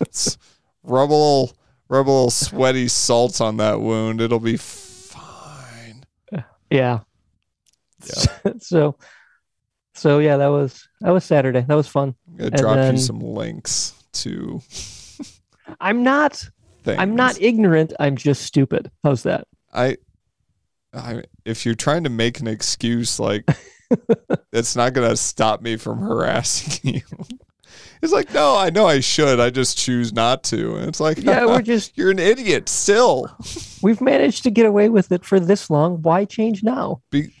It's- 0.00 0.36
rub 0.82 1.10
a 1.10 1.12
little, 1.12 1.52
rub 1.88 2.08
a 2.08 2.10
little 2.10 2.30
sweaty 2.30 2.88
salts 2.88 3.40
on 3.40 3.56
that 3.58 3.80
wound. 3.80 4.20
It'll 4.20 4.38
be 4.40 4.56
fine. 4.56 6.04
Yeah. 6.70 7.00
so, 8.58 8.96
so 9.94 10.18
yeah, 10.18 10.36
that 10.36 10.48
was 10.48 10.88
that 11.00 11.10
was 11.10 11.24
Saturday. 11.24 11.60
That 11.62 11.74
was 11.76 11.88
fun. 11.88 12.14
Gonna 12.38 12.50
drop 12.50 12.76
then- 12.76 12.94
you 12.94 13.00
some 13.00 13.20
links 13.20 13.94
to 14.14 14.62
I'm 15.80 16.02
not. 16.02 16.42
things. 16.84 16.98
I'm 16.98 17.14
not 17.16 17.40
ignorant. 17.40 17.92
I'm 18.00 18.16
just 18.16 18.42
stupid. 18.42 18.90
How's 19.04 19.24
that? 19.24 19.46
I, 19.74 19.96
I, 20.94 21.22
if 21.44 21.66
you're 21.66 21.74
trying 21.74 22.04
to 22.04 22.10
make 22.10 22.40
an 22.40 22.46
excuse, 22.46 23.20
like 23.20 23.44
it's 24.52 24.74
not 24.76 24.94
gonna 24.94 25.16
stop 25.16 25.60
me 25.60 25.76
from 25.76 25.98
harassing 25.98 26.94
you. 26.94 27.02
It's 28.00 28.12
like, 28.12 28.32
no, 28.32 28.56
I 28.56 28.70
know 28.70 28.86
I 28.86 29.00
should. 29.00 29.40
I 29.40 29.50
just 29.50 29.76
choose 29.76 30.12
not 30.12 30.44
to. 30.44 30.76
And 30.76 30.86
it's 30.88 31.00
like, 31.00 31.18
Yeah, 31.18 31.44
we're 31.46 31.62
just 31.62 31.98
you're 31.98 32.10
an 32.12 32.18
idiot 32.20 32.68
still. 32.68 33.30
we've 33.82 34.00
managed 34.00 34.44
to 34.44 34.50
get 34.50 34.66
away 34.66 34.88
with 34.88 35.10
it 35.12 35.24
for 35.24 35.38
this 35.40 35.68
long. 35.68 36.00
Why 36.02 36.24
change 36.24 36.62
now? 36.62 37.02
Be- 37.10 37.34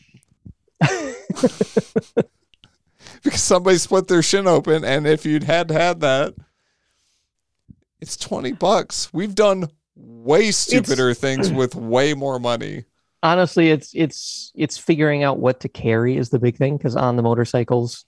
because 3.22 3.42
somebody 3.42 3.78
split 3.78 4.08
their 4.08 4.22
shin 4.22 4.46
open, 4.46 4.84
and 4.84 5.06
if 5.06 5.24
you'd 5.24 5.44
had 5.44 5.70
had 5.70 6.00
that, 6.00 6.34
it's 8.00 8.16
twenty 8.16 8.52
bucks. 8.52 9.12
We've 9.12 9.34
done 9.34 9.68
way 9.96 10.50
stupider 10.50 11.14
things 11.14 11.50
with 11.52 11.74
way 11.74 12.14
more 12.14 12.38
money. 12.38 12.84
honestly 13.20 13.70
it's 13.70 13.90
it's 13.94 14.52
it's 14.54 14.78
figuring 14.78 15.24
out 15.24 15.40
what 15.40 15.58
to 15.58 15.68
carry 15.68 16.16
is 16.16 16.30
the 16.30 16.38
big 16.38 16.56
thing 16.56 16.76
because 16.76 16.94
on 16.94 17.16
the 17.16 17.22
motorcycles 17.22 18.04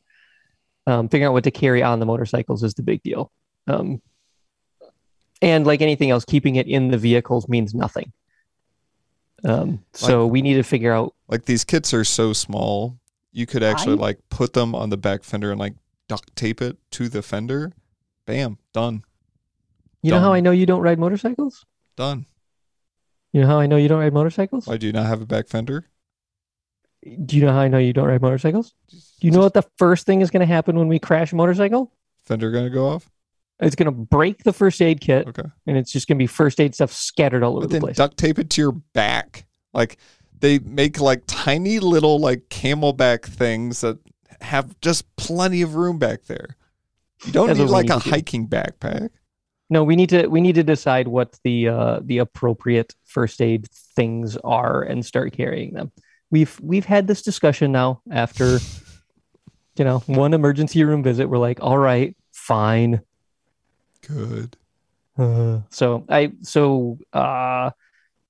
um, 0.86 1.08
figuring 1.08 1.26
out 1.26 1.32
what 1.32 1.42
to 1.42 1.50
carry 1.50 1.82
on 1.82 1.98
the 1.98 2.06
motorcycles 2.06 2.62
is 2.62 2.74
the 2.74 2.82
big 2.84 3.02
deal 3.02 3.32
um, 3.66 4.00
and 5.42 5.66
like 5.66 5.82
anything 5.82 6.10
else 6.10 6.24
keeping 6.24 6.54
it 6.54 6.68
in 6.68 6.92
the 6.92 6.96
vehicles 6.96 7.48
means 7.48 7.74
nothing 7.74 8.12
um, 9.44 9.82
so 9.92 10.26
we 10.26 10.42
need 10.42 10.54
to 10.54 10.62
figure 10.62 10.92
out 10.92 11.14
Like 11.28 11.44
these 11.44 11.64
kits 11.64 11.94
are 11.94 12.04
so 12.04 12.32
small, 12.32 12.98
you 13.32 13.46
could 13.46 13.62
actually 13.62 13.94
I- 13.96 14.00
like 14.00 14.18
put 14.30 14.52
them 14.52 14.74
on 14.74 14.90
the 14.90 14.96
back 14.96 15.22
fender 15.24 15.50
and 15.50 15.58
like 15.60 15.74
duct 16.08 16.34
tape 16.36 16.60
it 16.60 16.76
to 16.92 17.08
the 17.08 17.22
fender. 17.22 17.72
Bam, 18.26 18.58
done, 18.72 19.02
you 20.02 20.10
know 20.12 20.20
how 20.20 20.32
i 20.32 20.38
know 20.40 20.52
you 20.52 20.64
don't 20.66 20.82
ride 20.82 20.98
motorcycles 21.00 21.66
done. 21.96 22.26
you 23.32 23.40
know 23.40 23.46
how 23.48 23.58
i 23.58 23.66
know 23.66 23.76
you 23.76 23.88
don't 23.88 23.98
ride 23.98 24.12
motorcycles 24.12 24.66
Why 24.68 24.76
do 24.76 24.86
you 24.86 24.92
not 24.92 25.06
have 25.06 25.20
a 25.20 25.26
back 25.26 25.48
fender? 25.48 25.86
do 27.24 27.36
you 27.36 27.44
know 27.44 27.52
how 27.52 27.58
i 27.60 27.66
know 27.68 27.78
you 27.78 27.92
don't 27.92 28.06
ride 28.06 28.20
motorcycles 28.22 28.74
do 28.90 28.98
you 29.26 29.30
know 29.32 29.40
what 29.40 29.54
the 29.54 29.64
first 29.78 30.06
thing 30.06 30.20
is 30.20 30.30
going 30.30 30.40
to 30.40 30.46
happen 30.46 30.78
when 30.78 30.86
we 30.86 30.98
crash 30.98 31.32
a 31.32 31.36
motorcycle 31.36 31.92
fender 32.24 32.50
gonna 32.52 32.70
go 32.70 32.88
off? 32.88 33.10
it's 33.58 33.74
going 33.74 33.86
to 33.86 33.90
break 33.90 34.44
the 34.44 34.52
first 34.52 34.80
aid 34.80 35.00
kit 35.00 35.26
Okay. 35.26 35.48
and 35.66 35.76
it's 35.76 35.90
just 35.90 36.06
going 36.06 36.16
to 36.18 36.22
be 36.22 36.26
first 36.28 36.60
aid 36.60 36.74
stuff 36.74 36.92
scattered 36.92 37.42
all 37.42 37.52
over 37.56 37.62
but 37.62 37.68
the 37.68 37.72
then 37.74 37.80
place 37.82 37.96
duct 37.96 38.16
tape 38.16 38.38
it 38.38 38.48
to 38.50 38.60
your 38.60 38.72
back. 38.72 39.46
Like 39.74 39.98
they 40.40 40.58
make 40.60 41.00
like 41.00 41.22
tiny 41.26 41.78
little 41.78 42.18
like 42.18 42.48
CamelBak 42.48 43.24
things 43.24 43.80
that 43.82 43.98
have 44.40 44.78
just 44.80 45.14
plenty 45.16 45.62
of 45.62 45.74
room 45.74 45.98
back 45.98 46.24
there. 46.24 46.56
You 47.24 47.32
don't 47.32 47.48
That's 47.48 47.58
need 47.58 47.68
like 47.68 47.86
need 47.86 47.92
a 47.96 47.98
to 47.98 48.04
do. 48.04 48.10
hiking 48.10 48.48
backpack. 48.48 49.10
No, 49.68 49.84
we 49.84 49.94
need 49.94 50.08
to 50.08 50.26
we 50.26 50.40
need 50.40 50.56
to 50.56 50.64
decide 50.64 51.06
what 51.06 51.38
the 51.44 51.68
uh, 51.68 52.00
the 52.02 52.18
appropriate 52.18 52.94
first 53.04 53.40
aid 53.40 53.68
things 53.94 54.36
are 54.38 54.82
and 54.82 55.04
start 55.04 55.32
carrying 55.32 55.74
them. 55.74 55.92
We've 56.30 56.58
we've 56.60 56.86
had 56.86 57.06
this 57.06 57.22
discussion 57.22 57.72
now 57.72 58.00
after 58.10 58.58
you 59.76 59.84
know 59.84 60.00
one 60.06 60.34
emergency 60.34 60.82
room 60.82 61.02
visit. 61.02 61.28
We're 61.28 61.38
like, 61.38 61.62
all 61.62 61.78
right, 61.78 62.16
fine. 62.32 63.02
Good. 64.06 64.56
Uh, 65.16 65.60
so 65.68 66.04
I 66.08 66.32
so 66.42 66.98
uh, 67.12 67.70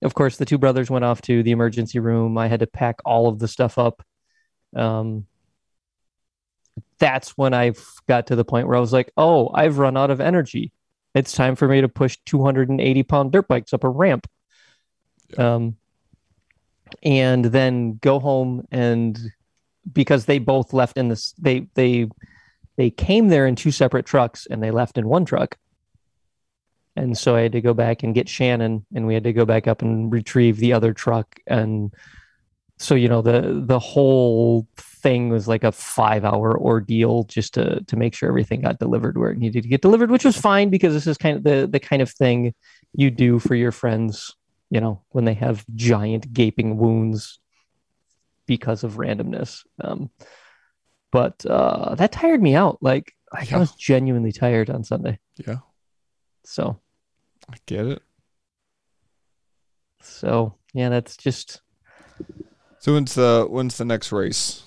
of 0.03 0.15
course, 0.15 0.37
the 0.37 0.47
two 0.47 0.59
brothers 0.59 0.91
went 0.91 1.05
off 1.05 1.21
to 1.23 1.43
the 1.43 1.51
emergency 1.51 1.99
room. 1.99 2.39
I 2.39 2.49
had 2.49 2.61
to 2.61 2.67
pack 2.67 3.01
all 3.05 3.29
of 3.29 3.39
the 3.39 3.49
stuff 3.49 3.79
up. 3.79 4.03
Um, 4.75 5.27
that's 6.99 7.31
when 7.31 7.53
I 7.53 7.73
got 8.09 8.29
to 8.29 8.37
the 8.37 8.45
point 8.45 8.67
where 8.67 8.77
I 8.77 8.81
was 8.81 8.93
like, 8.93 9.11
oh, 9.17 9.51
I've 9.53 9.79
run 9.79 9.97
out 9.97 10.11
of 10.11 10.21
energy. 10.21 10.73
It's 11.15 11.33
time 11.33 11.57
for 11.57 11.67
me 11.67 11.81
to 11.81 11.89
push 11.89 12.19
280 12.27 13.03
pound 13.03 13.33
dirt 13.33 13.49
bikes 13.49 13.73
up 13.73 13.85
a 13.85 13.89
ramp. 13.89 14.27
Yeah. 15.31 15.55
Um, 15.55 15.77
and 17.03 17.45
then 17.45 17.99
go 17.99 18.19
home 18.19 18.67
and 18.71 19.19
because 19.93 20.27
they 20.27 20.39
both 20.39 20.73
left 20.73 20.97
in 20.97 21.09
this, 21.09 21.33
they, 21.39 21.69
they, 21.75 22.09
they 22.77 22.91
came 22.91 23.29
there 23.29 23.47
in 23.47 23.57
two 23.57 23.71
separate 23.71 24.07
trucks 24.07 24.47
and 24.51 24.63
they 24.63 24.71
left 24.71 24.99
in 24.99 25.07
one 25.07 25.25
truck. 25.25 25.57
And 26.97 27.17
so 27.17 27.37
I 27.37 27.43
had 27.43 27.53
to 27.53 27.61
go 27.61 27.73
back 27.75 28.03
and 28.03 28.15
get 28.15 28.29
Shannon 28.29 28.85
and 28.95 29.07
we 29.07 29.15
had 29.15 29.25
to 29.25 29.33
go 29.33 29.45
back 29.45 29.67
up 29.69 29.81
and 29.83 30.13
retrieve 30.13 30.57
the 30.59 30.73
other 30.73 30.93
truck. 30.93 31.39
And 31.47 31.95
so, 32.79 32.95
you 32.95 33.09
know, 33.09 33.23
the, 33.23 33.63
the 33.65 33.79
whole 33.79 34.67
thing 34.77 35.29
was 35.29 35.47
like 35.47 35.65
a 35.65 35.73
five 35.73 36.25
hour 36.25 36.59
ordeal 36.59 37.25
just 37.25 37.55
to, 37.55 37.83
to 37.85 37.97
make 37.97 38.15
sure 38.15 38.29
everything 38.29 38.63
got 38.63 38.79
delivered 38.79 39.17
where 39.19 39.31
it 39.31 39.39
needed 39.39 39.63
to 39.63 39.69
get 39.69 39.83
delivered, 39.83 40.11
which 40.11 40.25
was 40.25 40.37
fine 40.37 40.69
because 40.71 40.93
this 40.95 41.07
is 41.07 41.17
kind 41.17 41.37
of 41.37 41.43
the, 41.45 41.69
the 41.71 41.81
kind 41.81 42.03
of 42.03 42.11
thing 42.11 42.55
you 42.93 43.11
do 43.11 43.39
for 43.39 43.55
your 43.55 43.71
friends, 43.73 44.35
you 44.71 44.81
know, 44.81 45.03
when 45.11 45.25
they 45.25 45.35
have 45.35 45.65
giant 45.75 46.33
gaping 46.33 46.77
wounds 46.77 47.39
because 48.47 48.83
of 48.83 48.95
randomness. 48.95 49.63
Um, 49.81 50.11
but 51.13 51.45
uh, 51.47 51.95
that 51.97 52.13
tired 52.13 52.43
me 52.43 52.55
out. 52.55 52.79
Like, 52.81 53.13
I 53.33 53.43
Yeah. 53.49 53.59
was 53.59 53.75
genuinely 53.77 54.33
tired 54.33 54.71
on 54.71 54.83
Sunday. 54.85 55.19
Yeah, 55.47 55.59
So, 56.45 56.79
I 57.51 57.57
get 57.67 57.87
it. 57.87 58.03
so 60.03 60.55
yeah, 60.75 60.89
that's 60.89 61.17
just 61.17 61.61
So 62.79 62.95
when's 62.95 63.15
the 63.15 63.47
when's 63.49 63.77
the 63.79 63.85
next 63.85 64.13
race? 64.13 64.63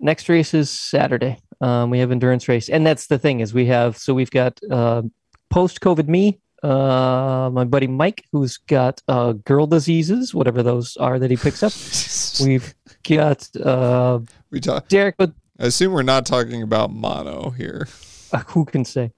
next 0.00 0.28
race 0.28 0.54
is 0.54 0.70
Saturday. 0.70 1.38
Um, 1.60 1.90
we 1.90 1.98
have 1.98 2.12
endurance 2.12 2.46
race, 2.48 2.68
and 2.68 2.86
that's 2.86 3.06
the 3.08 3.18
thing 3.18 3.40
is 3.40 3.52
we 3.52 3.66
have 3.66 3.96
so 3.96 4.14
we've 4.14 4.30
got 4.30 4.60
uh, 4.70 5.02
post 5.50 5.80
COVID 5.80 6.06
me, 6.08 6.40
uh, 6.62 7.50
my 7.52 7.64
buddy 7.64 7.86
Mike, 7.88 8.24
who's 8.30 8.58
got 8.58 9.02
uh, 9.08 9.32
girl 9.32 9.66
diseases, 9.66 10.32
whatever 10.34 10.62
those 10.62 10.96
are 10.98 11.18
that 11.18 11.30
he 11.30 11.36
picks 11.36 11.62
up. 11.62 11.72
We've 12.46 12.72
got 13.08 13.48
uh, 13.56 14.20
we 14.50 14.60
talk. 14.60 14.86
Derek 14.88 15.16
with 15.18 15.34
I 15.58 15.66
assume 15.66 15.92
we're 15.92 16.02
not 16.02 16.24
talking 16.24 16.62
about 16.62 16.92
mono 16.92 17.50
here. 17.50 17.88
uh, 18.32 18.38
who 18.48 18.64
can 18.64 18.84
say 18.84 19.10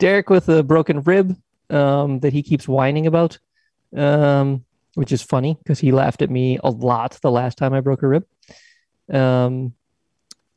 Derek 0.00 0.30
with 0.30 0.48
a 0.48 0.62
broken 0.64 1.02
rib 1.02 1.36
um, 1.68 2.20
that 2.20 2.32
he 2.32 2.42
keeps 2.42 2.66
whining 2.66 3.06
about, 3.06 3.38
um, 3.96 4.64
which 4.94 5.12
is 5.12 5.22
funny 5.22 5.56
because 5.62 5.78
he 5.78 5.92
laughed 5.92 6.22
at 6.22 6.30
me 6.30 6.58
a 6.64 6.70
lot 6.70 7.18
the 7.22 7.30
last 7.30 7.58
time 7.58 7.72
I 7.74 7.80
broke 7.80 8.02
a 8.02 8.08
rib. 8.08 8.26
Um, 9.12 9.74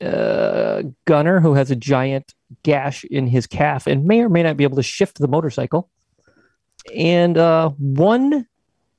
uh, 0.01 0.83
Gunner, 1.05 1.39
who 1.39 1.53
has 1.53 1.71
a 1.71 1.75
giant 1.75 2.33
gash 2.63 3.03
in 3.03 3.27
his 3.27 3.45
calf 3.45 3.85
and 3.85 4.05
may 4.05 4.21
or 4.21 4.29
may 4.29 4.43
not 4.43 4.57
be 4.57 4.63
able 4.63 4.77
to 4.77 4.83
shift 4.83 5.19
the 5.19 5.27
motorcycle, 5.27 5.89
and 6.95 7.37
uh, 7.37 7.69
one 7.77 8.47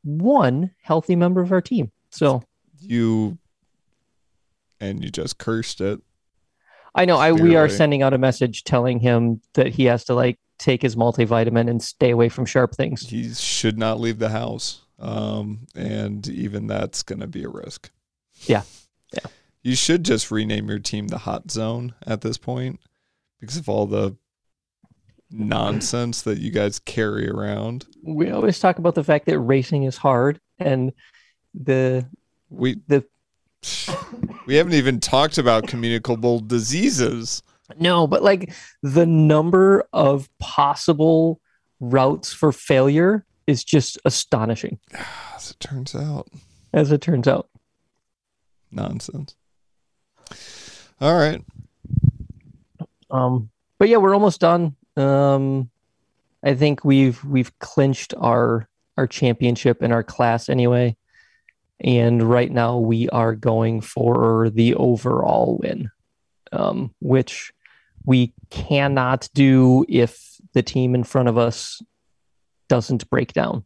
one 0.02 0.70
healthy 0.82 1.16
member 1.16 1.40
of 1.40 1.52
our 1.52 1.62
team. 1.62 1.90
So 2.10 2.42
You 2.78 3.38
and 4.78 5.02
you 5.02 5.10
just 5.10 5.38
cursed 5.38 5.80
it. 5.80 6.00
I 6.94 7.04
know 7.04 7.16
I 7.16 7.32
we 7.32 7.56
are 7.56 7.68
sending 7.68 8.02
out 8.02 8.14
a 8.14 8.18
message 8.18 8.64
telling 8.64 9.00
him 9.00 9.40
that 9.54 9.68
he 9.68 9.84
has 9.86 10.04
to 10.04 10.14
like 10.14 10.38
take 10.58 10.82
his 10.82 10.94
multivitamin 10.94 11.68
and 11.68 11.82
stay 11.82 12.10
away 12.10 12.28
from 12.28 12.46
sharp 12.46 12.74
things. 12.74 13.08
He 13.08 13.32
should 13.34 13.78
not 13.78 13.98
leave 14.00 14.18
the 14.18 14.28
house. 14.28 14.82
Um, 14.98 15.66
and 15.74 16.26
even 16.28 16.68
that's 16.68 17.02
gonna 17.02 17.26
be 17.26 17.42
a 17.42 17.48
risk. 17.48 17.90
Yeah. 18.46 18.62
Yeah. 19.12 19.26
You 19.62 19.74
should 19.74 20.04
just 20.04 20.30
rename 20.30 20.68
your 20.68 20.78
team 20.78 21.08
the 21.08 21.18
Hot 21.18 21.50
Zone 21.50 21.94
at 22.06 22.20
this 22.20 22.38
point 22.38 22.80
because 23.40 23.56
of 23.56 23.68
all 23.68 23.86
the 23.86 24.16
nonsense 25.30 26.22
that 26.22 26.38
you 26.38 26.50
guys 26.50 26.78
carry 26.78 27.28
around. 27.28 27.86
We 28.02 28.30
always 28.30 28.58
talk 28.58 28.78
about 28.78 28.94
the 28.94 29.04
fact 29.04 29.26
that 29.26 29.38
racing 29.38 29.82
is 29.84 29.96
hard 29.96 30.40
and 30.58 30.92
the 31.54 32.06
We 32.50 32.76
the 32.86 33.04
we 34.46 34.56
haven't 34.56 34.74
even 34.74 35.00
talked 35.00 35.38
about 35.38 35.66
communicable 35.66 36.40
diseases. 36.40 37.42
no, 37.78 38.06
but 38.06 38.22
like 38.22 38.52
the 38.82 39.06
number 39.06 39.84
of 39.92 40.28
possible 40.38 41.40
routes 41.80 42.32
for 42.32 42.52
failure 42.52 43.24
is 43.46 43.64
just 43.64 43.98
astonishing 44.04 44.78
As 45.36 45.50
it 45.50 45.60
turns 45.60 45.94
out, 45.94 46.28
as 46.72 46.92
it 46.92 47.00
turns 47.00 47.28
out. 47.28 47.48
nonsense. 48.70 49.36
All 51.00 51.14
right. 51.14 51.42
Um, 53.10 53.50
but 53.78 53.88
yeah, 53.88 53.98
we're 53.98 54.14
almost 54.14 54.40
done. 54.40 54.76
Um, 54.96 55.70
I 56.42 56.54
think 56.54 56.84
we've 56.84 57.22
we've 57.24 57.56
clinched 57.58 58.14
our 58.16 58.68
our 58.96 59.06
championship 59.06 59.82
in 59.82 59.92
our 59.92 60.02
class 60.02 60.48
anyway, 60.48 60.96
and 61.80 62.22
right 62.22 62.50
now 62.50 62.78
we 62.78 63.08
are 63.10 63.34
going 63.34 63.80
for 63.80 64.50
the 64.50 64.74
overall 64.74 65.58
win, 65.62 65.90
um, 66.52 66.94
which 67.00 67.52
we 68.04 68.32
cannot 68.50 69.28
do 69.34 69.84
if 69.88 70.38
the 70.52 70.62
team 70.62 70.94
in 70.94 71.04
front 71.04 71.28
of 71.28 71.36
us 71.38 71.80
doesn't 72.68 73.08
break 73.10 73.32
down 73.32 73.64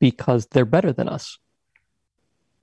because 0.00 0.46
they're 0.50 0.64
better 0.64 0.92
than 0.92 1.08
us, 1.08 1.38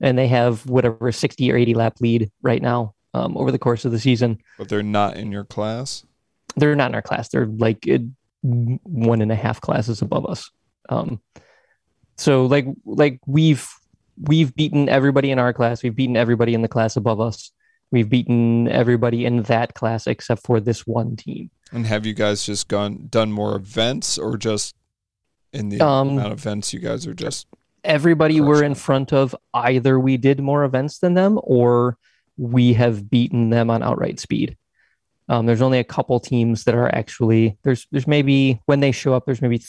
and 0.00 0.18
they 0.18 0.28
have 0.28 0.66
whatever 0.66 1.12
sixty 1.12 1.50
or 1.52 1.56
eighty 1.56 1.74
lap 1.74 1.94
lead 2.00 2.30
right 2.42 2.62
now 2.62 2.94
um, 3.14 3.36
over 3.36 3.50
the 3.52 3.58
course 3.58 3.84
of 3.84 3.92
the 3.92 3.98
season 4.00 4.38
But 4.58 4.68
they're 4.68 4.82
not 4.82 5.16
in 5.16 5.32
your 5.32 5.44
class. 5.44 6.04
they're 6.56 6.74
not 6.76 6.90
in 6.90 6.94
our 6.94 7.02
class. 7.02 7.28
They're 7.28 7.46
like 7.46 7.86
uh, 7.88 7.98
one 8.42 9.22
and 9.22 9.30
a 9.32 9.36
half 9.36 9.60
classes 9.60 10.02
above 10.02 10.26
us. 10.26 10.50
Um, 10.88 11.20
so 12.16 12.46
like 12.46 12.66
like 12.84 13.20
we've 13.26 13.68
we've 14.20 14.54
beaten 14.54 14.88
everybody 14.88 15.30
in 15.30 15.38
our 15.38 15.52
class. 15.52 15.82
We've 15.82 15.94
beaten 15.94 16.16
everybody 16.16 16.54
in 16.54 16.62
the 16.62 16.68
class 16.68 16.96
above 16.96 17.20
us. 17.20 17.50
We've 17.90 18.08
beaten 18.08 18.68
everybody 18.68 19.24
in 19.26 19.42
that 19.44 19.74
class 19.74 20.06
except 20.06 20.44
for 20.46 20.60
this 20.60 20.86
one 20.86 21.16
team. 21.16 21.50
And 21.72 21.86
have 21.86 22.06
you 22.06 22.14
guys 22.14 22.44
just 22.44 22.68
gone 22.68 23.06
done 23.10 23.32
more 23.32 23.54
events 23.56 24.18
or 24.18 24.36
just 24.36 24.74
in 25.52 25.68
the 25.68 25.80
Um, 25.80 26.10
amount 26.10 26.32
of 26.32 26.38
events 26.38 26.72
you 26.72 26.80
guys 26.80 27.06
are 27.06 27.14
just 27.14 27.46
Everybody 27.84 28.40
we're 28.40 28.62
in 28.62 28.76
front 28.76 29.12
of 29.12 29.34
either 29.52 29.98
we 29.98 30.16
did 30.16 30.40
more 30.40 30.62
events 30.64 30.98
than 30.98 31.14
them 31.14 31.40
or 31.42 31.98
we 32.36 32.74
have 32.74 33.10
beaten 33.10 33.50
them 33.50 33.70
on 33.70 33.82
outright 33.82 34.20
speed. 34.20 34.56
Um, 35.28 35.46
there's 35.46 35.62
only 35.62 35.80
a 35.80 35.84
couple 35.84 36.18
teams 36.20 36.64
that 36.64 36.74
are 36.74 36.94
actually 36.94 37.58
there's 37.64 37.86
there's 37.90 38.06
maybe 38.06 38.60
when 38.66 38.80
they 38.80 38.92
show 38.92 39.14
up 39.14 39.26
there's 39.26 39.42
maybe 39.42 39.60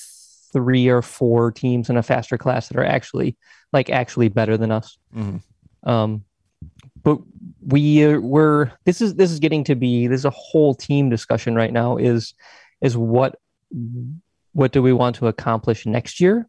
three 0.53 0.87
or 0.87 1.01
four 1.01 1.51
teams 1.51 1.89
in 1.89 1.97
a 1.97 2.03
faster 2.03 2.37
class 2.37 2.67
that 2.69 2.77
are 2.77 2.85
actually 2.85 3.35
like 3.73 3.89
actually 3.89 4.29
better 4.29 4.55
than 4.57 4.71
us. 4.71 4.97
Mhm. 5.15 5.41
Um, 5.83 6.23
but 7.03 7.19
we 7.65 8.05
uh, 8.05 8.19
we're 8.19 8.71
this 8.85 9.01
is 9.01 9.15
this 9.15 9.31
is 9.31 9.39
getting 9.39 9.63
to 9.65 9.75
be 9.75 10.07
there's 10.07 10.25
a 10.25 10.29
whole 10.29 10.73
team 10.75 11.09
discussion 11.09 11.55
right 11.55 11.73
now 11.73 11.97
is 11.97 12.33
is 12.81 12.95
what 12.95 13.39
what 14.53 14.71
do 14.71 14.81
we 14.83 14.93
want 14.93 15.15
to 15.17 15.27
accomplish 15.27 15.85
next 15.85 16.19
year? 16.21 16.47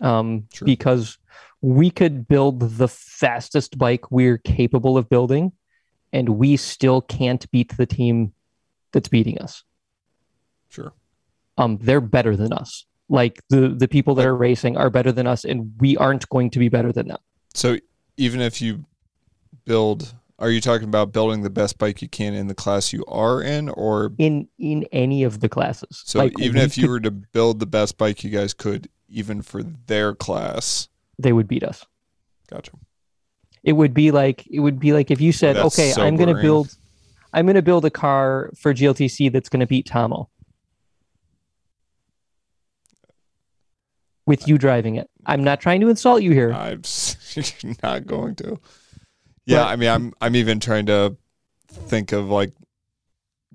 Um, 0.00 0.46
Sure. 0.52 0.64
because 0.66 1.18
we 1.60 1.90
could 1.90 2.26
build 2.28 2.60
the 2.78 2.88
fastest 2.88 3.76
bike 3.78 4.10
we're 4.10 4.38
capable 4.38 4.96
of 4.96 5.08
building, 5.08 5.52
and 6.12 6.28
we 6.30 6.56
still 6.56 7.00
can't 7.02 7.48
beat 7.50 7.76
the 7.76 7.84
team 7.86 8.32
that's 8.92 9.08
beating 9.08 9.38
us. 9.40 9.64
sure. 10.70 10.92
Um, 11.58 11.78
they're 11.82 12.00
better 12.00 12.36
than 12.36 12.52
us. 12.52 12.86
Like 13.08 13.42
the 13.48 13.68
the 13.68 13.88
people 13.88 14.14
that 14.16 14.26
are 14.26 14.36
racing 14.36 14.76
are 14.76 14.90
better 14.90 15.12
than 15.12 15.26
us, 15.26 15.44
and 15.44 15.72
we 15.78 15.96
aren't 15.96 16.28
going 16.28 16.50
to 16.50 16.58
be 16.58 16.68
better 16.68 16.92
than 16.92 17.08
them. 17.08 17.18
So 17.54 17.78
even 18.16 18.40
if 18.40 18.60
you 18.60 18.84
build 19.64 20.14
are 20.38 20.50
you 20.50 20.60
talking 20.60 20.86
about 20.86 21.12
building 21.12 21.42
the 21.42 21.50
best 21.50 21.78
bike 21.78 22.00
you 22.00 22.08
can 22.08 22.32
in 22.32 22.46
the 22.46 22.54
class 22.54 22.92
you 22.92 23.04
are 23.06 23.42
in 23.42 23.68
or 23.70 24.12
in 24.18 24.48
in 24.58 24.84
any 24.92 25.22
of 25.22 25.40
the 25.40 25.48
classes. 25.48 26.02
so 26.04 26.20
Like, 26.20 26.38
even 26.38 26.60
if 26.60 26.78
you 26.78 26.88
were 26.88 27.00
to 27.00 27.10
build 27.10 27.60
the 27.60 27.66
best 27.66 27.98
bike 27.98 28.22
you 28.22 28.30
guys 28.30 28.54
could 28.54 28.88
even 29.08 29.42
for 29.42 29.62
their 29.62 30.14
class 30.14 30.88
they 31.18 31.32
would 31.32 31.48
beat 31.48 31.64
us. 31.64 31.84
gotcha 32.48 32.72
It 33.64 33.72
would 33.72 33.94
be 33.94 34.10
like 34.10 34.46
it 34.46 34.60
would 34.60 34.78
be 34.78 34.92
like 34.92 35.10
if 35.10 35.20
you 35.20 35.32
said, 35.32 35.56
That's 35.56 35.78
"Okay, 35.78 35.92
I'm 36.00 36.16
going 36.16 36.34
to 36.34 36.40
build, 36.40 36.74
I'm 37.32 37.44
going 37.46 37.56
to 37.56 37.62
build 37.62 37.84
a 37.84 37.90
car 37.90 38.50
for 38.56 38.72
GLTC 38.72 39.32
that's 39.32 39.48
going 39.48 39.60
to 39.60 39.66
beat 39.66 39.86
Tomo." 39.86 40.30
With 44.28 44.46
you 44.46 44.58
driving 44.58 44.94
it, 44.96 45.08
I'm 45.26 45.42
not 45.42 45.60
trying 45.60 45.80
to 45.80 45.88
insult 45.88 46.22
you 46.22 46.32
here. 46.32 46.52
i'm 46.52 46.82
not 47.82 48.06
going 48.06 48.34
to 48.36 48.58
yeah 49.46 49.64
But- 49.64 49.68
i 49.68 49.76
mean 49.76 49.88
i'm 49.88 50.12
i'm 50.20 50.36
even 50.36 50.60
trying 50.60 50.86
to 50.86 51.16
think 51.70 52.12
of 52.12 52.28
like 52.28 52.52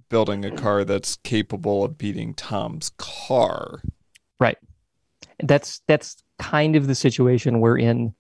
building 0.09 0.43
a 0.45 0.51
car 0.51 0.83
that's 0.83 1.15
capable 1.17 1.83
of 1.83 1.97
beating 1.97 2.33
tom's 2.33 2.91
car 2.97 3.81
Right. 4.39 4.57
That's 5.41 5.81
that's 5.87 6.17
kind 6.37 6.75
of 6.75 6.87
the 6.87 6.95
situation 6.95 7.61
we're 7.61 7.77
in 7.79 8.13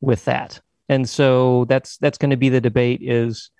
with 0.00 0.24
that. 0.24 0.60
And 0.88 1.06
so 1.08 1.66
that's 1.68 1.98
that's 1.98 2.16
going 2.16 2.30
to 2.30 2.36
be 2.38 2.48
the 2.48 2.60
debate 2.60 3.00
is 3.02 3.50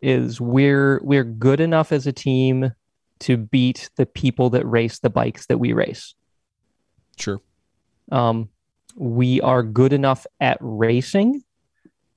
is 0.00 0.40
we're 0.40 1.00
we're 1.02 1.24
good 1.24 1.58
enough 1.60 1.90
as 1.90 2.06
a 2.06 2.12
team 2.12 2.72
to 3.20 3.36
beat 3.36 3.90
the 3.96 4.06
people 4.06 4.50
that 4.50 4.64
race 4.66 5.00
the 5.00 5.10
bikes 5.10 5.46
that 5.46 5.58
we 5.58 5.72
race. 5.72 6.14
Sure. 7.18 7.40
Um, 8.12 8.50
we 8.94 9.40
are 9.40 9.62
good 9.62 9.92
enough 9.92 10.26
at 10.38 10.58
racing 10.60 11.42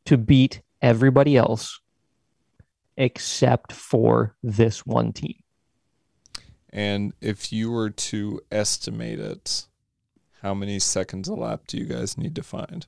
to 0.06 0.18
beat 0.18 0.62
everybody 0.82 1.38
else 1.38 1.80
except 2.98 3.72
for 3.72 4.36
this 4.44 4.86
one 4.86 5.14
team. 5.14 5.36
And 6.70 7.14
if 7.22 7.54
you 7.54 7.72
were 7.72 7.90
to 7.90 8.42
estimate 8.52 9.20
it, 9.20 9.68
how 10.42 10.54
many 10.54 10.80
seconds 10.80 11.30
a 11.30 11.34
lap 11.34 11.62
do 11.68 11.78
you 11.78 11.86
guys 11.86 12.18
need 12.18 12.36
to 12.36 12.44
find? 12.44 12.86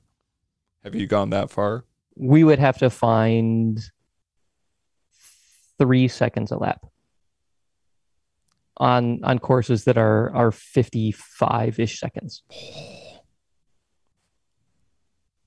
Have 0.84 0.94
you 0.94 1.06
gone 1.06 1.30
that 1.30 1.50
far? 1.50 1.84
We 2.14 2.44
would 2.44 2.58
have 2.58 2.78
to 2.78 2.90
find 2.90 3.80
three 5.78 6.08
seconds 6.08 6.50
a 6.50 6.56
lap 6.56 6.84
on 8.78 9.20
on 9.24 9.38
courses 9.38 9.84
that 9.84 9.98
are 9.98 10.34
are 10.34 10.50
55 10.52 11.78
ish 11.78 11.98
seconds. 12.00 12.42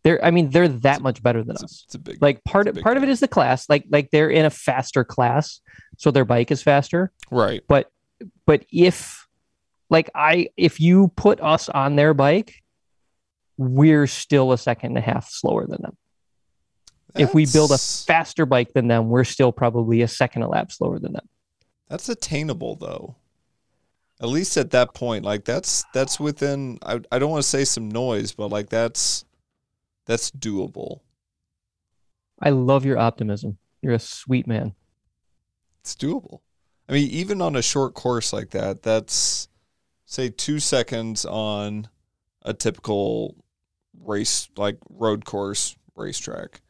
They're 0.03 0.23
I 0.23 0.31
mean 0.31 0.49
they're 0.49 0.67
that 0.67 1.01
much 1.01 1.21
better 1.21 1.43
than 1.43 1.51
It's 1.55 1.61
a, 1.61 1.65
us. 1.65 1.83
it's 1.85 1.95
a 1.95 1.99
big 1.99 2.21
Like 2.21 2.43
part 2.43 2.67
of 2.67 2.75
part 2.77 2.97
of 2.97 3.03
it 3.03 3.09
is 3.09 3.19
the 3.19 3.27
class. 3.27 3.69
Like 3.69 3.85
like 3.89 4.09
they're 4.11 4.29
in 4.29 4.45
a 4.45 4.49
faster 4.49 5.03
class, 5.03 5.61
so 5.97 6.09
their 6.11 6.25
bike 6.25 6.51
is 6.51 6.61
faster. 6.63 7.11
right. 7.29 7.61
But 7.67 7.91
but 8.45 8.65
if 8.71 9.27
like 9.89 10.09
I 10.15 10.47
if 10.57 10.79
you 10.79 11.09
put 11.15 11.39
us 11.41 11.69
on 11.69 11.95
their 11.97 12.13
bike, 12.13 12.55
we're 13.57 14.07
still 14.07 14.51
a 14.53 14.57
second 14.57 14.91
and 14.91 14.97
a 14.97 15.01
half 15.01 15.29
slower 15.29 15.67
than 15.67 15.81
them. 15.83 15.97
If 17.13 17.33
we 17.33 17.45
build 17.45 17.71
a 17.71 17.77
faster 17.77 18.45
bike 18.45 18.71
than 18.73 18.87
them, 18.87 19.09
we're 19.09 19.25
still 19.25 19.51
probably 19.51 20.01
a 20.01 20.07
second 20.07 20.43
a 20.43 20.47
lap 20.49 20.71
slower 20.71 20.97
than 20.97 21.11
them. 21.13 21.27
That's 21.89 22.07
attainable 22.09 22.75
though. 22.77 23.17
At 24.21 24.29
least 24.29 24.55
at 24.55 24.69
that 24.71 24.93
point, 24.93 25.25
like 25.25 25.45
that's 25.45 25.83
that's 25.93 26.19
within 26.19 26.77
I 26.85 27.01
I 27.11 27.17
don't 27.17 27.31
want 27.31 27.41
to 27.41 27.49
say 27.49 27.65
some 27.65 27.89
noise, 27.89 28.31
but 28.33 28.49
like 28.49 28.69
that's 28.69 29.25
that's 30.05 30.29
doable. 30.29 30.99
I 32.39 32.51
love 32.51 32.85
your 32.85 32.99
optimism. 32.99 33.57
You're 33.81 33.93
a 33.93 33.99
sweet 33.99 34.45
man. 34.45 34.75
It's 35.79 35.95
doable. 35.95 36.41
I 36.87 36.93
mean, 36.93 37.09
even 37.09 37.41
on 37.41 37.55
a 37.55 37.63
short 37.63 37.95
course 37.95 38.31
like 38.31 38.51
that, 38.51 38.83
that's 38.83 39.47
say 40.05 40.29
2 40.29 40.59
seconds 40.59 41.25
on 41.25 41.87
a 42.43 42.53
typical 42.53 43.35
race 44.03 44.49
like 44.55 44.77
road 44.89 45.25
course 45.25 45.75
racetrack. 45.95 46.61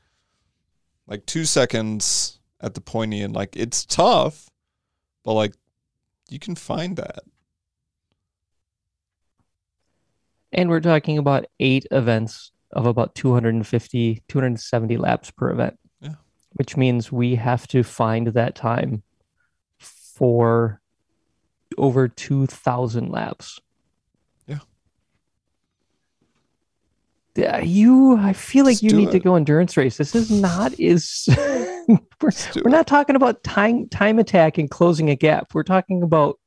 Like 1.06 1.26
2 1.26 1.44
seconds 1.44 2.40
at 2.62 2.76
the 2.76 2.82
pointy 2.82 3.22
end 3.22 3.36
like 3.36 3.58
it's 3.58 3.86
tough, 3.86 4.50
but 5.26 5.34
like 5.34 5.54
you 6.30 6.40
can 6.40 6.56
find 6.56 6.96
that. 6.96 7.24
And 10.54 10.70
we're 10.70 10.82
talking 10.82 11.18
about 11.18 11.46
eight 11.60 11.86
events 11.92 12.52
of 12.74 12.86
about 12.86 13.16
250, 13.16 14.24
270 14.28 14.98
laps 14.98 15.32
per 15.32 15.50
event. 15.50 15.78
Yeah. 16.02 16.16
Which 16.54 16.78
means 16.78 17.12
we 17.12 17.36
have 17.36 17.68
to 17.68 17.84
find 17.84 18.28
that 18.28 18.56
time 18.56 19.04
for 19.80 20.82
over 21.78 22.08
2,000 22.08 23.10
laps. 23.10 23.60
Yeah. 24.46 24.60
Yeah, 27.36 27.60
you, 27.60 28.18
I 28.18 28.34
feel 28.34 28.66
like 28.66 28.74
Just 28.74 28.84
you 28.84 28.94
need 28.94 29.12
to 29.12 29.20
go 29.20 29.36
endurance 29.36 29.78
race. 29.78 29.98
This 29.98 30.16
is 30.16 30.30
not 30.30 30.78
is 30.80 31.28
we're, 31.88 32.32
we're 32.64 32.72
not 32.72 32.88
talking 32.88 33.16
about 33.16 33.44
time 33.44 33.88
time 33.90 34.20
attack 34.20 34.58
and 34.58 34.70
closing 34.70 35.10
a 35.10 35.16
gap. 35.16 35.54
We're 35.54 35.64
talking 35.64 36.04
about 36.04 36.40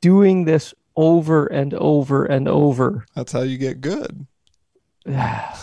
doing 0.00 0.44
this 0.44 0.74
over 0.96 1.46
and 1.46 1.74
over 1.74 2.24
and 2.24 2.48
over. 2.48 3.04
That's 3.14 3.32
how 3.32 3.40
you 3.42 3.58
get 3.58 3.80
good. 3.80 4.26
Yeah. 5.06 5.56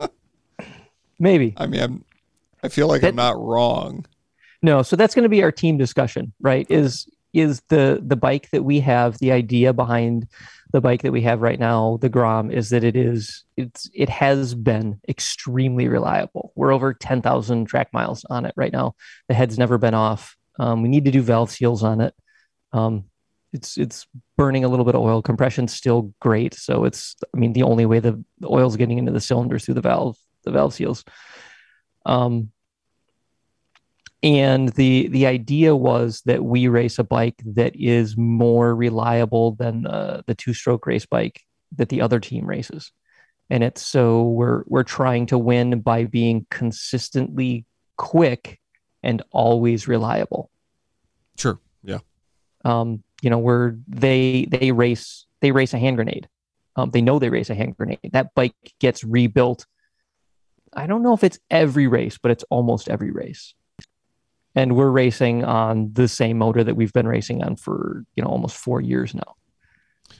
Maybe. 1.18 1.54
I 1.56 1.66
mean, 1.66 1.80
I'm, 1.80 2.04
I 2.62 2.68
feel 2.68 2.86
like 2.88 3.00
That- 3.02 3.08
I'm 3.08 3.16
not 3.16 3.40
wrong. 3.40 4.06
No, 4.60 4.82
so 4.82 4.96
that's 4.96 5.14
going 5.14 5.22
to 5.22 5.28
be 5.28 5.42
our 5.44 5.52
team 5.52 5.78
discussion, 5.78 6.32
right? 6.40 6.66
Is 6.68 7.08
is 7.32 7.60
the 7.68 8.02
the 8.04 8.16
bike 8.16 8.50
that 8.50 8.64
we 8.64 8.80
have 8.80 9.16
the 9.18 9.30
idea 9.30 9.72
behind 9.72 10.26
the 10.72 10.80
bike 10.80 11.02
that 11.02 11.12
we 11.12 11.22
have 11.22 11.40
right 11.42 11.60
now, 11.60 11.98
the 12.00 12.08
Grom, 12.08 12.50
is 12.50 12.70
that 12.70 12.82
it 12.82 12.96
is 12.96 13.44
it's 13.56 13.88
it 13.94 14.08
has 14.08 14.56
been 14.56 15.00
extremely 15.08 15.86
reliable. 15.86 16.52
We're 16.56 16.72
over 16.72 16.92
ten 16.92 17.22
thousand 17.22 17.66
track 17.66 17.92
miles 17.92 18.24
on 18.30 18.46
it 18.46 18.54
right 18.56 18.72
now. 18.72 18.96
The 19.28 19.34
head's 19.34 19.58
never 19.58 19.78
been 19.78 19.94
off. 19.94 20.36
Um, 20.58 20.82
we 20.82 20.88
need 20.88 21.04
to 21.04 21.12
do 21.12 21.22
valve 21.22 21.52
seals 21.52 21.84
on 21.84 22.00
it. 22.00 22.14
Um, 22.72 23.04
it's 23.52 23.78
it's 23.78 24.06
burning 24.36 24.64
a 24.64 24.68
little 24.68 24.84
bit 24.84 24.94
of 24.94 25.02
oil. 25.02 25.22
Compression's 25.22 25.74
still 25.74 26.12
great, 26.20 26.54
so 26.54 26.84
it's 26.84 27.16
I 27.34 27.38
mean 27.38 27.52
the 27.52 27.62
only 27.62 27.86
way 27.86 28.00
the, 28.00 28.22
the 28.38 28.48
oil's 28.48 28.76
getting 28.76 28.98
into 28.98 29.12
the 29.12 29.20
cylinders 29.20 29.64
through 29.64 29.74
the 29.74 29.80
valve 29.80 30.16
the 30.44 30.50
valve 30.50 30.74
seals. 30.74 31.04
Um, 32.06 32.50
and 34.22 34.70
the 34.70 35.08
the 35.08 35.26
idea 35.26 35.74
was 35.76 36.22
that 36.26 36.44
we 36.44 36.68
race 36.68 36.98
a 36.98 37.04
bike 37.04 37.40
that 37.44 37.76
is 37.76 38.16
more 38.16 38.74
reliable 38.74 39.52
than 39.52 39.86
uh, 39.86 40.22
the 40.26 40.34
two 40.34 40.52
stroke 40.52 40.86
race 40.86 41.06
bike 41.06 41.42
that 41.76 41.88
the 41.88 42.00
other 42.00 42.18
team 42.18 42.46
races 42.46 42.92
and 43.50 43.62
it's 43.62 43.82
so 43.82 44.22
we're 44.24 44.62
we're 44.66 44.82
trying 44.82 45.26
to 45.26 45.38
win 45.38 45.80
by 45.80 46.04
being 46.04 46.46
consistently 46.50 47.64
quick 47.96 48.58
and 49.02 49.22
always 49.30 49.86
reliable 49.86 50.50
Sure. 51.36 51.60
Yeah. 51.84 51.98
um, 52.64 53.04
you 53.22 53.30
know, 53.30 53.38
where 53.38 53.76
they 53.86 54.46
they 54.50 54.72
race 54.72 55.26
they 55.40 55.50
race 55.52 55.74
a 55.74 55.78
hand 55.78 55.96
grenade. 55.96 56.28
Um, 56.76 56.90
they 56.90 57.02
know 57.02 57.18
they 57.18 57.30
race 57.30 57.50
a 57.50 57.54
hand 57.54 57.76
grenade. 57.76 58.10
That 58.12 58.34
bike 58.34 58.54
gets 58.78 59.02
rebuilt. 59.02 59.66
I 60.72 60.86
don't 60.86 61.02
know 61.02 61.14
if 61.14 61.24
it's 61.24 61.38
every 61.50 61.86
race, 61.86 62.18
but 62.18 62.30
it's 62.30 62.44
almost 62.50 62.88
every 62.88 63.10
race. 63.10 63.54
And 64.54 64.76
we're 64.76 64.90
racing 64.90 65.44
on 65.44 65.92
the 65.92 66.08
same 66.08 66.38
motor 66.38 66.62
that 66.64 66.74
we've 66.74 66.92
been 66.92 67.08
racing 67.08 67.42
on 67.42 67.56
for 67.56 68.04
you 68.14 68.22
know 68.22 68.28
almost 68.28 68.56
four 68.56 68.80
years 68.80 69.14
now. 69.14 69.34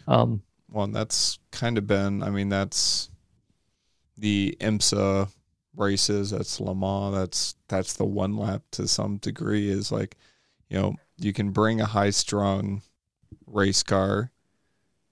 Um, 0.06 0.42
Well, 0.70 0.86
that's 0.88 1.38
kind 1.50 1.78
of 1.78 1.86
been, 1.86 2.22
I 2.22 2.30
mean, 2.30 2.48
that's 2.48 3.10
the 4.16 4.56
IMSA 4.60 5.28
races, 5.76 6.30
that's 6.30 6.60
Le 6.60 6.74
Mans, 6.74 7.14
that's 7.14 7.54
that's 7.68 7.94
the 7.94 8.04
one 8.04 8.36
lap 8.36 8.62
to 8.72 8.88
some 8.88 9.18
degree 9.18 9.70
is 9.70 9.92
like, 9.92 10.16
you 10.68 10.78
know, 10.78 10.94
you 11.16 11.32
can 11.32 11.50
bring 11.50 11.80
a 11.80 11.86
high 11.86 12.10
strung 12.10 12.82
race 13.46 13.82
car 13.82 14.30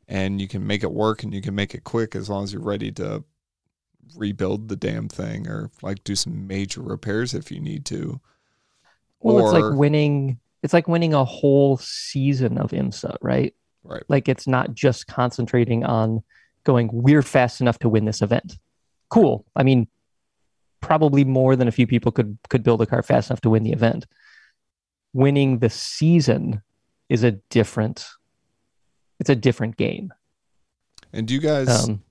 and 0.08 0.40
you 0.40 0.48
can 0.48 0.66
make 0.66 0.82
it 0.82 0.92
work 0.92 1.22
and 1.22 1.34
you 1.34 1.42
can 1.42 1.54
make 1.54 1.74
it 1.74 1.84
quick 1.84 2.14
as 2.14 2.28
long 2.28 2.44
as 2.44 2.52
you're 2.52 2.62
ready 2.62 2.92
to 2.92 3.24
rebuild 4.14 4.68
the 4.68 4.76
damn 4.76 5.08
thing 5.08 5.48
or 5.48 5.70
like 5.82 6.04
do 6.04 6.14
some 6.14 6.46
major 6.46 6.80
repairs 6.80 7.34
if 7.34 7.50
you 7.50 7.60
need 7.60 7.84
to. 7.86 8.20
well, 9.20 9.46
it's 9.46 9.62
like 9.64 9.78
winning. 9.78 10.38
It's 10.62 10.72
like 10.72 10.88
winning 10.88 11.14
a 11.14 11.24
whole 11.24 11.76
season 11.76 12.58
of 12.58 12.70
IMSA, 12.70 13.16
right? 13.20 13.54
Right. 13.84 14.02
Like 14.08 14.28
it's 14.28 14.46
not 14.46 14.74
just 14.74 15.06
concentrating 15.06 15.84
on 15.84 16.22
going, 16.64 16.90
we're 16.92 17.22
fast 17.22 17.60
enough 17.60 17.78
to 17.80 17.88
win 17.88 18.04
this 18.04 18.22
event. 18.22 18.58
Cool. 19.08 19.44
I 19.54 19.62
mean, 19.62 19.86
probably 20.80 21.24
more 21.24 21.54
than 21.54 21.68
a 21.68 21.72
few 21.72 21.86
people 21.86 22.12
could 22.12 22.38
could 22.48 22.62
build 22.62 22.82
a 22.82 22.86
car 22.86 23.02
fast 23.02 23.30
enough 23.30 23.40
to 23.42 23.50
win 23.50 23.62
the 23.62 23.72
event. 23.72 24.06
Winning 25.12 25.58
the 25.58 25.70
season 25.70 26.62
is 27.08 27.22
a 27.22 27.32
different 27.32 28.06
it's 29.18 29.30
a 29.30 29.36
different 29.36 29.76
game. 29.76 30.12
And 31.12 31.26
do 31.26 31.34
you 31.34 31.40
guys 31.40 31.88
Um, 31.88 32.02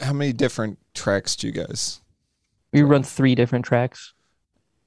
how 0.00 0.12
many 0.12 0.32
different 0.32 0.78
tracks 0.94 1.36
do 1.36 1.46
you 1.46 1.52
guys 1.52 2.00
we 2.72 2.82
run 2.82 3.02
three 3.02 3.34
different 3.34 3.64
tracks. 3.64 4.14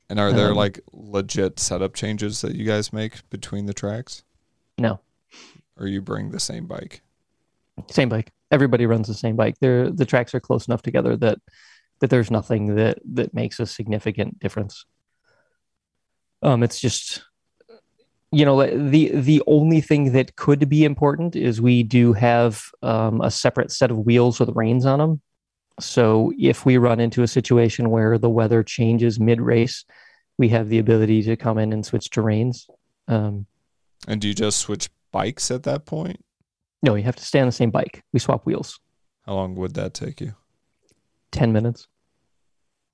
And 0.10 0.20
are 0.20 0.34
there 0.34 0.50
Um, 0.50 0.56
like 0.58 0.80
legit 0.92 1.60
setup 1.60 1.94
changes 1.94 2.42
that 2.42 2.56
you 2.56 2.66
guys 2.66 2.92
make 2.94 3.28
between 3.30 3.66
the 3.66 3.74
tracks? 3.74 4.24
No. 4.78 5.00
Or 5.78 5.88
you 5.88 6.02
bring 6.02 6.32
the 6.32 6.40
same 6.40 6.68
bike? 6.68 7.02
Same 7.90 8.10
bike. 8.10 8.32
Everybody 8.52 8.86
runs 8.86 9.08
the 9.08 9.14
same 9.14 9.36
bike. 9.36 9.56
They're 9.60 9.92
the 9.92 10.06
tracks 10.06 10.34
are 10.34 10.40
close 10.40 10.68
enough 10.68 10.82
together 10.82 11.18
that 11.18 11.40
that 12.00 12.10
there's 12.10 12.32
nothing 12.32 12.76
that 12.76 13.00
that 13.14 13.34
makes 13.34 13.60
a 13.60 13.66
significant 13.66 14.40
difference. 14.40 14.86
Um, 16.42 16.64
it's 16.64 16.80
just 16.80 17.24
you 18.32 18.46
know 18.46 18.66
the 18.66 19.12
the 19.14 19.42
only 19.48 19.82
thing 19.82 20.12
that 20.14 20.36
could 20.36 20.68
be 20.68 20.84
important 20.84 21.36
is 21.36 21.62
we 21.62 21.84
do 21.84 22.14
have 22.14 22.64
um, 22.82 23.22
a 23.22 23.32
separate 23.32 23.72
set 23.72 23.92
of 23.92 24.00
wheels 24.00 24.40
with 24.40 24.50
rains 24.56 24.86
on 24.86 25.00
them. 25.00 25.22
So 25.80 26.32
if 26.40 26.66
we 26.66 26.78
run 26.78 27.00
into 27.00 27.22
a 27.24 27.28
situation 27.28 27.90
where 27.90 28.18
the 28.18 28.30
weather 28.30 28.64
changes 28.64 29.20
mid 29.20 29.42
race, 29.42 29.84
we 30.38 30.50
have 30.50 30.70
the 30.70 30.80
ability 30.80 31.24
to 31.24 31.36
come 31.36 31.58
in 31.58 31.74
and 31.74 31.86
switch 31.86 32.10
to 32.12 32.22
rains. 32.22 32.68
Um, 33.08 33.46
And 34.08 34.22
do 34.22 34.28
you 34.28 34.34
just 34.34 34.60
switch 34.60 34.90
bikes 35.12 35.52
at 35.52 35.64
that 35.64 35.86
point? 35.86 36.24
No, 36.82 36.96
you 36.96 37.04
have 37.04 37.16
to 37.18 37.26
stay 37.26 37.40
on 37.40 37.48
the 37.48 37.52
same 37.52 37.72
bike. 37.72 38.04
We 38.14 38.20
swap 38.20 38.46
wheels. 38.46 38.80
How 39.26 39.34
long 39.34 39.56
would 39.56 39.74
that 39.74 39.94
take 39.94 40.22
you? 40.22 40.36
10 41.32 41.52
minutes. 41.52 41.88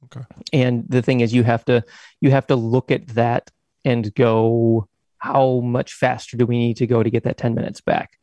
Okay. 0.06 0.26
And 0.54 0.86
the 0.90 1.02
thing 1.02 1.20
is 1.20 1.34
you 1.34 1.44
have 1.44 1.64
to 1.66 1.84
you 2.22 2.32
have 2.32 2.48
to 2.48 2.56
look 2.56 2.90
at 2.90 3.08
that 3.10 3.52
and 3.86 4.14
go 4.16 4.88
how 5.22 5.60
much 5.60 5.94
faster 5.94 6.36
do 6.36 6.48
we 6.48 6.58
need 6.58 6.78
to 6.78 6.88
go 6.88 7.04
to 7.04 7.10
get 7.12 7.26
that 7.26 7.38
10 7.38 7.54
minutes 7.54 7.80
back? 7.80 8.18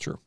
Sure. 0.00 0.18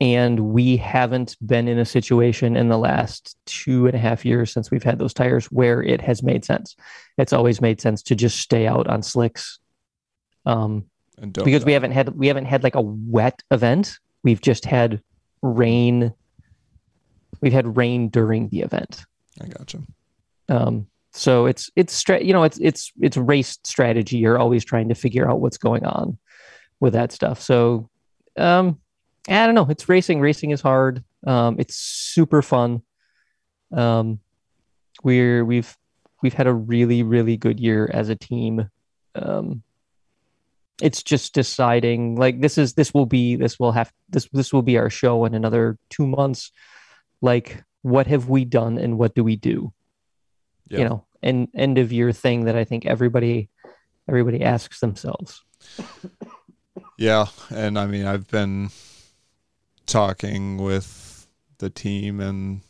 And 0.00 0.38
we 0.38 0.76
haven't 0.76 1.36
been 1.44 1.66
in 1.66 1.80
a 1.80 1.84
situation 1.84 2.56
in 2.56 2.68
the 2.68 2.78
last 2.78 3.36
two 3.44 3.86
and 3.86 3.96
a 3.96 3.98
half 3.98 4.24
years 4.24 4.52
since 4.52 4.70
we've 4.70 4.84
had 4.84 5.00
those 5.00 5.12
tires 5.12 5.46
where 5.46 5.82
it 5.82 6.00
has 6.00 6.22
made 6.22 6.44
sense. 6.44 6.76
It's 7.18 7.32
always 7.32 7.60
made 7.60 7.80
sense 7.80 8.02
to 8.04 8.14
just 8.14 8.38
stay 8.38 8.68
out 8.68 8.86
on 8.86 9.02
slicks. 9.02 9.58
Um, 10.46 10.84
And 11.18 11.32
don't 11.32 11.44
because 11.44 11.64
we 11.64 11.72
haven't 11.72 11.92
had 11.92 12.10
we 12.10 12.28
haven't 12.28 12.46
had 12.46 12.62
like 12.62 12.76
a 12.76 12.80
wet 12.80 13.42
event. 13.50 13.98
We've 14.22 14.40
just 14.40 14.64
had 14.64 15.02
rain. 15.42 16.14
We've 17.40 17.52
had 17.52 17.76
rain 17.76 18.10
during 18.10 18.48
the 18.48 18.60
event. 18.60 19.04
I 19.40 19.48
gotcha. 19.48 19.80
Um, 20.48 20.86
so 21.14 21.46
it's 21.46 21.70
it's 21.76 22.02
you 22.08 22.32
know 22.32 22.42
it's 22.42 22.58
it's 22.58 22.92
it's 23.00 23.16
race 23.16 23.58
strategy. 23.64 24.18
You're 24.18 24.38
always 24.38 24.64
trying 24.64 24.88
to 24.88 24.94
figure 24.94 25.30
out 25.30 25.40
what's 25.40 25.58
going 25.58 25.84
on 25.84 26.18
with 26.80 26.94
that 26.94 27.12
stuff. 27.12 27.40
So 27.40 27.90
um, 28.36 28.80
I 29.28 29.46
don't 29.46 29.54
know. 29.54 29.66
It's 29.68 29.88
racing. 29.88 30.20
Racing 30.20 30.50
is 30.50 30.62
hard. 30.62 31.04
Um, 31.26 31.56
it's 31.58 31.76
super 31.76 32.40
fun. 32.40 32.82
Um, 33.72 34.20
we're 35.02 35.44
we've 35.44 35.76
we've 36.22 36.34
had 36.34 36.46
a 36.46 36.54
really 36.54 37.02
really 37.02 37.36
good 37.36 37.60
year 37.60 37.90
as 37.92 38.08
a 38.08 38.16
team. 38.16 38.70
Um, 39.14 39.62
it's 40.80 41.02
just 41.02 41.34
deciding 41.34 42.16
like 42.16 42.40
this 42.40 42.56
is 42.56 42.72
this 42.72 42.94
will 42.94 43.06
be 43.06 43.36
this 43.36 43.60
will 43.60 43.72
have 43.72 43.92
this 44.08 44.28
this 44.32 44.52
will 44.52 44.62
be 44.62 44.78
our 44.78 44.88
show 44.88 45.26
in 45.26 45.34
another 45.34 45.78
two 45.90 46.06
months. 46.06 46.50
Like 47.20 47.62
what 47.82 48.06
have 48.06 48.28
we 48.28 48.46
done 48.46 48.78
and 48.78 48.98
what 48.98 49.14
do 49.14 49.22
we 49.22 49.36
do? 49.36 49.72
Yeah. 50.72 50.78
you 50.78 50.84
know 50.86 51.04
an 51.22 51.48
end 51.54 51.78
of 51.78 51.92
year 51.92 52.10
thing 52.12 52.46
that 52.46 52.56
i 52.56 52.64
think 52.64 52.84
everybody 52.86 53.48
everybody 54.08 54.42
asks 54.42 54.80
themselves 54.80 55.44
Yeah, 56.98 57.26
and 57.50 57.78
I 57.78 57.86
mean 57.86 58.06
I've 58.06 58.28
been 58.28 58.70
talking 59.86 60.58
with 60.58 61.26
the 61.58 61.70
team 61.70 62.20
and 62.20 62.60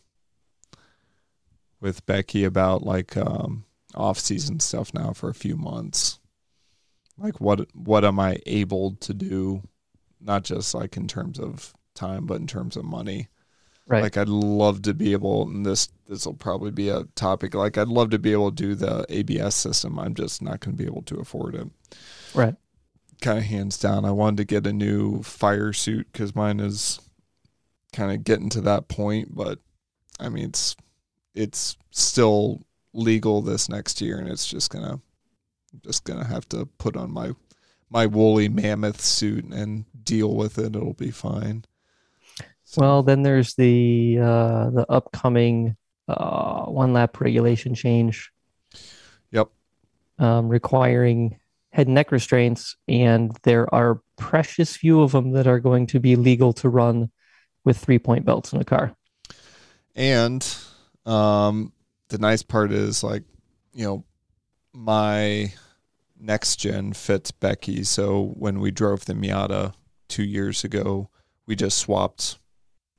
with 1.80 2.06
Becky 2.06 2.44
about 2.44 2.82
like 2.82 3.16
um 3.16 3.64
off 3.94 4.18
season 4.18 4.60
stuff 4.60 4.94
now 4.94 5.12
for 5.12 5.28
a 5.28 5.34
few 5.34 5.56
months. 5.56 6.18
Like 7.18 7.40
what 7.40 7.68
what 7.74 8.04
am 8.04 8.18
I 8.18 8.38
able 8.46 8.92
to 9.00 9.12
do 9.12 9.62
not 10.20 10.44
just 10.44 10.74
like 10.74 10.96
in 10.96 11.08
terms 11.08 11.38
of 11.38 11.74
time 11.94 12.26
but 12.26 12.40
in 12.40 12.46
terms 12.46 12.76
of 12.76 12.84
money. 12.84 13.28
Right 13.92 14.02
Like 14.02 14.16
I'd 14.16 14.28
love 14.28 14.82
to 14.82 14.94
be 14.94 15.12
able 15.12 15.42
and 15.42 15.64
this 15.64 15.88
this 16.08 16.26
will 16.26 16.34
probably 16.34 16.70
be 16.70 16.88
a 16.88 17.04
topic 17.14 17.54
like 17.54 17.78
I'd 17.78 17.88
love 17.88 18.10
to 18.10 18.18
be 18.18 18.32
able 18.32 18.50
to 18.50 18.56
do 18.56 18.74
the 18.74 19.06
ABS 19.08 19.54
system. 19.54 19.98
I'm 19.98 20.14
just 20.14 20.42
not 20.42 20.60
going 20.60 20.76
to 20.76 20.82
be 20.82 20.88
able 20.88 21.02
to 21.02 21.20
afford 21.20 21.54
it 21.54 21.68
right 22.34 22.56
kind 23.20 23.38
of 23.38 23.44
hands 23.44 23.78
down. 23.78 24.04
I 24.04 24.10
wanted 24.10 24.38
to 24.38 24.44
get 24.44 24.66
a 24.66 24.72
new 24.72 25.22
fire 25.22 25.72
suit 25.72 26.08
because 26.12 26.34
mine 26.34 26.58
is 26.58 26.98
kind 27.92 28.10
of 28.12 28.24
getting 28.24 28.48
to 28.50 28.60
that 28.62 28.88
point, 28.88 29.34
but 29.34 29.58
I 30.18 30.28
mean 30.28 30.46
it's 30.46 30.76
it's 31.34 31.76
still 31.90 32.62
legal 32.92 33.40
this 33.42 33.68
next 33.68 34.00
year, 34.00 34.18
and 34.18 34.28
it's 34.28 34.46
just 34.46 34.70
gonna 34.70 35.00
just 35.84 36.04
gonna 36.04 36.26
have 36.26 36.48
to 36.50 36.66
put 36.78 36.96
on 36.96 37.10
my 37.10 37.32
my 37.88 38.06
woolly 38.06 38.48
mammoth 38.48 39.00
suit 39.00 39.44
and 39.44 39.84
deal 40.04 40.34
with 40.34 40.58
it. 40.58 40.74
It'll 40.76 40.94
be 40.94 41.10
fine. 41.10 41.64
So, 42.72 42.82
well 42.82 43.02
then 43.02 43.22
there's 43.22 43.54
the 43.54 44.18
uh 44.20 44.70
the 44.70 44.86
upcoming 44.88 45.76
uh 46.08 46.64
one 46.66 46.92
lap 46.92 47.20
regulation 47.20 47.74
change 47.74 48.30
Yep. 49.30 49.48
um 50.18 50.48
requiring 50.48 51.38
head 51.72 51.86
and 51.86 51.94
neck 51.94 52.12
restraints 52.12 52.76
and 52.88 53.36
there 53.44 53.72
are 53.74 54.00
precious 54.16 54.76
few 54.76 55.00
of 55.02 55.12
them 55.12 55.32
that 55.32 55.46
are 55.46 55.60
going 55.60 55.86
to 55.88 56.00
be 56.00 56.16
legal 56.16 56.52
to 56.54 56.68
run 56.68 57.10
with 57.64 57.78
three 57.78 57.98
point 57.98 58.24
belts 58.24 58.52
in 58.52 58.60
a 58.60 58.64
car 58.64 58.94
And 59.94 60.46
um, 61.04 61.72
the 62.08 62.18
nice 62.18 62.42
part 62.42 62.72
is 62.72 63.02
like, 63.02 63.24
you 63.74 63.84
know, 63.84 64.04
my 64.72 65.52
NecksGen 66.22 66.96
fits 66.96 67.30
Becky. 67.30 67.84
So 67.84 68.32
when 68.36 68.60
we 68.60 68.70
drove 68.70 69.04
the 69.04 69.14
Miata 69.14 69.74
two 70.08 70.24
years 70.24 70.64
ago, 70.64 71.10
we 71.46 71.56
just 71.56 71.78
swapped 71.78 72.38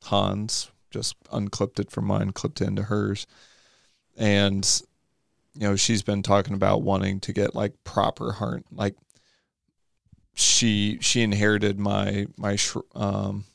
Hans, 0.06 0.72
just 0.92 1.16
unclipped 1.32 1.80
it 1.80 1.92
from 1.92 2.06
mine, 2.06 2.32
clipped 2.32 2.62
it 2.62 2.68
into 2.68 2.84
hers. 2.84 3.26
And, 4.18 4.68
you 5.56 5.68
know, 5.68 5.76
she's 5.76 6.04
been 6.04 6.24
talking 6.24 6.54
about 6.54 6.84
wanting 6.84 7.20
to 7.22 7.34
get 7.34 7.56
like 7.56 7.84
proper 7.84 8.34
heart. 8.34 8.64
like 8.72 8.96
she 10.36 10.98
she 11.00 11.22
inherited 11.22 11.80
my 11.80 12.26
my 12.38 12.58
um 12.96 13.46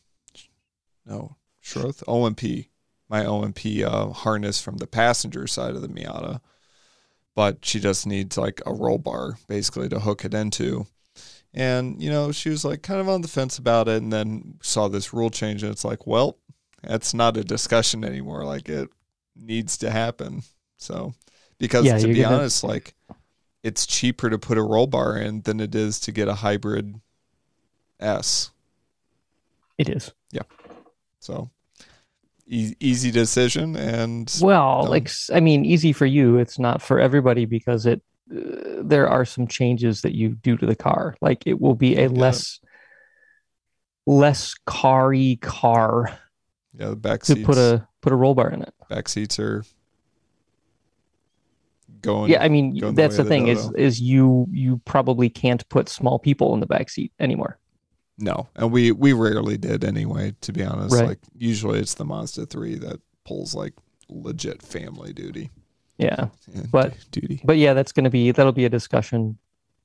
no 1.05 1.37
Schroth 1.61 2.05
OMP 2.07 2.69
my 3.09 3.25
OMP 3.25 3.83
uh, 3.85 4.11
harness 4.11 4.61
from 4.61 4.77
the 4.77 4.87
passenger 4.87 5.47
side 5.47 5.75
of 5.75 5.83
the 5.83 5.89
Miata, 5.89 6.41
but 7.35 7.65
she 7.65 7.81
just 7.81 8.07
needs 8.07 8.37
like 8.37 8.61
a 8.67 8.73
roll 8.73 8.99
bar 8.99 9.39
basically 9.49 9.89
to 9.89 10.01
hook 10.01 10.25
it 10.25 10.35
into. 10.35 10.87
And 11.59 12.01
you 12.01 12.09
know, 12.09 12.31
she 12.31 12.51
was 12.51 12.65
like 12.65 12.83
kind 12.83 13.01
of 13.01 13.09
on 13.09 13.21
the 13.23 13.29
fence 13.29 13.59
about 13.59 13.89
it, 13.89 14.01
and 14.01 14.13
then 14.13 14.55
saw 14.63 14.87
this 14.89 15.13
rule 15.13 15.29
change, 15.29 15.63
and 15.65 15.73
it's 15.73 15.85
like, 15.85 16.07
well, 16.07 16.39
that's 16.83 17.13
not 17.13 17.37
a 17.37 17.43
discussion 17.43 18.05
anymore. 18.05 18.45
Like 18.45 18.69
it 18.69 18.89
needs 19.35 19.77
to 19.79 19.91
happen. 19.91 20.43
So, 20.77 21.15
because 21.59 21.85
Yeah, 21.85 21.99
to 21.99 22.07
be 22.07 22.21
gonna- 22.23 22.37
honest, 22.37 22.63
like 22.63 22.95
it's 23.65 23.87
cheaper 23.87 24.31
to 24.31 24.39
put 24.39 24.57
a 24.57 24.63
roll 24.63 24.87
bar 24.87 25.17
in 25.19 25.41
than 25.43 25.59
it 25.59 25.75
is 25.75 25.99
to 26.01 26.13
get 26.13 26.29
a 26.29 26.35
hybrid 26.35 27.01
S. 27.99 28.51
it 29.77 29.89
is 29.89 30.13
Yeah. 30.31 30.43
So, 31.19 31.51
e- 32.47 32.75
easy 32.79 33.11
decision, 33.11 33.75
and 33.75 34.33
Well, 34.41 34.83
done. 34.83 34.91
like 34.91 35.11
I 35.33 35.41
mean, 35.41 35.65
easy 35.65 35.93
for 35.93 36.07
you. 36.07 36.37
It's 36.39 36.59
not 36.61 36.81
for 36.83 37.01
everybody 37.01 37.45
because 37.47 37.85
it 37.87 38.01
uh, 38.31 38.83
there 38.83 39.09
are 39.09 39.25
some 39.25 39.47
changes 39.47 40.03
that 40.03 40.15
you 40.15 40.31
do 40.31 40.57
to 40.57 40.67
the 40.67 40.77
car. 40.77 41.17
Like 41.21 41.47
it 41.47 41.61
will 41.61 41.75
be 41.75 41.97
a 41.97 42.03
Yeah. 42.09 42.09
less 42.09 42.61
less 44.07 44.55
car-y 44.67 45.37
car 45.43 46.19
yeah, 46.79 46.89
the 46.91 46.97
back 46.97 47.21
to 47.25 47.35
seats. 47.35 47.45
put 47.47 47.59
a 47.59 47.87
put 48.01 48.13
a 48.13 48.17
roll 48.17 48.35
bar 48.35 48.51
in 48.51 48.63
it. 48.63 48.73
back 48.89 49.09
seats 49.09 49.39
are 49.39 49.65
going. 52.03 52.31
Yeah, 52.31 52.43
I 52.43 52.49
mean 52.49 52.77
going 52.79 52.95
that's 52.95 53.17
the 53.17 53.23
the 53.25 53.29
thing 53.29 53.49
is 53.49 53.71
is 53.77 54.01
you 54.01 54.47
you 54.51 54.81
probably 54.85 55.29
can't 55.29 55.67
put 55.69 55.89
small 55.89 56.19
people 56.19 56.55
in 56.55 56.61
the 56.61 56.67
back 56.67 56.91
seat 56.91 57.13
anymore. 57.21 57.59
no, 58.19 58.49
and 58.57 58.73
we 58.73 58.93
we 58.93 59.13
rarely 59.13 59.57
did 59.59 59.85
anyway. 59.85 60.35
To 60.43 60.53
be 60.53 60.65
honest, 60.65 60.95
Right. 60.95 61.09
like 61.09 61.19
usually 61.37 61.79
it's 61.81 61.95
the 61.95 62.05
Mazda 62.05 62.47
three 62.47 62.77
that 62.77 63.01
pulls 63.25 63.55
like 63.55 63.75
legit 64.09 64.63
family 64.63 65.13
duty. 65.13 65.51
Yeah. 65.99 66.29
and 66.55 66.71
But- 66.71 66.95
duty. 67.11 67.41
But 67.45 67.59
yeah, 67.59 67.75
that's 67.75 67.93
going 67.93 68.05
to 68.05 68.11
be 68.11 68.31
that'll 68.31 68.53
be 68.53 68.65
a 68.65 68.71
discussion 68.71 69.37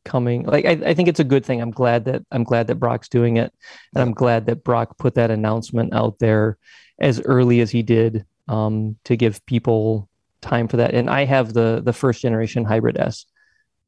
coming. 0.06 0.44
Like 0.44 0.66
I, 0.66 0.72
I 0.72 0.94
think 0.94 1.08
it's 1.10 1.20
a 1.20 1.24
good 1.24 1.46
thing. 1.46 1.62
I'm 1.62 1.72
glad 1.72 2.06
that 2.06 2.24
I'm 2.32 2.44
glad 2.44 2.68
that 2.68 2.76
Brock's 2.76 3.10
doing 3.10 3.38
it, 3.38 3.54
and 3.96 4.02
I'm 4.02 4.14
glad 4.14 4.46
that 4.48 4.64
Brock 4.64 4.98
put 4.98 5.16
that 5.16 5.32
announcement 5.32 5.94
out 5.94 6.20
there 6.20 6.58
as 7.00 7.20
early 7.22 7.62
as 7.62 7.72
he 7.72 7.82
did 7.82 8.26
um, 8.48 8.96
to 9.06 9.16
give 9.16 9.44
people 9.46 10.08
time 10.42 10.68
for 10.68 10.78
that. 10.78 10.94
And 10.94 11.10
I 11.10 11.26
have 11.26 11.54
the 11.54 11.82
the 11.84 11.94
first 11.94 12.22
generation 12.22 12.66
hybrid 12.66 12.98
S, 13.00 13.26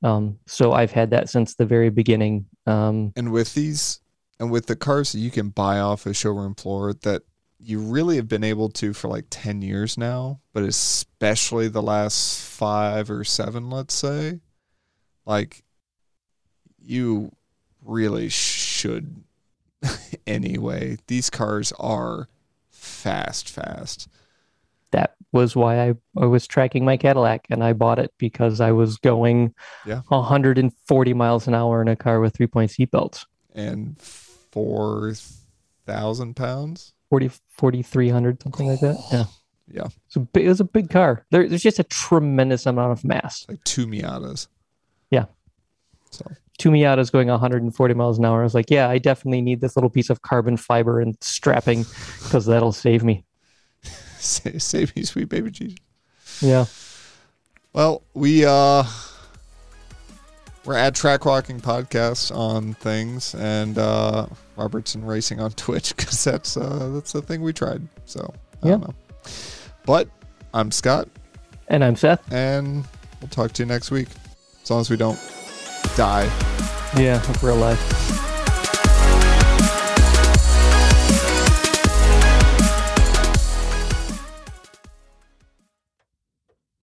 um, 0.04 0.40
so 0.48 0.72
I've 0.74 0.92
had 0.92 1.12
that 1.12 1.30
since 1.30 1.56
the 1.56 1.66
very 1.66 1.90
beginning. 1.90 2.46
Um, 2.66 3.12
And 3.16 3.32
with 3.32 3.54
these, 3.54 4.00
and 4.40 4.50
with 4.50 4.66
the 4.68 4.76
cars 4.76 5.12
that 5.12 5.20
you 5.20 5.30
can 5.32 5.50
buy 5.50 5.80
off 5.80 6.06
a 6.06 6.14
showroom 6.14 6.56
floor 6.56 6.94
that 6.94 7.24
you 7.66 7.80
really 7.80 8.18
have 8.18 8.28
been 8.28 8.44
able 8.44 8.70
to 8.70 8.94
for 8.94 9.08
like 9.08 9.26
10 9.32 9.64
years 9.64 9.98
now, 9.98 10.40
but 10.54 10.62
especially 10.64 11.68
the 11.68 11.82
last 11.82 12.40
five 12.40 13.10
or 13.10 13.24
seven, 13.24 13.72
let's 13.72 13.96
say, 13.96 14.40
like 15.26 15.64
you 16.80 17.32
really 17.84 18.30
should 18.30 19.24
anyway. 20.28 20.98
These 21.08 21.32
cars 21.32 21.74
are 21.80 22.30
fast, 22.70 23.50
fast. 23.50 24.08
that 24.92 25.16
was 25.32 25.56
why 25.56 25.90
I, 25.90 25.94
I 26.18 26.26
was 26.26 26.46
tracking 26.48 26.84
my 26.86 26.98
Cadillac, 26.98 27.46
and 27.50 27.64
I 27.64 27.74
bought 27.74 28.00
it 28.00 28.14
because 28.18 28.62
I 28.62 28.72
was 28.72 28.98
going 28.98 29.54
Yeah. 29.86 30.02
140 30.08 31.14
miles 31.14 31.48
an 31.48 31.54
hour 31.56 31.82
in 31.82 31.88
a 31.88 31.96
car 31.96 32.20
with 32.20 32.36
three 32.36 32.48
point 32.48 32.72
seatbelts. 32.72 33.26
And 33.54 34.00
4,000 34.00 36.36
pounds? 36.36 36.94
40, 37.10 37.30
4,300, 37.50 38.42
something 38.44 38.68
like 38.68 38.80
that. 38.82 38.98
Yeah. 39.12 39.26
Yeah. 39.68 39.88
So 40.08 40.22
big, 40.22 40.46
it 40.46 40.50
was 40.50 40.60
a 40.60 40.66
big 40.66 40.90
car. 40.90 41.26
There, 41.32 41.48
there's 41.48 41.64
just 41.64 41.80
a 41.80 41.84
tremendous 41.84 42.66
amount 42.66 42.92
of 42.92 43.04
mass. 43.04 43.46
Like 43.50 43.64
two 43.64 43.88
Miatas. 43.88 44.48
Yeah. 45.10 45.26
So 46.12 46.26
two 46.58 46.70
Miatas 46.70 47.12
going 47.12 47.28
140 47.28 47.94
miles 47.94 48.20
an 48.20 48.26
hour. 48.26 48.42
I 48.42 48.44
was 48.44 48.54
like, 48.54 48.70
yeah, 48.70 48.90
I 48.90 48.98
definitely 48.98 49.42
need 49.42 49.62
this 49.62 49.76
little 49.76 49.90
piece 49.90 50.10
of 50.10 50.22
carbon 50.22 50.58
fiber 50.58 51.00
and 51.00 51.18
strapping 51.22 51.84
because 52.24 52.46
that'll 52.46 52.72
save 52.72 53.04
me. 53.04 53.26
Sa- 54.20 54.58
save 54.58 54.96
me, 54.96 55.04
sweet 55.04 55.30
baby 55.30 55.52
Jesus. 55.52 55.78
Yeah. 56.42 56.66
Well, 57.74 58.04
we 58.14 58.46
uh 58.46 58.84
we're 60.64 60.78
at 60.78 60.96
Track 60.96 61.26
Walking 61.26 61.60
Podcast 61.60 62.36
on 62.36 62.74
things, 62.76 63.36
and 63.36 63.78
uh 63.78 64.28
Robertson 64.58 65.04
Racing 65.06 65.40
on 65.40 65.52
Twitch 65.52 65.94
because 65.98 66.24
that's 66.24 66.58
uh 66.58 66.90
that's 66.94 67.12
the 67.12 67.22
thing 67.22 67.42
we 67.42 67.54
tried. 67.54 67.82
So 68.06 68.34
I 68.64 68.68
don't 68.68 68.82
Yeah. 68.82 68.88
know. 68.88 68.94
But 69.86 70.08
I'm 70.54 70.72
Scott, 70.72 71.08
And 71.68 71.84
I'm 71.84 71.96
Seth. 71.96 72.22
and 72.32 72.86
we'll 73.22 73.30
talk 73.30 73.52
to 73.54 73.64
you 73.64 73.68
next 73.68 73.92
week. 73.92 74.08
As 74.64 74.72
long 74.72 74.82
as 74.82 74.90
we 74.90 74.98
don't 74.98 75.20
die. 75.96 76.26
Yeah, 76.98 77.22
real 77.44 77.56
life. 77.58 78.05